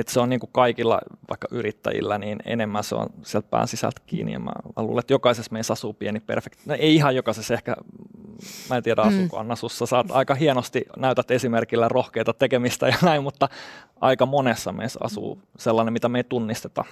että 0.01 0.13
se 0.13 0.21
on 0.21 0.29
niin 0.29 0.41
kuin 0.41 0.51
kaikilla 0.53 1.01
vaikka 1.29 1.49
yrittäjillä, 1.51 2.19
niin 2.19 2.39
enemmän 2.45 2.85
se 2.85 2.95
on 2.95 3.07
sieltä 3.23 3.49
pään 3.51 3.69
sisältä 3.69 4.01
kiinni. 4.07 4.33
Ja 4.33 4.39
mä, 4.39 4.53
mä 4.77 4.83
luulen, 4.83 5.01
että 5.01 5.13
jokaisessa 5.13 5.53
meissä 5.53 5.73
asuu 5.73 5.93
pieni 5.93 6.21
perfekti. 6.21 6.63
No 6.67 6.75
ei 6.79 6.95
ihan 6.95 7.17
jokaisessa 7.17 7.55
ehkä, 7.55 7.77
mä 8.71 8.77
en 8.77 8.83
tiedä 8.83 9.03
asuuko 9.03 9.37
mm. 9.37 9.41
Anna 9.41 9.57
sussa. 9.57 9.87
Saat 9.87 10.07
aika 10.11 10.35
hienosti, 10.35 10.85
näytät 10.97 11.31
esimerkillä 11.31 11.89
rohkeita 11.89 12.33
tekemistä 12.33 12.89
ja 12.89 12.97
näin, 13.03 13.23
mutta 13.23 13.49
aika 14.01 14.27
monessa 14.27 14.73
meissä 14.73 15.01
asuu 15.03 15.39
sellainen, 15.59 15.93
mitä 15.93 16.09
me 16.09 16.19
ei 16.19 16.25
tunnisteta. 16.25 16.85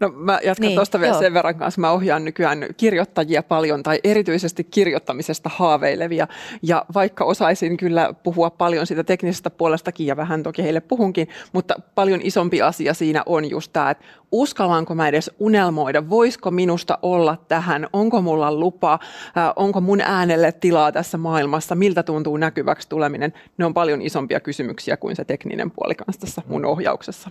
No 0.00 0.08
mä 0.08 0.40
jatkan 0.44 0.66
niin, 0.66 0.74
tuosta 0.74 1.00
vielä 1.00 1.12
joo. 1.12 1.20
sen 1.20 1.34
verran 1.34 1.54
kanssa. 1.54 1.80
Mä 1.80 1.90
ohjaan 1.90 2.24
nykyään 2.24 2.66
kirjoittajia 2.76 3.42
paljon 3.42 3.82
tai 3.82 4.00
erityisesti 4.04 4.64
kirjoittamisesta 4.64 5.50
haaveilevia. 5.54 6.28
Ja 6.62 6.84
vaikka 6.94 7.24
osaisin 7.24 7.76
kyllä 7.76 8.14
puhua 8.22 8.50
paljon 8.50 8.86
siitä 8.86 9.04
teknisestä 9.04 9.50
puolestakin 9.50 10.06
ja 10.06 10.16
vähän 10.16 10.42
toki 10.42 10.62
heille 10.62 10.80
puhunkin, 10.80 11.28
mutta 11.52 11.74
paljon 11.94 12.20
isompi 12.22 12.62
asia 12.62 12.94
siinä 12.94 13.22
on 13.26 13.50
just 13.50 13.72
tämä, 13.72 13.90
että 13.90 14.04
uskallanko 14.32 14.94
mä 14.94 15.08
edes 15.08 15.30
unelmoida, 15.38 16.10
voisiko 16.10 16.50
minusta 16.50 16.98
olla 17.02 17.36
tähän, 17.48 17.86
onko 17.92 18.22
mulla 18.22 18.52
lupa, 18.54 18.98
onko 19.56 19.80
mun 19.80 20.00
äänelle 20.00 20.52
tilaa 20.52 20.92
tässä 20.92 21.18
maailmassa, 21.18 21.74
miltä 21.74 22.02
tuntuu 22.02 22.36
näkyväksi 22.36 22.88
tuleminen. 22.88 23.32
Ne 23.58 23.64
on 23.64 23.74
paljon 23.74 24.02
isompia 24.02 24.40
kysymyksiä 24.40 24.96
kuin 24.96 25.16
se 25.16 25.24
tekninen 25.24 25.70
puoli 25.70 25.94
kanssa 25.94 26.20
tässä 26.20 26.42
mun 26.48 26.64
ohjauksessa. 26.64 27.30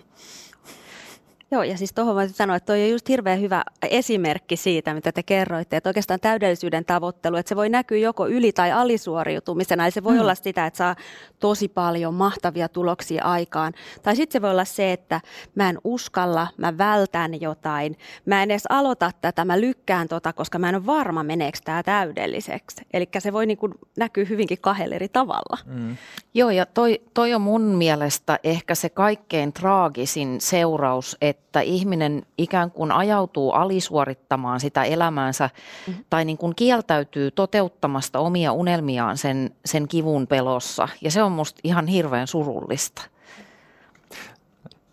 Joo, 1.53 1.63
ja 1.63 1.77
siis 1.77 1.93
tuohon 1.93 2.15
voisin 2.15 2.35
sanoa, 2.35 2.55
että 2.55 2.65
toi 2.65 2.83
on 2.83 2.89
just 2.89 3.09
hirveän 3.09 3.41
hyvä 3.41 3.63
esimerkki 3.81 4.57
siitä, 4.57 4.93
mitä 4.93 5.11
te 5.11 5.23
kerroitte, 5.23 5.77
että 5.77 5.89
oikeastaan 5.89 6.19
täydellisyyden 6.19 6.85
tavoittelu, 6.85 7.35
että 7.35 7.49
se 7.49 7.55
voi 7.55 7.69
näkyä 7.69 7.97
joko 7.97 8.27
yli- 8.27 8.53
tai 8.53 8.71
alisuoriutumisena, 8.71 9.83
eli 9.83 9.91
se 9.91 10.03
voi 10.03 10.13
mm. 10.13 10.19
olla 10.19 10.35
sitä, 10.35 10.65
että 10.65 10.77
saa 10.77 10.95
tosi 11.39 11.67
paljon 11.67 12.13
mahtavia 12.13 12.69
tuloksia 12.69 13.23
aikaan, 13.23 13.73
tai 14.03 14.15
sitten 14.15 14.33
se 14.33 14.41
voi 14.41 14.51
olla 14.51 14.65
se, 14.65 14.91
että 14.91 15.21
mä 15.55 15.69
en 15.69 15.79
uskalla, 15.83 16.47
mä 16.57 16.77
vältän 16.77 17.41
jotain, 17.41 17.97
mä 18.25 18.43
en 18.43 18.51
edes 18.51 18.65
aloita 18.69 19.11
tätä, 19.21 19.45
mä 19.45 19.61
lykkään 19.61 20.07
tota, 20.07 20.33
koska 20.33 20.59
mä 20.59 20.69
en 20.69 20.75
ole 20.75 20.85
varma, 20.85 21.23
meneekö 21.23 21.59
tämä 21.63 21.83
täydelliseksi. 21.83 22.81
Eli 22.93 23.09
se 23.19 23.33
voi 23.33 23.45
niin 23.45 23.57
kuin 23.57 23.73
näkyä 23.97 24.25
hyvinkin 24.25 24.61
kahdella 24.61 24.95
eri 24.95 25.09
tavalla. 25.09 25.57
Mm. 25.65 25.97
Joo, 26.33 26.49
ja 26.49 26.65
toi, 26.65 27.01
toi 27.13 27.33
on 27.33 27.41
mun 27.41 27.61
mielestä 27.61 28.39
ehkä 28.43 28.75
se 28.75 28.89
kaikkein 28.89 29.53
traagisin 29.53 30.41
seuraus, 30.41 31.17
että 31.21 31.40
että 31.45 31.61
ihminen 31.61 32.25
ikään 32.37 32.71
kuin 32.71 32.91
ajautuu 32.91 33.51
alisuorittamaan 33.51 34.59
sitä 34.59 34.83
elämäänsä 34.83 35.49
mm-hmm. 35.87 36.05
tai 36.09 36.25
niin 36.25 36.37
kuin 36.37 36.55
kieltäytyy 36.55 37.31
toteuttamasta 37.31 38.19
omia 38.19 38.51
unelmiaan 38.51 39.17
sen, 39.17 39.55
sen 39.65 39.87
kivun 39.87 40.27
pelossa. 40.27 40.87
Ja 41.01 41.11
se 41.11 41.23
on 41.23 41.31
musta 41.31 41.59
ihan 41.63 41.87
hirveän 41.87 42.27
surullista. 42.27 43.01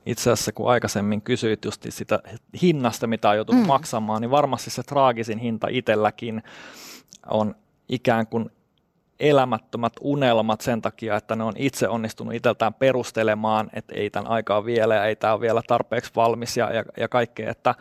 Itse 0.07 0.31
asiassa 0.31 0.53
kun 0.53 0.71
aikaisemmin 0.71 1.23
kysyit 1.23 1.65
just 1.65 1.87
sitä 1.89 2.21
hinnasta, 2.63 3.07
mitä 3.07 3.29
on 3.29 3.37
joutunut 3.37 3.63
mm. 3.63 3.67
maksamaan, 3.67 4.21
niin 4.21 4.31
varmasti 4.31 4.71
se 4.71 4.83
traagisin 4.83 5.39
hinta 5.39 5.67
itselläkin 5.71 6.43
on 7.31 7.55
ikään 7.89 8.27
kuin 8.27 8.51
elämättömät 9.21 9.93
unelmat 10.01 10.61
sen 10.61 10.83
takia, 10.83 11.17
että 11.17 11.37
ne 11.37 11.45
on 11.45 11.53
itse 11.57 11.89
onnistunut 11.89 12.35
itseltään 12.35 12.75
perustelemaan, 12.75 13.71
että 13.73 13.95
ei 13.95 14.11
tämän 14.11 14.31
aikaa 14.31 14.65
vielä 14.65 14.95
ja 14.95 15.05
ei 15.05 15.17
tämä 15.17 15.33
ole 15.33 15.41
vielä 15.41 15.63
tarpeeksi 15.67 16.11
valmis 16.17 16.57
ja, 16.57 16.73
ja, 16.73 16.85
ja 16.97 17.09
kaikkea, 17.09 17.51
että 17.51 17.75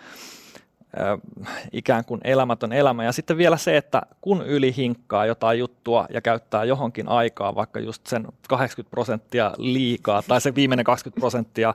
ikään 1.72 2.06
kuin 2.06 2.22
elämätön 2.24 2.74
elämä. 2.74 3.04
Ja 3.04 3.12
sitten 3.12 3.38
vielä 3.38 3.58
se, 3.58 3.78
että 3.78 4.02
kun 4.22 4.42
yli 4.46 4.76
hinkkaa 4.78 5.26
jotain 5.26 5.60
juttua 5.60 6.06
ja 6.10 6.22
käyttää 6.22 6.64
johonkin 6.64 7.10
aikaa, 7.10 7.56
vaikka 7.56 7.80
just 7.80 8.08
sen 8.08 8.28
80 8.50 8.92
prosenttia 8.92 9.54
liikaa 9.58 10.22
tai 10.22 10.42
se 10.42 10.56
viimeinen 10.56 10.86
20 10.86 11.20
prosenttia, 11.20 11.74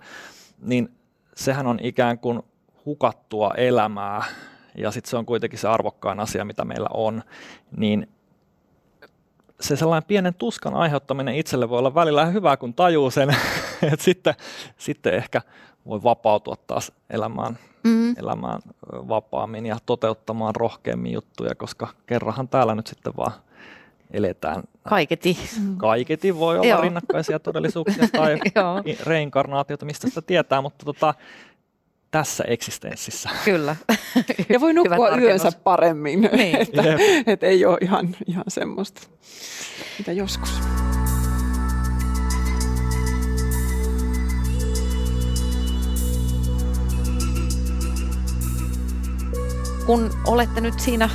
niin 0.60 0.90
sehän 1.34 1.66
on 1.66 1.78
ikään 1.82 2.18
kuin 2.18 2.42
hukattua 2.84 3.54
elämää 3.56 4.24
ja 4.74 4.90
sitten 4.90 5.10
se 5.10 5.16
on 5.16 5.26
kuitenkin 5.26 5.58
se 5.58 5.68
arvokkain 5.68 6.20
asia, 6.20 6.44
mitä 6.44 6.64
meillä 6.64 6.88
on, 6.94 7.22
niin 7.76 8.08
se 9.62 9.76
sellainen 9.76 10.06
pienen 10.06 10.34
tuskan 10.34 10.74
aiheuttaminen 10.74 11.34
itselle 11.34 11.68
voi 11.68 11.78
olla 11.78 11.94
välillä 11.94 12.26
hyvä, 12.26 12.56
kun 12.56 12.74
tajuu 12.74 13.10
sen, 13.10 13.30
että 13.92 14.04
sitten, 14.04 14.34
sitten 14.78 15.14
ehkä 15.14 15.42
voi 15.86 16.02
vapautua 16.02 16.56
taas 16.66 16.92
elämään, 17.10 17.58
mm-hmm. 17.84 18.14
elämään 18.18 18.60
vapaammin 18.92 19.66
ja 19.66 19.76
toteuttamaan 19.86 20.56
rohkeammin 20.56 21.12
juttuja, 21.12 21.54
koska 21.54 21.88
kerrahan 22.06 22.48
täällä 22.48 22.74
nyt 22.74 22.86
sitten 22.86 23.16
vaan 23.16 23.32
eletään. 24.10 24.62
Kaiketi. 24.88 25.38
Kaiketi 25.76 26.38
voi 26.38 26.58
olla 26.58 26.80
rinnakkaisia 26.80 27.38
todellisuuksia 27.38 28.08
tai 28.12 28.38
reinkarnaatiota, 29.06 29.86
mistä 29.86 30.08
sitä 30.08 30.22
tietää, 30.22 30.60
mutta 30.60 30.84
tota, 30.84 31.14
tässä 32.12 32.44
eksistenssissä. 32.46 33.30
Kyllä. 33.44 33.76
ja 34.48 34.60
voi 34.60 34.72
nukkua 34.82 35.16
yönsä 35.16 35.52
paremmin, 35.64 36.20
niin. 36.32 36.56
että, 36.56 36.82
että 37.26 37.46
ei 37.46 37.66
ole 37.66 37.78
ihan, 37.80 38.16
ihan 38.26 38.44
semmoista, 38.48 39.00
mitä 39.98 40.12
joskus. 40.12 40.50
Kun 49.86 50.10
olette 50.26 50.60
nyt 50.60 50.80
siinä 50.80 51.10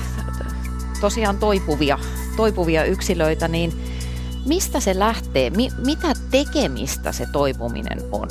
tosiaan 1.02 1.38
toipuvia, 1.38 2.00
toipuvia 2.36 2.84
yksilöitä, 2.84 3.48
niin 3.48 3.74
mistä 4.46 4.80
se 4.80 5.00
lähtee? 5.00 5.50
Mi- 5.50 5.72
mitä 5.86 6.14
tekemistä 6.32 7.12
se 7.12 7.26
toipuminen 7.32 8.00
on? 8.12 8.30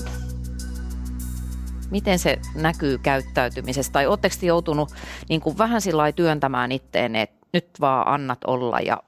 Miten 1.91 2.18
se 2.18 2.39
näkyy 2.55 2.99
käyttäytymisessä? 2.99 3.93
Tai 3.93 4.07
oletteko 4.07 4.34
joutunut 4.43 4.89
niin 5.28 5.41
kuin 5.41 5.59
vähän 5.59 5.80
sillä 5.80 6.12
työntämään 6.12 6.72
itteen, 6.72 7.16
että 7.16 7.47
nyt 7.53 7.66
vaan 7.80 8.09
annat 8.09 8.39
olla 8.47 8.80
ja 8.80 9.03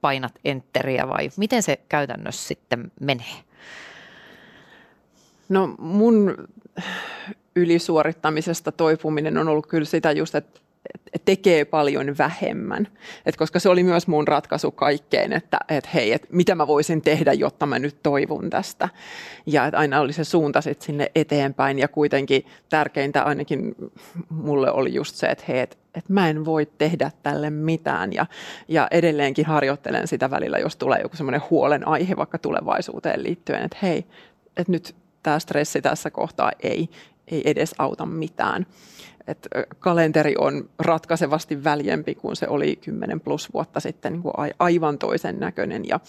painat 0.00 0.32
enteriä 0.44 1.08
vai 1.08 1.30
miten 1.36 1.62
se 1.62 1.80
käytännössä 1.88 2.48
sitten 2.48 2.92
menee? 3.00 3.34
No 5.48 5.74
mun 5.78 6.48
ylisuorittamisesta 7.56 8.72
toipuminen 8.72 9.38
on 9.38 9.48
ollut 9.48 9.66
kyllä 9.66 9.84
sitä 9.84 10.12
just, 10.12 10.34
että 10.34 10.60
tekee 11.24 11.64
paljon 11.64 12.18
vähemmän. 12.18 12.88
Et 13.26 13.36
koska 13.36 13.58
se 13.58 13.68
oli 13.68 13.82
myös 13.82 14.06
mun 14.06 14.28
ratkaisu 14.28 14.70
kaikkeen, 14.70 15.32
että 15.32 15.58
et 15.68 15.94
hei, 15.94 16.12
et 16.12 16.26
mitä 16.32 16.54
mä 16.54 16.66
voisin 16.66 17.02
tehdä, 17.02 17.32
jotta 17.32 17.66
mä 17.66 17.78
nyt 17.78 17.96
toivun 18.02 18.50
tästä. 18.50 18.88
Ja 19.46 19.66
et 19.66 19.74
aina 19.74 20.00
oli 20.00 20.12
se 20.12 20.24
suunta 20.24 20.60
sit 20.60 20.82
sinne 20.82 21.10
eteenpäin 21.14 21.78
ja 21.78 21.88
kuitenkin 21.88 22.46
tärkeintä 22.68 23.22
ainakin 23.22 23.74
mulle 24.28 24.70
oli 24.70 24.94
just 24.94 25.16
se, 25.16 25.26
että 25.26 25.44
hei, 25.48 25.58
et, 25.58 25.78
et 25.94 26.08
mä 26.08 26.28
en 26.28 26.44
voi 26.44 26.66
tehdä 26.78 27.10
tälle 27.22 27.50
mitään 27.50 28.12
ja, 28.12 28.26
ja 28.68 28.88
edelleenkin 28.90 29.46
harjoittelen 29.46 30.08
sitä 30.08 30.30
välillä, 30.30 30.58
jos 30.58 30.76
tulee 30.76 31.00
joku 31.02 31.16
semmoinen 31.16 31.42
huolenaihe 31.50 32.16
vaikka 32.16 32.38
tulevaisuuteen 32.38 33.22
liittyen, 33.22 33.62
että 33.62 33.78
hei, 33.82 34.06
että 34.56 34.72
nyt 34.72 34.94
tämä 35.22 35.38
stressi 35.38 35.82
tässä 35.82 36.10
kohtaa 36.10 36.52
ei, 36.62 36.88
ei 37.28 37.42
edes 37.44 37.74
auta 37.78 38.06
mitään 38.06 38.66
että 39.26 39.48
kalenteri 39.78 40.34
on 40.38 40.68
ratkaisevasti 40.78 41.64
väljempi 41.64 42.14
kuin 42.14 42.36
se 42.36 42.48
oli 42.48 42.76
10 42.76 43.20
plus 43.20 43.54
vuotta 43.54 43.80
sitten 43.80 44.12
niin 44.12 44.22
kuin 44.22 44.34
aivan 44.58 44.98
toisen 44.98 45.40
näköinen 45.40 45.88
ja 45.88 46.00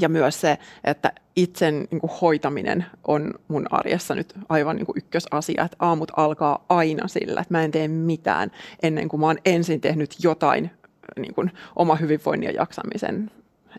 ja 0.00 0.08
myös 0.08 0.40
se, 0.40 0.58
että 0.84 1.12
itsen 1.36 1.88
niin 1.90 2.00
kuin 2.00 2.10
hoitaminen 2.20 2.84
on 3.06 3.34
mun 3.48 3.66
arjessa 3.70 4.14
nyt 4.14 4.34
aivan 4.48 4.76
niin 4.76 4.86
kuin 4.86 4.98
ykkösasia, 4.98 5.64
että 5.64 5.76
aamut 5.80 6.12
alkaa 6.16 6.64
aina 6.68 7.08
sillä, 7.08 7.40
että 7.40 7.54
mä 7.54 7.64
en 7.64 7.70
tee 7.70 7.88
mitään 7.88 8.50
ennen 8.82 9.08
kuin 9.08 9.20
mä 9.20 9.26
oon 9.26 9.38
ensin 9.44 9.80
tehnyt 9.80 10.16
jotain 10.22 10.70
niin 11.16 11.34
kuin 11.34 11.50
oma 11.76 11.96
hyvinvoinnin 11.96 12.46
ja 12.46 12.54
jaksamisen 12.54 13.30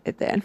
eteen. 0.04 0.42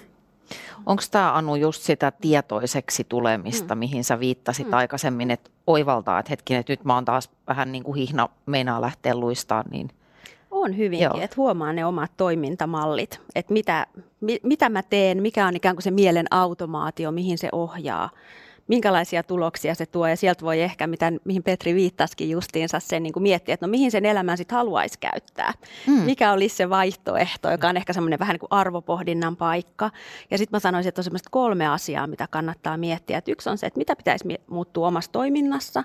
Onko 0.85 1.03
tämä 1.11 1.33
Anu 1.33 1.55
just 1.55 1.81
sitä 1.81 2.11
tietoiseksi 2.11 3.03
tulemista, 3.03 3.75
mm. 3.75 3.79
mihin 3.79 4.03
sä 4.03 4.19
viittasit 4.19 4.67
mm. 4.67 4.73
aikaisemmin, 4.73 5.31
että 5.31 5.49
oivaltaa, 5.67 6.19
että 6.19 6.29
hetkinen, 6.29 6.59
että 6.59 6.73
nyt 6.73 6.85
mä 6.85 6.95
oon 6.95 7.05
taas 7.05 7.29
vähän 7.47 7.71
niin 7.71 7.83
kuin 7.83 7.95
hihna 7.95 8.29
meinaa 8.45 8.81
lähteä 8.81 9.15
luistaan, 9.15 9.65
niin 9.71 9.89
on 10.51 10.77
hyvinkin, 10.77 11.21
että 11.21 11.35
huomaa 11.37 11.73
ne 11.73 11.85
omat 11.85 12.11
toimintamallit, 12.17 13.21
että 13.35 13.53
mitä, 13.53 13.87
mi, 14.21 14.39
mitä 14.43 14.69
mä 14.69 14.83
teen, 14.83 15.21
mikä 15.21 15.47
on 15.47 15.55
ikään 15.55 15.75
kuin 15.75 15.83
se 15.83 15.91
mielen 15.91 16.25
automaatio, 16.31 17.11
mihin 17.11 17.37
se 17.37 17.49
ohjaa 17.51 18.09
minkälaisia 18.68 19.24
tuloksia 19.24 19.76
se 19.76 19.86
tuo. 19.86 20.07
Ja 20.07 20.16
sieltä 20.16 20.45
voi 20.45 20.61
ehkä, 20.61 20.88
mitä, 20.88 21.11
mihin 21.24 21.43
Petri 21.43 21.76
viittasikin 21.76 22.30
justiinsa, 22.30 22.80
sen 22.80 23.03
niin 23.03 23.14
kuin 23.14 23.24
miettiä, 23.24 23.53
että 23.53 23.66
no 23.66 23.72
mihin 23.72 23.91
sen 23.91 24.05
elämän 24.05 24.38
sitten 24.38 24.55
haluaisi 24.55 24.99
käyttää. 24.99 25.53
Mm. 25.88 25.93
Mikä 25.93 26.32
olisi 26.32 26.55
se 26.55 26.70
vaihtoehto, 26.70 27.51
joka 27.51 27.68
on 27.68 27.78
ehkä 27.78 27.93
semmoinen 27.93 28.20
vähän 28.20 28.34
niin 28.34 28.39
kuin 28.39 28.51
arvopohdinnan 28.51 29.36
paikka. 29.36 29.91
Ja 30.32 30.38
sitten 30.38 30.55
mä 30.55 30.59
sanoisin, 30.59 30.89
että 30.89 30.99
on 30.99 31.03
semmoista 31.03 31.30
kolme 31.32 31.68
asiaa, 31.68 32.07
mitä 32.07 32.28
kannattaa 32.32 32.78
miettiä. 32.78 33.18
Että 33.18 33.32
yksi 33.32 33.49
on 33.49 33.57
se, 33.57 33.68
että 33.68 33.78
mitä 33.78 33.95
pitäisi 33.95 34.26
muuttua 34.47 34.88
omassa 34.88 35.11
toiminnassa, 35.11 35.84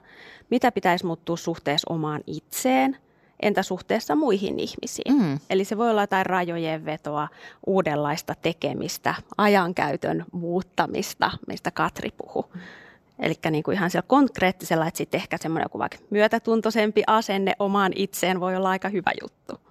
mitä 0.50 0.72
pitäisi 0.72 1.06
muuttua 1.06 1.36
suhteessa 1.36 1.92
omaan 1.92 2.20
itseen– 2.26 2.96
entä 3.42 3.62
suhteessa 3.62 4.14
muihin 4.14 4.58
ihmisiin. 4.58 5.14
Mm. 5.14 5.38
Eli 5.50 5.64
se 5.64 5.78
voi 5.78 5.90
olla 5.90 6.02
jotain 6.02 6.26
rajojen 6.26 6.84
vetoa, 6.84 7.28
uudenlaista 7.66 8.34
tekemistä, 8.42 9.14
ajankäytön 9.38 10.24
muuttamista, 10.32 11.30
mistä 11.46 11.70
Katri 11.70 12.10
puhui. 12.16 12.44
Eli 13.18 13.34
niin 13.50 13.62
kuin 13.62 13.74
ihan 13.74 13.90
siellä 13.90 14.06
konkreettisella, 14.08 14.86
että 14.86 14.98
sitten 14.98 15.20
ehkä 15.20 15.38
semmoinen 15.40 15.64
joku 15.64 15.78
vaikka 15.78 15.98
myötätuntoisempi 16.10 17.02
asenne 17.06 17.52
omaan 17.58 17.92
itseen 17.96 18.40
voi 18.40 18.56
olla 18.56 18.70
aika 18.70 18.88
hyvä 18.88 19.10
juttu. 19.22 19.67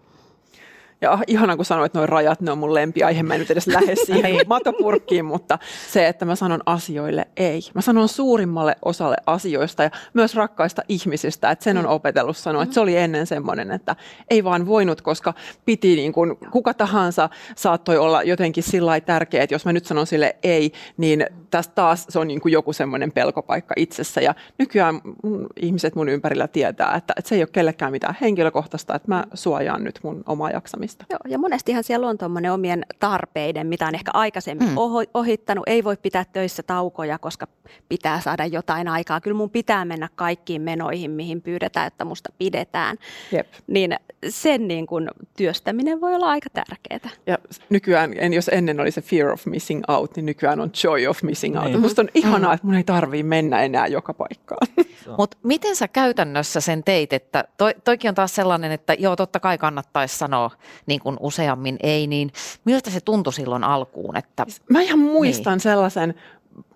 Ja 1.01 1.19
ihana, 1.27 1.55
kun 1.55 1.65
sanoit, 1.65 1.85
että 1.85 1.99
nuo 1.99 2.05
rajat, 2.05 2.41
ne 2.41 2.51
on 2.51 2.57
mun 2.57 2.73
lempiaihe. 2.73 3.23
Mä 3.23 3.33
en 3.33 3.39
nyt 3.39 3.51
edes 3.51 3.67
lähde 3.67 3.95
siihen 3.95 4.35
matopurkkiin, 4.47 5.25
mutta 5.25 5.59
se, 5.91 6.07
että 6.07 6.25
mä 6.25 6.35
sanon 6.35 6.61
asioille 6.65 7.27
ei. 7.37 7.61
Mä 7.73 7.81
sanon 7.81 8.07
suurimmalle 8.07 8.75
osalle 8.85 9.17
asioista 9.25 9.83
ja 9.83 9.91
myös 10.13 10.35
rakkaista 10.35 10.81
ihmisistä, 10.89 11.51
että 11.51 11.63
sen 11.63 11.77
on 11.77 11.83
mm. 11.83 11.91
opetellut 11.91 12.37
sanoa, 12.37 12.63
että 12.63 12.73
se 12.73 12.79
oli 12.79 12.97
ennen 12.97 13.27
semmoinen, 13.27 13.71
että 13.71 13.95
ei 14.29 14.43
vaan 14.43 14.65
voinut, 14.65 15.01
koska 15.01 15.33
piti 15.65 15.95
niin 15.95 16.13
kuin, 16.13 16.35
kuka 16.51 16.73
tahansa 16.73 17.29
saattoi 17.55 17.97
olla 17.97 18.23
jotenkin 18.23 18.63
sillä 18.63 18.99
tärkeä, 18.99 19.43
että 19.43 19.55
jos 19.55 19.65
mä 19.65 19.73
nyt 19.73 19.85
sanon 19.85 20.07
sille 20.07 20.35
ei, 20.43 20.71
niin 20.97 21.25
tästä 21.49 21.75
taas 21.75 22.05
se 22.09 22.19
on 22.19 22.27
niin 22.27 22.41
kuin 22.41 22.51
joku 22.51 22.73
semmoinen 22.73 23.11
pelkopaikka 23.11 23.73
itsessä. 23.77 24.21
Ja 24.21 24.35
nykyään 24.57 25.01
mun, 25.23 25.47
ihmiset 25.55 25.95
mun 25.95 26.09
ympärillä 26.09 26.47
tietää, 26.47 26.95
että, 26.95 27.13
että 27.17 27.29
se 27.29 27.35
ei 27.35 27.41
ole 27.41 27.49
kellekään 27.51 27.91
mitään 27.91 28.17
henkilökohtaista, 28.21 28.95
että 28.95 29.07
mä 29.07 29.23
suojaan 29.33 29.83
nyt 29.83 29.99
mun 30.03 30.23
omaa 30.25 30.51
jaksamista. 30.51 30.86
Joo, 31.09 31.19
ja 31.27 31.37
monestihan 31.37 31.83
siellä 31.83 32.07
on 32.07 32.17
tuommoinen 32.17 32.53
omien 32.53 32.85
tarpeiden, 32.99 33.67
mitä 33.67 33.87
on 33.87 33.95
ehkä 33.95 34.11
aikaisemmin 34.13 34.69
mm. 34.69 34.75
ohittanut. 35.13 35.63
Ei 35.67 35.83
voi 35.83 35.97
pitää 35.97 36.25
töissä 36.25 36.63
taukoja, 36.63 37.19
koska 37.19 37.47
pitää 37.89 38.21
saada 38.21 38.45
jotain 38.45 38.87
aikaa. 38.87 39.21
Kyllä 39.21 39.37
mun 39.37 39.49
pitää 39.49 39.85
mennä 39.85 40.09
kaikkiin 40.15 40.61
menoihin, 40.61 41.11
mihin 41.11 41.41
pyydetään, 41.41 41.87
että 41.87 42.05
musta 42.05 42.29
pidetään. 42.37 42.97
Jep. 43.31 43.47
Niin 43.67 43.95
sen 44.29 44.67
niin 44.67 44.87
kuin 44.87 45.09
työstäminen 45.37 46.01
voi 46.01 46.15
olla 46.15 46.29
aika 46.29 46.49
tärkeää. 46.49 47.15
Ja 47.25 47.37
nykyään, 47.69 48.33
jos 48.33 48.49
ennen 48.53 48.79
oli 48.79 48.91
se 48.91 49.01
fear 49.01 49.29
of 49.29 49.45
missing 49.45 49.81
out, 49.87 50.15
niin 50.15 50.25
nykyään 50.25 50.59
on 50.59 50.69
joy 50.83 51.07
of 51.07 51.23
missing 51.23 51.57
out. 51.57 51.65
Niin. 51.65 51.79
Musta 51.79 52.01
on 52.01 52.09
ihanaa, 52.13 52.49
mm. 52.49 52.53
että 52.53 52.67
mun 52.67 52.75
ei 52.75 52.83
tarvii 52.83 53.23
mennä 53.23 53.61
enää 53.61 53.87
joka 53.87 54.13
paikkaan. 54.13 54.67
Mutta 55.17 55.37
miten 55.43 55.75
sä 55.75 55.87
käytännössä 55.87 56.61
sen 56.61 56.83
teit, 56.83 57.13
että 57.13 57.43
toi, 57.57 57.75
toikin 57.83 58.09
on 58.09 58.15
taas 58.15 58.35
sellainen, 58.35 58.71
että 58.71 58.93
joo, 58.93 59.15
totta 59.15 59.39
kai 59.39 59.57
kannattaisi 59.57 60.17
sanoa 60.17 60.51
niin 60.85 60.99
kuin 60.99 61.17
useammin 61.19 61.77
ei, 61.83 62.07
niin 62.07 62.31
miltä 62.65 62.89
se 62.89 62.99
tuntui 63.01 63.33
silloin 63.33 63.63
alkuun? 63.63 64.15
Että... 64.17 64.45
Mä 64.69 64.81
ihan 64.81 64.99
muistan 64.99 65.53
niin. 65.53 65.59
sellaisen 65.59 66.13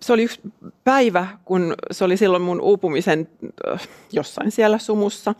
se 0.00 0.12
oli 0.12 0.22
yksi 0.22 0.40
päivä, 0.84 1.26
kun 1.44 1.74
se 1.90 2.04
oli 2.04 2.16
silloin 2.16 2.42
mun 2.42 2.60
uupumisen 2.60 3.28
äh, 3.72 3.88
jossain 4.12 4.50
siellä 4.50 4.78
sumussa, 4.78 5.34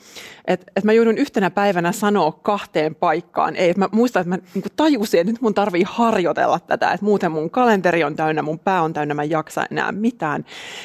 että 0.45 0.67
et 0.77 0.85
mä 0.85 0.93
joudun 0.93 1.19
yhtenä 1.19 1.51
päivänä 1.51 1.93
sanoa 1.93 2.33
kahteen 2.33 2.95
paikkaan. 2.95 3.57
Ei, 3.57 3.75
mä 3.77 3.89
muistan, 3.93 4.21
että 4.21 4.29
mä 4.29 4.39
niin 4.55 4.65
tajusin, 4.77 5.21
että 5.21 5.33
nyt 5.33 5.41
mun 5.41 5.55
tarvii 5.55 5.85
harjoitella 5.87 6.61
tätä, 6.61 6.93
että 6.93 7.05
muuten 7.05 7.33
mun 7.33 7.51
kalenteri 7.51 8.05
on 8.05 8.17
täynnä, 8.17 8.43
mun 8.43 8.59
pää 8.59 8.83
on 8.83 8.93
täynnä, 8.93 9.15
mä 9.15 9.23
en 9.23 9.31
jaksa 9.31 9.67
enää 9.71 9.93
mitään. 9.93 10.45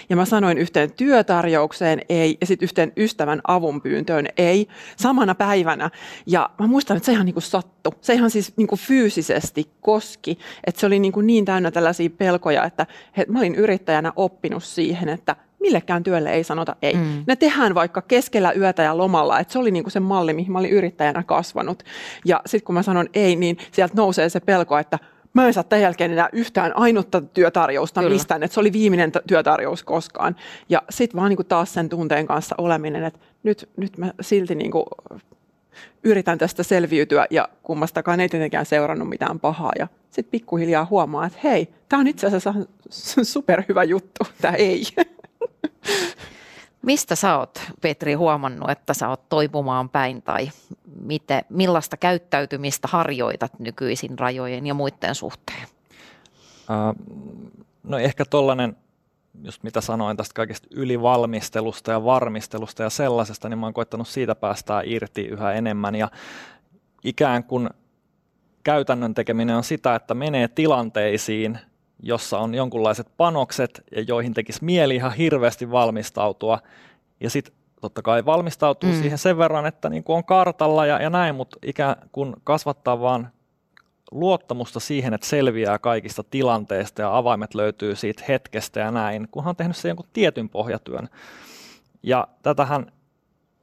Ja 0.09 0.15
mä 0.15 0.25
sanoin 0.25 0.57
yhteen 0.57 0.91
työtarjoukseen 0.91 2.01
ei, 2.09 2.37
ja 2.41 2.47
sitten 2.47 2.65
yhteen 2.65 2.93
ystävän 2.97 3.41
avunpyyntöön 3.47 4.27
ei, 4.37 4.67
samana 4.97 5.35
päivänä. 5.35 5.89
Ja 6.25 6.49
mä 6.59 6.67
muistan, 6.67 6.97
että 6.97 7.05
se 7.05 7.11
ihan 7.11 7.25
niin 7.25 7.33
kuin 7.33 7.43
sattu. 7.43 7.93
Se 8.01 8.13
ihan 8.13 8.31
siis 8.31 8.53
niin 8.57 8.67
kuin 8.67 8.79
fyysisesti 8.79 9.69
koski, 9.81 10.39
että 10.63 10.79
se 10.79 10.85
oli 10.85 10.99
niin, 10.99 11.11
kuin 11.11 11.27
niin 11.27 11.45
täynnä 11.45 11.71
tällaisia 11.71 12.09
pelkoja, 12.09 12.63
että 12.63 12.87
he, 13.17 13.25
mä 13.29 13.39
olin 13.39 13.46
yrittäjänä 13.55 14.13
oppinut 14.15 14.63
siihen, 14.63 15.09
että 15.09 15.35
millekään 15.59 16.03
työlle 16.03 16.29
ei 16.29 16.43
sanota 16.43 16.75
ei. 16.81 16.93
Mm. 16.93 17.23
Ne 17.27 17.35
tehdään 17.35 17.75
vaikka 17.75 18.01
keskellä 18.01 18.51
yötä 18.51 18.83
ja 18.83 18.97
lomalla, 18.97 19.39
että 19.39 19.53
se 19.53 19.59
oli 19.59 19.71
niinku 19.71 19.89
se 19.89 19.99
malli, 19.99 20.33
mihin 20.33 20.51
mä 20.51 20.59
olin 20.59 20.71
yrittäjänä 20.71 21.23
kasvanut. 21.23 21.83
Ja 22.25 22.41
sitten 22.45 22.65
kun 22.65 22.75
mä 22.75 22.83
sanon 22.83 23.07
ei, 23.13 23.35
niin 23.35 23.57
sieltä 23.71 23.93
nousee 23.95 24.29
se 24.29 24.39
pelko, 24.39 24.77
että 24.77 24.99
mä 25.33 25.47
en 25.47 25.53
saa 25.53 25.63
tämän 25.63 25.81
jälkeen 25.81 26.11
enää 26.11 26.29
yhtään 26.33 26.77
ainutta 26.77 27.21
työtarjousta 27.21 28.01
Kyllä. 28.01 28.13
mistään, 28.13 28.43
että 28.43 28.53
se 28.53 28.59
oli 28.59 28.73
viimeinen 28.73 29.11
t- 29.11 29.27
työtarjous 29.27 29.83
koskaan. 29.83 30.35
Ja 30.69 30.81
sitten 30.89 31.19
vaan 31.19 31.29
niinku 31.29 31.43
taas 31.43 31.73
sen 31.73 31.89
tunteen 31.89 32.27
kanssa 32.27 32.55
oleminen, 32.57 33.03
että 33.03 33.19
nyt, 33.43 33.69
nyt 33.77 33.97
mä 33.97 34.13
silti 34.21 34.55
niinku 34.55 34.85
yritän 36.03 36.37
tästä 36.37 36.63
selviytyä 36.63 37.27
ja 37.29 37.49
kummastakaan 37.63 38.19
ei 38.19 38.29
tietenkään 38.29 38.65
seurannut 38.65 39.09
mitään 39.09 39.39
pahaa. 39.39 39.71
Ja 39.79 39.87
sitten 40.11 40.31
pikkuhiljaa 40.31 40.87
huomaa, 40.89 41.25
että 41.25 41.39
hei, 41.43 41.73
tämä 41.89 41.99
on 41.99 42.07
itse 42.07 42.27
asiassa 42.27 42.53
superhyvä 43.33 43.83
juttu, 43.83 44.27
tämä 44.41 44.53
ei. 44.53 44.83
Mistä 46.81 47.15
sä 47.15 47.37
oot, 47.37 47.61
Petri, 47.81 48.13
huomannut, 48.13 48.69
että 48.69 48.93
sä 48.93 49.09
oot 49.09 49.29
toipumaan 49.29 49.89
päin 49.89 50.21
tai 50.21 50.49
miten, 51.01 51.41
millaista 51.49 51.97
käyttäytymistä 51.97 52.87
harjoitat 52.87 53.59
nykyisin 53.59 54.19
rajojen 54.19 54.67
ja 54.67 54.73
muiden 54.73 55.15
suhteen? 55.15 55.67
Uh, 56.69 57.05
no 57.83 57.97
ehkä 57.97 58.25
tollainen, 58.25 58.77
just 59.43 59.63
mitä 59.63 59.81
sanoin 59.81 60.17
tästä 60.17 60.33
kaikesta 60.33 60.67
ylivalmistelusta 60.71 61.91
ja 61.91 62.03
varmistelusta 62.03 62.83
ja 62.83 62.89
sellaisesta, 62.89 63.49
niin 63.49 63.59
mä 63.59 63.65
oon 63.65 63.73
koittanut 63.73 64.07
siitä 64.07 64.35
päästää 64.35 64.81
irti 64.85 65.25
yhä 65.25 65.53
enemmän 65.53 65.95
ja 65.95 66.11
ikään 67.03 67.43
kuin 67.43 67.69
käytännön 68.63 69.13
tekeminen 69.13 69.55
on 69.55 69.63
sitä, 69.63 69.95
että 69.95 70.13
menee 70.13 70.47
tilanteisiin, 70.47 71.59
jossa 72.03 72.39
on 72.39 72.55
jonkunlaiset 72.55 73.07
panokset 73.17 73.83
ja 73.95 74.01
joihin 74.01 74.33
tekisi 74.33 74.65
mieli 74.65 74.95
ihan 74.95 75.13
hirveästi 75.13 75.71
valmistautua. 75.71 76.59
Ja 77.19 77.29
sitten 77.29 77.53
totta 77.81 78.01
kai 78.01 78.25
valmistautuu 78.25 78.89
mm. 78.89 78.95
siihen 78.95 79.17
sen 79.17 79.37
verran, 79.37 79.65
että 79.65 79.89
niin 79.89 80.03
kuin 80.03 80.17
on 80.17 80.25
kartalla 80.25 80.85
ja, 80.85 81.01
ja 81.01 81.09
näin, 81.09 81.35
mutta 81.35 81.57
ikään 81.65 81.95
kuin 82.11 82.33
kasvattaa 82.43 82.99
vaan 82.99 83.31
luottamusta 84.11 84.79
siihen, 84.79 85.13
että 85.13 85.27
selviää 85.27 85.79
kaikista 85.79 86.23
tilanteista 86.23 87.01
ja 87.01 87.17
avaimet 87.17 87.55
löytyy 87.55 87.95
siitä 87.95 88.23
hetkestä 88.27 88.79
ja 88.79 88.91
näin, 88.91 89.27
kunhan 89.31 89.49
on 89.49 89.55
tehnyt 89.55 89.77
sen 89.77 89.89
jonkun 89.89 90.09
tietyn 90.13 90.49
pohjatyön. 90.49 91.09
Ja 92.03 92.27
tätähän 92.43 92.91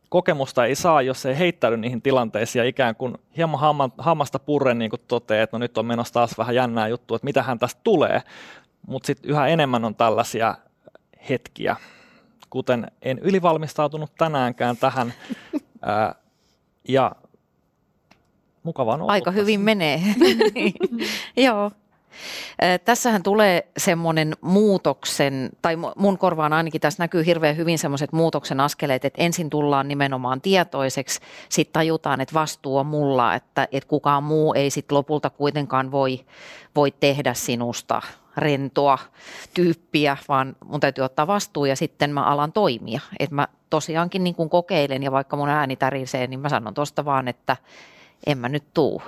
kokemusta 0.09 0.65
ei 0.65 0.75
saa, 0.75 1.03
jos 1.03 1.27
ei 1.27 1.39
heittäydy 1.39 1.77
niihin 1.77 2.03
tilanteisiin 2.03 2.61
ja 2.61 2.69
ikään 2.69 2.97
kuin 2.97 3.15
hieman 3.37 3.91
hammasta 3.99 4.39
purren 4.39 4.79
niin 4.79 4.91
toteaa, 5.09 5.43
että 5.43 5.57
no 5.57 5.59
nyt 5.59 5.79
on 5.79 5.87
menossa 5.87 6.15
taas 6.15 6.39
vähän 6.39 6.55
jännää 6.55 6.89
juttu, 6.89 7.15
että 7.15 7.25
mitähän 7.25 7.59
tästä 7.59 7.81
tulee. 7.85 8.23
Mutta 8.87 9.07
sitten 9.07 9.31
yhä 9.31 9.47
enemmän 9.47 9.85
on 9.85 9.95
tällaisia 9.95 10.55
hetkiä, 11.29 11.77
kuten 12.51 12.87
en 13.03 13.19
ylivalmistautunut 13.19 14.15
tänäänkään 14.19 14.77
tähän. 14.77 15.13
Ää, 15.83 16.15
ja 16.89 17.13
mukavaa 18.65 18.95
on 18.95 19.11
Aika 19.11 19.31
hyvin 19.31 19.61
menee. 19.61 20.03
Joo. 21.37 21.71
Tässähän 22.85 23.23
tulee 23.23 23.67
semmoinen 23.77 24.37
muutoksen, 24.41 25.51
tai 25.63 25.77
mun 25.97 26.19
korvaan 26.19 26.53
ainakin 26.53 26.81
tässä 26.81 27.03
näkyy 27.03 27.27
hirveän 27.27 27.57
hyvin 27.57 27.79
semmoiset 27.79 28.13
muutoksen 28.13 28.61
askeleet, 28.61 29.05
että 29.05 29.23
ensin 29.23 29.51
tullaan 29.51 29.89
nimenomaan 29.89 30.41
tietoiseksi, 30.41 31.21
sitten 31.49 31.73
tajutaan, 31.73 32.21
että 32.21 32.35
vastuu 32.35 32.77
on 32.77 32.87
mulla, 32.87 33.35
että, 33.35 33.69
että 33.73 33.89
kukaan 33.89 34.23
muu 34.23 34.55
ei 34.55 34.71
sitten 34.71 34.97
lopulta 34.97 35.31
kuitenkaan 35.31 35.91
voi, 35.91 36.21
voi 36.77 36.91
tehdä 36.91 37.35
sinusta 37.35 38.03
rentoa 38.37 38.99
tyyppiä, 39.55 40.17
vaan 40.29 40.57
mun 40.65 40.81
täytyy 40.81 41.05
ottaa 41.05 41.27
vastuu 41.27 41.65
ja 41.65 41.77
sitten 41.77 42.11
mä 42.11 42.25
alan 42.25 42.53
toimia. 42.53 43.01
Että 43.19 43.35
mä 43.35 43.49
tosiaankin 43.71 44.25
niin 44.25 44.35
kuin 44.35 44.51
kokeilen 44.51 45.03
ja 45.03 45.13
vaikka 45.13 45.37
mun 45.37 45.49
ääni 45.49 45.77
tärisee, 45.77 46.27
niin 46.27 46.41
mä 46.41 46.49
sanon 46.49 46.75
tuosta 46.75 47.05
vaan, 47.05 47.29
että 47.29 47.57
en 48.27 48.39
mä 48.39 48.49
nyt 48.49 48.65
tuu. 48.75 49.03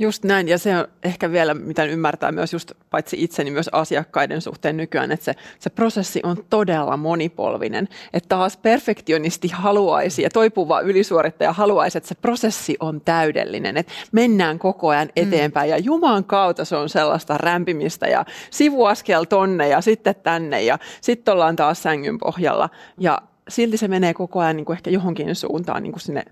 Just 0.00 0.24
näin, 0.24 0.48
ja 0.48 0.58
se 0.58 0.76
on 0.76 0.88
ehkä 1.02 1.32
vielä, 1.32 1.54
mitä 1.54 1.84
ymmärtää 1.84 2.32
myös 2.32 2.52
just 2.52 2.72
paitsi 2.90 3.16
itse, 3.22 3.44
niin 3.44 3.52
myös 3.52 3.68
asiakkaiden 3.72 4.40
suhteen 4.40 4.76
nykyään, 4.76 5.12
että 5.12 5.24
se, 5.24 5.34
se 5.58 5.70
prosessi 5.70 6.20
on 6.22 6.36
todella 6.50 6.96
monipolvinen. 6.96 7.88
Että 8.12 8.28
taas 8.28 8.56
perfektionisti 8.56 9.48
haluaisi 9.48 10.22
ja 10.22 10.30
toipuva 10.30 10.80
ylisuorittaja 10.80 11.52
haluaisi, 11.52 11.98
että 11.98 12.08
se 12.08 12.14
prosessi 12.14 12.76
on 12.80 13.00
täydellinen, 13.00 13.76
että 13.76 13.92
mennään 14.12 14.58
koko 14.58 14.88
ajan 14.88 15.06
mm. 15.06 15.12
eteenpäin 15.16 15.68
mm. 15.68 15.70
ja 15.70 15.78
Juman 15.78 16.24
kautta 16.24 16.64
se 16.64 16.76
on 16.76 16.88
sellaista 16.88 17.38
rämpimistä 17.38 18.06
ja 18.06 18.24
sivuaskel 18.50 19.24
tonne 19.24 19.68
ja 19.68 19.80
sitten 19.80 20.14
tänne 20.22 20.62
ja 20.62 20.78
sitten 21.00 21.34
ollaan 21.34 21.56
taas 21.56 21.82
sängyn 21.82 22.18
pohjalla 22.18 22.68
ja 22.98 23.22
silti 23.50 23.76
se 23.76 23.88
menee 23.88 24.14
koko 24.14 24.40
ajan 24.40 24.56
niin 24.56 24.64
kuin 24.64 24.76
ehkä 24.76 24.90
johonkin 24.90 25.36
suuntaan, 25.36 25.82
niin 25.82 25.92
kuin 25.92 26.00
sinne 26.00 26.24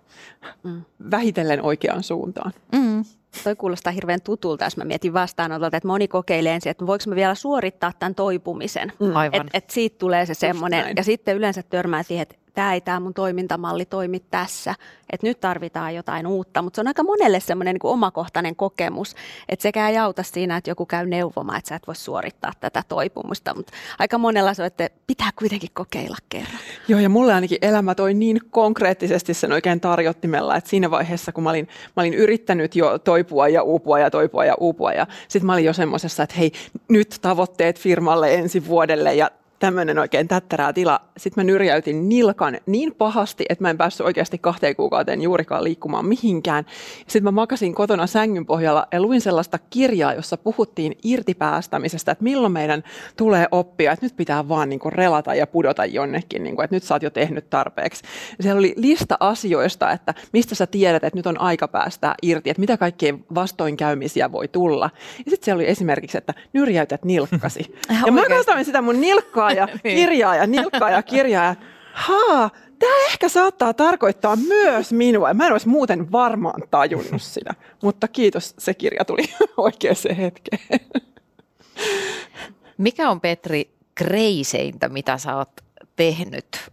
mm. 0.63 0.83
vähitellen 1.11 1.63
oikeaan 1.63 2.03
suuntaan. 2.03 2.53
Mm 2.73 3.05
toi 3.45 3.57
kuulostaa 3.57 3.93
hirveän 3.93 4.23
tutulta, 4.23 4.65
jos 4.65 4.77
mä 4.77 4.85
mietin 4.85 5.13
vastaanotolta, 5.13 5.77
että 5.77 5.87
moni 5.87 6.09
kokeilee 6.09 6.55
ensin, 6.55 6.71
että 6.71 6.87
voiko 6.87 7.05
mä 7.09 7.15
vielä 7.15 7.35
suorittaa 7.35 7.93
tämän 7.99 8.15
toipumisen. 8.15 8.93
Mm. 9.01 9.17
Aivan. 9.17 9.41
Että 9.41 9.59
et 9.59 9.71
siitä 9.71 9.99
tulee 9.99 10.27
se 10.27 10.35
semmoinen, 10.35 10.97
ja 10.97 11.05
sitten 11.05 11.37
yleensä 11.37 11.63
törmää 11.63 12.03
siihen, 12.03 12.23
että 12.23 12.35
tämä 12.55 12.75
ei 12.75 12.81
tämä 12.81 13.01
mun 13.01 13.15
toimintamalli 13.15 13.85
toimi 13.85 14.21
tässä, 14.31 14.75
että 15.13 15.27
nyt 15.27 15.41
tarvitaan 15.41 15.95
jotain 15.95 16.27
uutta, 16.27 16.63
mutta 16.63 16.77
se 16.77 16.81
on 16.81 16.89
aika 16.89 17.03
monelle 17.03 17.41
semmoinen 17.41 17.75
niin 17.75 17.93
omakohtainen 17.93 18.57
kokemus, 18.57 19.15
että 19.49 19.63
sekä 19.63 19.89
ei 19.89 19.99
auta 19.99 20.23
siinä, 20.23 20.57
että 20.57 20.71
joku 20.71 20.87
käy 20.87 21.07
neuvomaan, 21.07 21.59
että 21.59 21.69
sä 21.69 21.75
et 21.75 21.87
voi 21.87 21.97
suorittaa 21.97 22.53
tätä 22.61 22.83
toipumusta, 22.89 23.55
mutta 23.55 23.73
aika 23.99 24.19
monella 24.19 24.55
se 24.55 24.63
on, 24.63 24.67
että 24.67 24.91
pitää 25.07 25.31
kuitenkin 25.39 25.71
kokeilla 25.73 26.17
kerran. 26.29 26.59
Joo, 26.89 27.01
ja 27.01 27.09
mulle 27.09 27.35
ainakin 27.35 27.59
elämä 27.63 27.95
toi 27.95 28.15
niin 28.15 28.41
konkreettisesti 28.51 29.35
sen 29.35 29.53
oikein 29.53 29.81
tarjottimella, 29.81 30.57
että 30.57 30.71
siinä 30.71 30.91
vaiheessa, 30.91 31.33
kun 31.33 31.45
mä 31.45 31.51
olin, 31.51 31.69
mä 31.97 32.03
olin 32.03 32.15
yrittänyt 32.15 32.77
jo 32.77 32.99
toipua 32.99 33.49
ja 33.49 33.63
uupua 33.63 33.99
ja 33.99 34.11
toipua 34.11 34.45
ja 34.45 34.55
uupua, 34.61 34.93
ja 34.93 35.07
sitten 35.29 35.47
mä 35.47 35.53
olin 35.53 35.65
jo 35.65 35.73
semmoisessa, 35.73 36.23
että 36.23 36.37
hei, 36.39 36.53
nyt 36.89 37.19
tavoitteet 37.21 37.79
firmalle 37.79 38.35
ensi 38.35 38.67
vuodelle, 38.67 39.15
ja 39.15 39.31
tämmöinen 39.59 39.99
oikein 39.99 40.29
tättärää 40.29 40.73
tila. 40.73 41.01
Sitten 41.17 41.45
mä 41.45 41.47
nyrjäytin 41.47 42.09
nilkan 42.09 42.59
niin 42.67 42.95
pahasti, 42.95 43.45
että 43.49 43.65
mä 43.65 43.71
en 43.71 43.79
päässyt 43.79 44.07
oikeasti 44.07 44.39
kahteen 44.39 44.77
kuukauteen 44.77 45.23
juurikaan 45.23 45.65
liikkumaan 45.65 46.07
mihinkään. 46.07 46.67
Sitten 46.99 47.25
mä 47.25 47.31
makasin 47.31 47.75
kotona 47.75 48.07
sängyn 48.07 48.47
pohjalla 48.47 48.87
ja 48.93 49.03
luin 49.03 49.21
sellaista 49.21 49.59
kirjaa, 49.71 50.15
jossa 50.15 50.37
puhuttiin 50.37 50.99
irtipäästämisestä, 51.05 52.13
että 52.13 52.25
milloin 52.25 52.53
meidän 52.53 52.85
tulee 53.17 53.47
oppia, 53.51 53.93
että 53.93 54.07
nyt 54.07 54.17
pitää 54.17 54.49
vaan 54.49 54.69
niin 54.69 54.81
kuin 54.81 54.93
relata 54.93 55.35
ja 55.35 55.47
pudota 55.47 55.85
jonnekin, 55.85 56.43
niin 56.43 56.57
kuin, 56.57 56.65
että 56.65 56.77
nyt 56.77 56.83
sä 56.83 56.95
oot 56.95 57.03
jo 57.03 57.11
tehnyt 57.11 57.51
tarpeeksi. 57.51 58.03
Ja 58.39 58.43
siellä 58.43 58.59
oli 58.59 58.75
lista 58.77 59.17
asioista, 59.21 59.91
että 59.91 60.15
mistä 60.33 60.55
sä 60.55 60.67
tiedät, 60.67 61.05
että 61.05 61.19
nyt 61.19 61.27
on 61.27 61.41
aika 61.41 61.69
päästää 61.69 62.15
irti, 62.23 62.51
että 62.51 62.61
mitä 62.61 62.77
kaikkea 62.77 63.15
vastoinkäymisiä 63.35 64.33
voi 64.33 64.49
tulla. 64.49 64.91
Ja 65.19 65.31
sitten 65.31 65.45
siellä 65.45 65.61
oli 65.61 65.69
esimerkiksi, 65.69 66.19
että 66.19 66.35
nyrjäytät 66.53 67.05
nilkkasi. 67.05 67.75
ja 68.07 68.13
mä 68.13 68.23
kasvain 68.29 68.65
sitä 68.65 68.83
mun 68.83 69.01
nilkkaa 69.01 69.48
nilkkaa 69.49 69.75
ja 69.75 69.79
niin. 69.85 69.97
kirjaa 69.97 70.37
ja 70.37 70.47
nilkkaa 70.47 70.91
ja 70.91 71.03
kirjaa. 71.03 71.45
Ja, 71.45 71.57
haa, 71.93 72.51
tämä 72.79 73.07
ehkä 73.07 73.29
saattaa 73.29 73.75
tarkoittaa 73.75 74.37
myös 74.37 74.93
minua. 74.93 75.35
Mä 75.35 75.47
en 75.47 75.53
olisi 75.53 75.69
muuten 75.69 76.13
varmaan 76.13 76.63
tajunnut 76.71 77.23
sitä, 77.23 77.55
mutta 77.83 78.09
kiitos, 78.09 78.55
se 78.59 78.75
kirja 78.75 79.05
tuli 79.05 79.25
oikeaan 79.57 80.17
hetkeen. 80.19 80.81
Mikä 82.79 83.11
on 83.11 83.21
Petri 83.21 83.71
kreiseintä, 83.95 84.89
mitä 84.89 85.19
sä 85.19 85.37
oot 85.37 85.51
tehnyt 85.97 86.71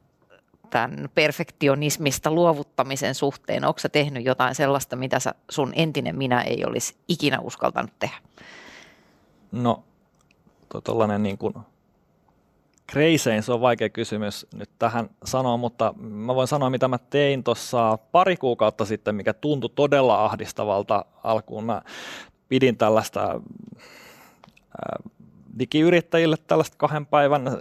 tämän 0.70 1.10
perfektionismista 1.16 2.32
luovuttamisen 2.32 3.16
suhteen? 3.16 3.66
Onko 3.66 3.80
sä 3.80 3.90
tehnyt 3.90 4.26
jotain 4.26 4.56
sellaista, 4.56 4.96
mitä 4.96 5.20
sä, 5.20 5.36
sun 5.50 5.74
entinen 5.76 6.16
minä 6.16 6.42
ei 6.42 6.66
olisi 6.66 6.96
ikinä 7.08 7.40
uskaltanut 7.40 7.92
tehdä? 8.00 8.16
No, 9.52 9.84
tuollainen 10.84 11.24
niin 11.24 11.38
kuin 11.38 11.54
Kreisein, 12.96 13.44
se 13.44 13.54
on 13.54 13.62
vaikea 13.62 13.90
kysymys 13.90 14.48
nyt 14.54 14.70
tähän 14.80 15.10
sanoa, 15.26 15.58
mutta 15.58 15.94
mä 15.98 16.36
voin 16.36 16.48
sanoa, 16.48 16.70
mitä 16.70 16.88
mä 16.88 16.98
tein 16.98 17.44
tuossa 17.44 17.98
pari 18.12 18.38
kuukautta 18.38 18.86
sitten, 18.86 19.16
mikä 19.16 19.34
tuntui 19.34 19.70
todella 19.76 20.26
ahdistavalta 20.26 21.06
alkuun. 21.24 21.64
Mä 21.64 21.82
pidin 22.50 22.78
tällaista 22.78 23.42
digiyrittäjille 25.60 26.36
tällaista 26.48 26.78
kahden 26.78 27.06
päivän 27.06 27.58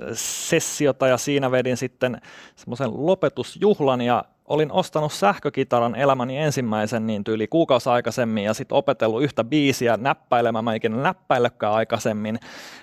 sessiota 0.48 1.08
ja 1.08 1.18
siinä 1.18 1.50
vedin 1.50 1.76
sitten 1.76 2.20
semmoisen 2.56 3.06
lopetusjuhlan 3.06 4.00
ja 4.00 4.24
olin 4.44 4.72
ostanut 4.72 5.12
sähkökitaran 5.12 5.94
elämäni 5.94 6.38
ensimmäisen 6.38 7.06
niin 7.06 7.24
tyyli 7.24 7.46
kuukausi 7.46 7.88
aikaisemmin 7.90 8.44
ja 8.44 8.54
sitten 8.54 8.76
opetellut 8.76 9.22
yhtä 9.22 9.44
biisiä 9.44 9.96
näppäilemään, 9.96 10.64
mä 10.64 10.74
ikinä 10.74 10.96
näppäillekään 10.96 11.72
aikaisemmin. 11.72 12.38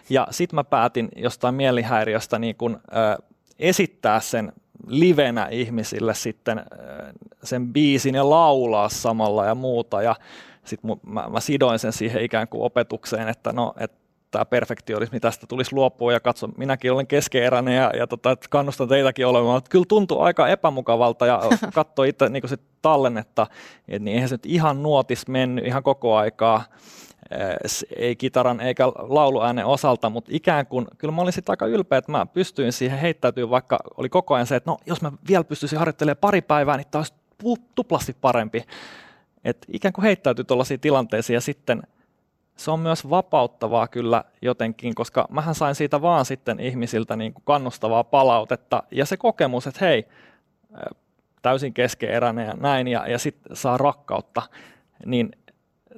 Ja 0.09 0.27
sitten 0.31 0.55
mä 0.55 0.63
päätin 0.63 1.09
jostain 1.15 1.55
mielihäiriöstä 1.55 2.39
niin 2.39 2.55
kun, 2.55 2.81
äh, 2.95 3.17
esittää 3.59 4.19
sen 4.19 4.53
livenä 4.88 5.47
ihmisille 5.51 6.13
sitten 6.13 6.59
äh, 6.59 6.65
sen 7.43 7.73
biisin 7.73 8.15
ja 8.15 8.29
laulaa 8.29 8.89
samalla 8.89 9.45
ja 9.45 9.55
muuta. 9.55 10.01
Ja 10.01 10.15
sitten 10.65 10.97
mä, 11.05 11.29
mä 11.29 11.39
sidoin 11.39 11.79
sen 11.79 11.93
siihen 11.93 12.23
ikään 12.23 12.47
kuin 12.47 12.63
opetukseen, 12.63 13.27
että 13.27 13.53
no, 13.53 13.73
et 13.77 14.01
tämä 14.31 14.45
perfektionismi 14.45 15.19
tästä 15.19 15.47
tulisi 15.47 15.75
luopua 15.75 16.13
ja 16.13 16.19
katso, 16.19 16.47
minäkin 16.57 16.91
olen 16.91 17.07
keskeeräinen 17.07 17.75
ja, 17.75 17.91
ja 17.97 18.07
tota, 18.07 18.37
kannustan 18.49 18.87
teitäkin 18.87 19.27
olemaan. 19.27 19.57
Että 19.57 19.69
kyllä 19.69 19.85
tuntuu 19.87 20.21
aika 20.21 20.47
epämukavalta 20.47 21.25
ja 21.25 21.41
katso 21.73 22.03
itse 22.03 22.29
niin 22.29 22.49
sit 22.49 22.61
tallennetta, 22.81 23.47
että 23.87 24.03
niin 24.03 24.15
eihän 24.15 24.29
se 24.29 24.35
nyt 24.35 24.45
ihan 24.45 24.83
nuotis 24.83 25.27
mennyt 25.27 25.65
ihan 25.65 25.83
koko 25.83 26.15
aikaa 26.15 26.63
ei 27.95 28.15
kitaran 28.15 28.59
eikä 28.59 28.87
lauluäänen 28.87 29.65
osalta, 29.65 30.09
mutta 30.09 30.31
ikään 30.33 30.65
kuin, 30.65 30.85
kyllä 30.97 31.11
mä 31.11 31.21
olin 31.21 31.33
sitten 31.33 31.53
aika 31.53 31.65
ylpeä, 31.65 31.97
että 31.97 32.11
mä 32.11 32.25
pystyin 32.25 32.73
siihen 32.73 32.99
heittäytyä, 32.99 33.49
vaikka 33.49 33.79
oli 33.97 34.09
koko 34.09 34.33
ajan 34.33 34.47
se, 34.47 34.55
että 34.55 34.71
no 34.71 34.77
jos 34.85 35.01
mä 35.01 35.11
vielä 35.27 35.43
pystyisin 35.43 35.79
harjoittelemaan 35.79 36.17
pari 36.21 36.41
päivää, 36.41 36.77
niin 36.77 36.87
tämä 36.91 36.99
olisi 36.99 37.13
tuplasti 37.75 38.15
parempi. 38.21 38.63
Et 39.43 39.65
ikään 39.73 39.93
kuin 39.93 40.03
heittäytyy 40.03 40.45
tuollaisiin 40.45 40.79
tilanteisiin 40.79 41.35
ja 41.35 41.41
sitten 41.41 41.83
se 42.61 42.71
on 42.71 42.79
myös 42.79 43.09
vapauttavaa 43.09 43.88
kyllä 43.88 44.23
jotenkin, 44.41 44.95
koska 44.95 45.27
mähän 45.29 45.55
sain 45.55 45.75
siitä 45.75 46.01
vaan 46.01 46.25
sitten 46.25 46.59
ihmisiltä 46.59 47.15
niin 47.15 47.33
kuin 47.33 47.43
kannustavaa 47.45 48.03
palautetta 48.03 48.83
ja 48.91 49.05
se 49.05 49.17
kokemus, 49.17 49.67
että 49.67 49.85
hei, 49.85 50.07
täysin 51.41 51.73
keskeeräinen 51.73 52.47
ja 52.47 52.53
näin 52.53 52.88
ja, 52.88 53.07
ja 53.07 53.19
sitten 53.19 53.55
saa 53.55 53.77
rakkautta, 53.77 54.41
niin 55.05 55.31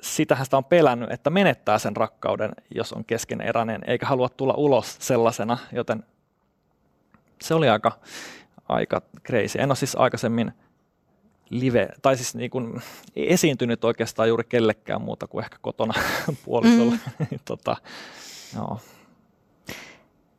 sitähän 0.01 0.45
sitä 0.45 0.57
on 0.57 0.65
pelännyt, 0.65 1.11
että 1.11 1.29
menettää 1.29 1.79
sen 1.79 1.95
rakkauden, 1.95 2.51
jos 2.75 2.93
on 2.93 3.05
keskeneräinen, 3.05 3.81
eikä 3.87 4.05
halua 4.05 4.29
tulla 4.29 4.53
ulos 4.57 4.97
sellaisena, 4.99 5.57
joten 5.71 6.03
se 7.41 7.53
oli 7.53 7.69
aika, 7.69 7.91
aika 8.69 9.01
crazy. 9.25 9.61
En 9.61 9.69
ole 9.69 9.75
siis 9.75 9.95
aikaisemmin 9.95 10.51
live, 11.59 11.89
tai 12.01 12.17
siis 12.17 12.35
niin 12.35 12.49
kuin 12.51 12.81
esiintynyt 13.15 13.83
oikeastaan 13.83 14.27
juuri 14.27 14.43
kellekään 14.43 15.01
muuta 15.01 15.27
kuin 15.27 15.43
ehkä 15.43 15.57
kotona 15.61 15.93
puolisolla. 16.45 16.91
Mm. 17.19 17.39
tota, 17.45 17.75
joo. 18.55 18.79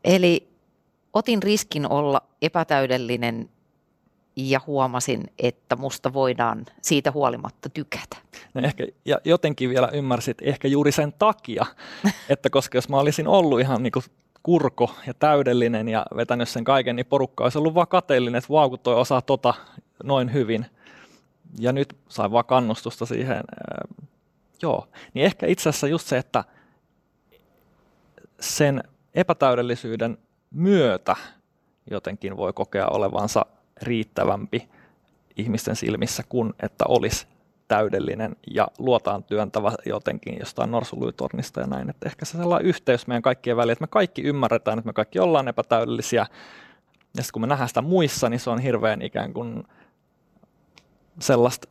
Eli 0.05 0.49
otin 1.12 1.43
riskin 1.43 1.93
olla 1.93 2.23
epätäydellinen 2.43 3.49
ja 4.36 4.61
huomasin, 4.66 5.31
että 5.39 5.77
musta 5.77 6.12
voidaan 6.12 6.66
siitä 6.82 7.11
huolimatta 7.11 7.69
tykätä. 7.69 8.16
No 8.55 8.61
ehkä, 8.65 8.86
ja 9.05 9.20
jotenkin 9.24 9.70
vielä 9.70 9.89
ymmärsit, 9.89 10.39
ehkä 10.43 10.69
juuri 10.69 10.93
sen 10.93 11.12
takia, 11.12 11.66
että 12.28 12.51
koska 12.51 12.78
jos 12.78 12.89
mä 12.89 12.97
olisin 12.97 13.28
ollut 13.28 13.61
ihan 13.61 13.82
niin 13.82 13.93
kuin 13.93 14.05
kurko 14.43 14.95
ja 15.07 15.15
täydellinen 15.15 15.89
ja 15.89 16.07
vetänyt 16.16 16.49
sen 16.49 16.65
kaiken, 16.65 16.97
niin 16.97 17.07
porukka 17.07 17.45
olisi 17.45 17.59
ollut 17.59 17.74
vaan 17.74 17.89
kateellinen, 17.89 18.39
että 18.39 18.51
vau, 18.51 18.70
kun 18.70 18.78
toi 18.78 18.95
osaa 18.95 19.23
tota 19.23 19.55
noin 20.03 20.32
hyvin. 20.32 20.66
Ja 21.59 21.72
nyt 21.72 21.97
sain 22.09 22.32
vaan 22.32 22.44
kannustusta 22.44 23.06
siihen. 23.06 23.36
Äh, 23.36 24.06
joo, 24.62 24.89
niin 25.14 25.26
ehkä 25.26 25.47
itse 25.47 25.68
asiassa 25.68 25.86
just 25.86 26.06
se, 26.06 26.18
että 26.18 26.44
sen 28.40 28.82
epätäydellisyyden 29.14 30.18
myötä 30.51 31.16
jotenkin 31.90 32.36
voi 32.36 32.52
kokea 32.52 32.86
olevansa 32.86 33.47
riittävämpi 33.82 34.68
ihmisten 35.36 35.76
silmissä 35.76 36.22
kuin 36.28 36.55
että 36.62 36.85
olisi 36.89 37.26
täydellinen 37.68 38.36
ja 38.51 38.68
luotaan 38.78 39.24
työntävä 39.24 39.72
jotenkin 39.86 40.39
jostain 40.39 40.70
norsuluitornista 40.70 41.60
ja 41.60 41.66
näin. 41.66 41.90
Että 41.90 42.09
ehkä 42.09 42.24
se 42.24 42.39
sellainen 42.39 42.68
yhteys 42.68 43.06
meidän 43.06 43.22
kaikkien 43.22 43.56
väliin, 43.56 43.72
että 43.72 43.82
me 43.82 43.89
kaikki 43.89 44.22
ymmärretään, 44.22 44.78
että 44.78 44.89
me 44.89 44.93
kaikki 44.93 45.18
ollaan 45.18 45.48
epätäydellisiä. 45.48 46.26
Ja 47.16 47.22
sitten 47.22 47.32
kun 47.32 47.43
me 47.43 47.47
nähdään 47.47 47.68
sitä 47.68 47.82
muissa, 47.82 48.28
niin 48.28 48.40
se 48.40 48.51
on 48.51 48.59
hirveän 48.59 49.02
ikään 49.02 49.32
kuin 49.32 49.64
sellaista 51.20 51.69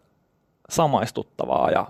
samaistuttavaa 0.70 1.70
ja 1.70 1.88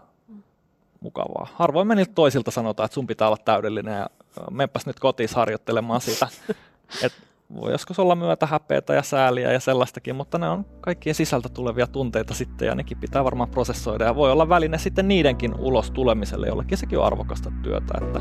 mukavaa. 0.99 1.47
Harvoin 1.53 1.87
me 1.87 1.95
niiltä 1.95 2.13
toisilta 2.15 2.51
sanotaan, 2.51 2.85
että 2.85 2.93
sun 2.93 3.07
pitää 3.07 3.27
olla 3.27 3.37
täydellinen 3.37 3.97
ja 3.97 4.07
mepäs 4.51 4.85
nyt 4.85 4.99
kotiin 4.99 5.29
harjoittelemaan 5.35 6.01
sitä. 6.01 6.27
että 7.05 7.17
voi 7.55 7.71
joskus 7.71 7.99
olla 7.99 8.15
myötä 8.15 8.45
häpeätä 8.45 8.93
ja 8.93 9.03
sääliä 9.03 9.51
ja 9.51 9.59
sellaistakin, 9.59 10.15
mutta 10.15 10.37
ne 10.37 10.49
on 10.49 10.65
kaikkien 10.81 11.15
sisältä 11.15 11.49
tulevia 11.49 11.87
tunteita 11.87 12.33
sitten 12.33 12.65
ja 12.65 12.75
nekin 12.75 12.97
pitää 12.97 13.23
varmaan 13.23 13.49
prosessoida 13.49 14.05
ja 14.05 14.15
voi 14.15 14.31
olla 14.31 14.49
väline 14.49 14.77
sitten 14.77 15.07
niidenkin 15.07 15.55
ulos 15.59 15.91
tulemiselle, 15.91 16.47
jollekin 16.47 16.77
sekin 16.77 16.99
on 16.99 17.05
arvokasta 17.05 17.51
työtä, 17.63 17.93
että 18.01 18.19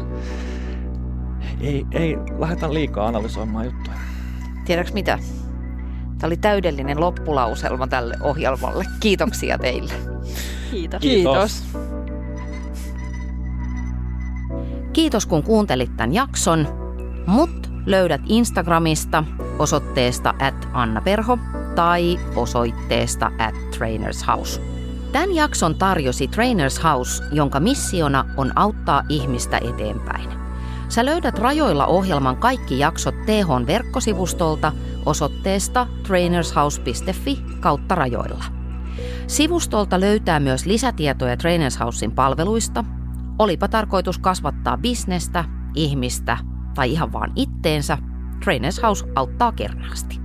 ei, 1.61 1.87
ei 1.93 2.17
lähdetä 2.39 2.75
liikaa 2.75 3.07
analysoimaan 3.07 3.65
juttuja. 3.65 3.97
Tiedätkö 4.65 4.93
mitä? 4.93 5.19
Tämä 6.23 6.29
oli 6.29 6.37
täydellinen 6.37 7.01
loppulauselma 7.01 7.87
tälle 7.87 8.15
ohjelmalle. 8.21 8.85
Kiitoksia 9.01 9.59
teille. 9.59 9.93
Kiitos. 10.71 11.01
Kiitos. 11.01 11.65
Kiitos 14.93 15.27
kun 15.27 15.43
kuuntelit 15.43 15.97
tämän 15.97 16.15
jakson, 16.15 16.69
mutta 17.27 17.69
löydät 17.87 18.21
Instagramista 18.27 19.25
osoitteesta 19.59 20.35
at 20.39 20.69
Anna 20.73 21.01
Perho 21.01 21.39
tai 21.75 22.19
osoitteesta 22.37 23.27
at 23.39 23.55
Trainers 23.79 24.27
House. 24.27 24.61
Tämän 25.13 25.35
jakson 25.35 25.75
tarjosi 25.75 26.29
Trainers 26.29 26.85
House, 26.85 27.25
jonka 27.33 27.61
missiona 27.61 28.25
on 28.37 28.53
auttaa 28.57 29.03
ihmistä 29.09 29.59
eteenpäin. 29.59 30.42
Sä 30.93 31.05
löydät 31.05 31.39
rajoilla 31.39 31.87
ohjelman 31.87 32.37
kaikki 32.37 32.79
jaksot 32.79 33.15
THn 33.27 33.67
verkkosivustolta 33.67 34.73
osoitteesta 35.07 35.87
trainershouse.fi 36.07 37.43
kautta 37.61 37.95
rajoilla. 37.95 38.45
Sivustolta 39.27 40.01
löytää 40.01 40.41
myös 40.41 40.67
lisätietoja 40.67 41.37
Trainers 41.37 41.81
Housein 41.81 42.13
palveluista, 42.13 42.85
olipa 43.39 43.69
tarkoitus 43.69 44.19
kasvattaa 44.19 44.77
bisnestä, 44.77 45.45
ihmistä 45.75 46.39
tai 46.75 46.93
ihan 46.93 47.13
vaan 47.13 47.33
itteensä, 47.37 47.99
Trainers 48.45 48.83
House 48.83 49.07
auttaa 49.15 49.53
kernaasti. 49.53 50.21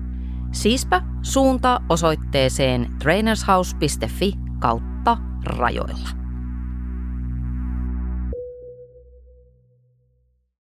Siispä 0.52 1.02
suuntaa 1.22 1.80
osoitteeseen 1.90 2.96
trainershouse.fi 3.00 4.34
kautta 4.60 5.18
rajoilla. 5.46 6.17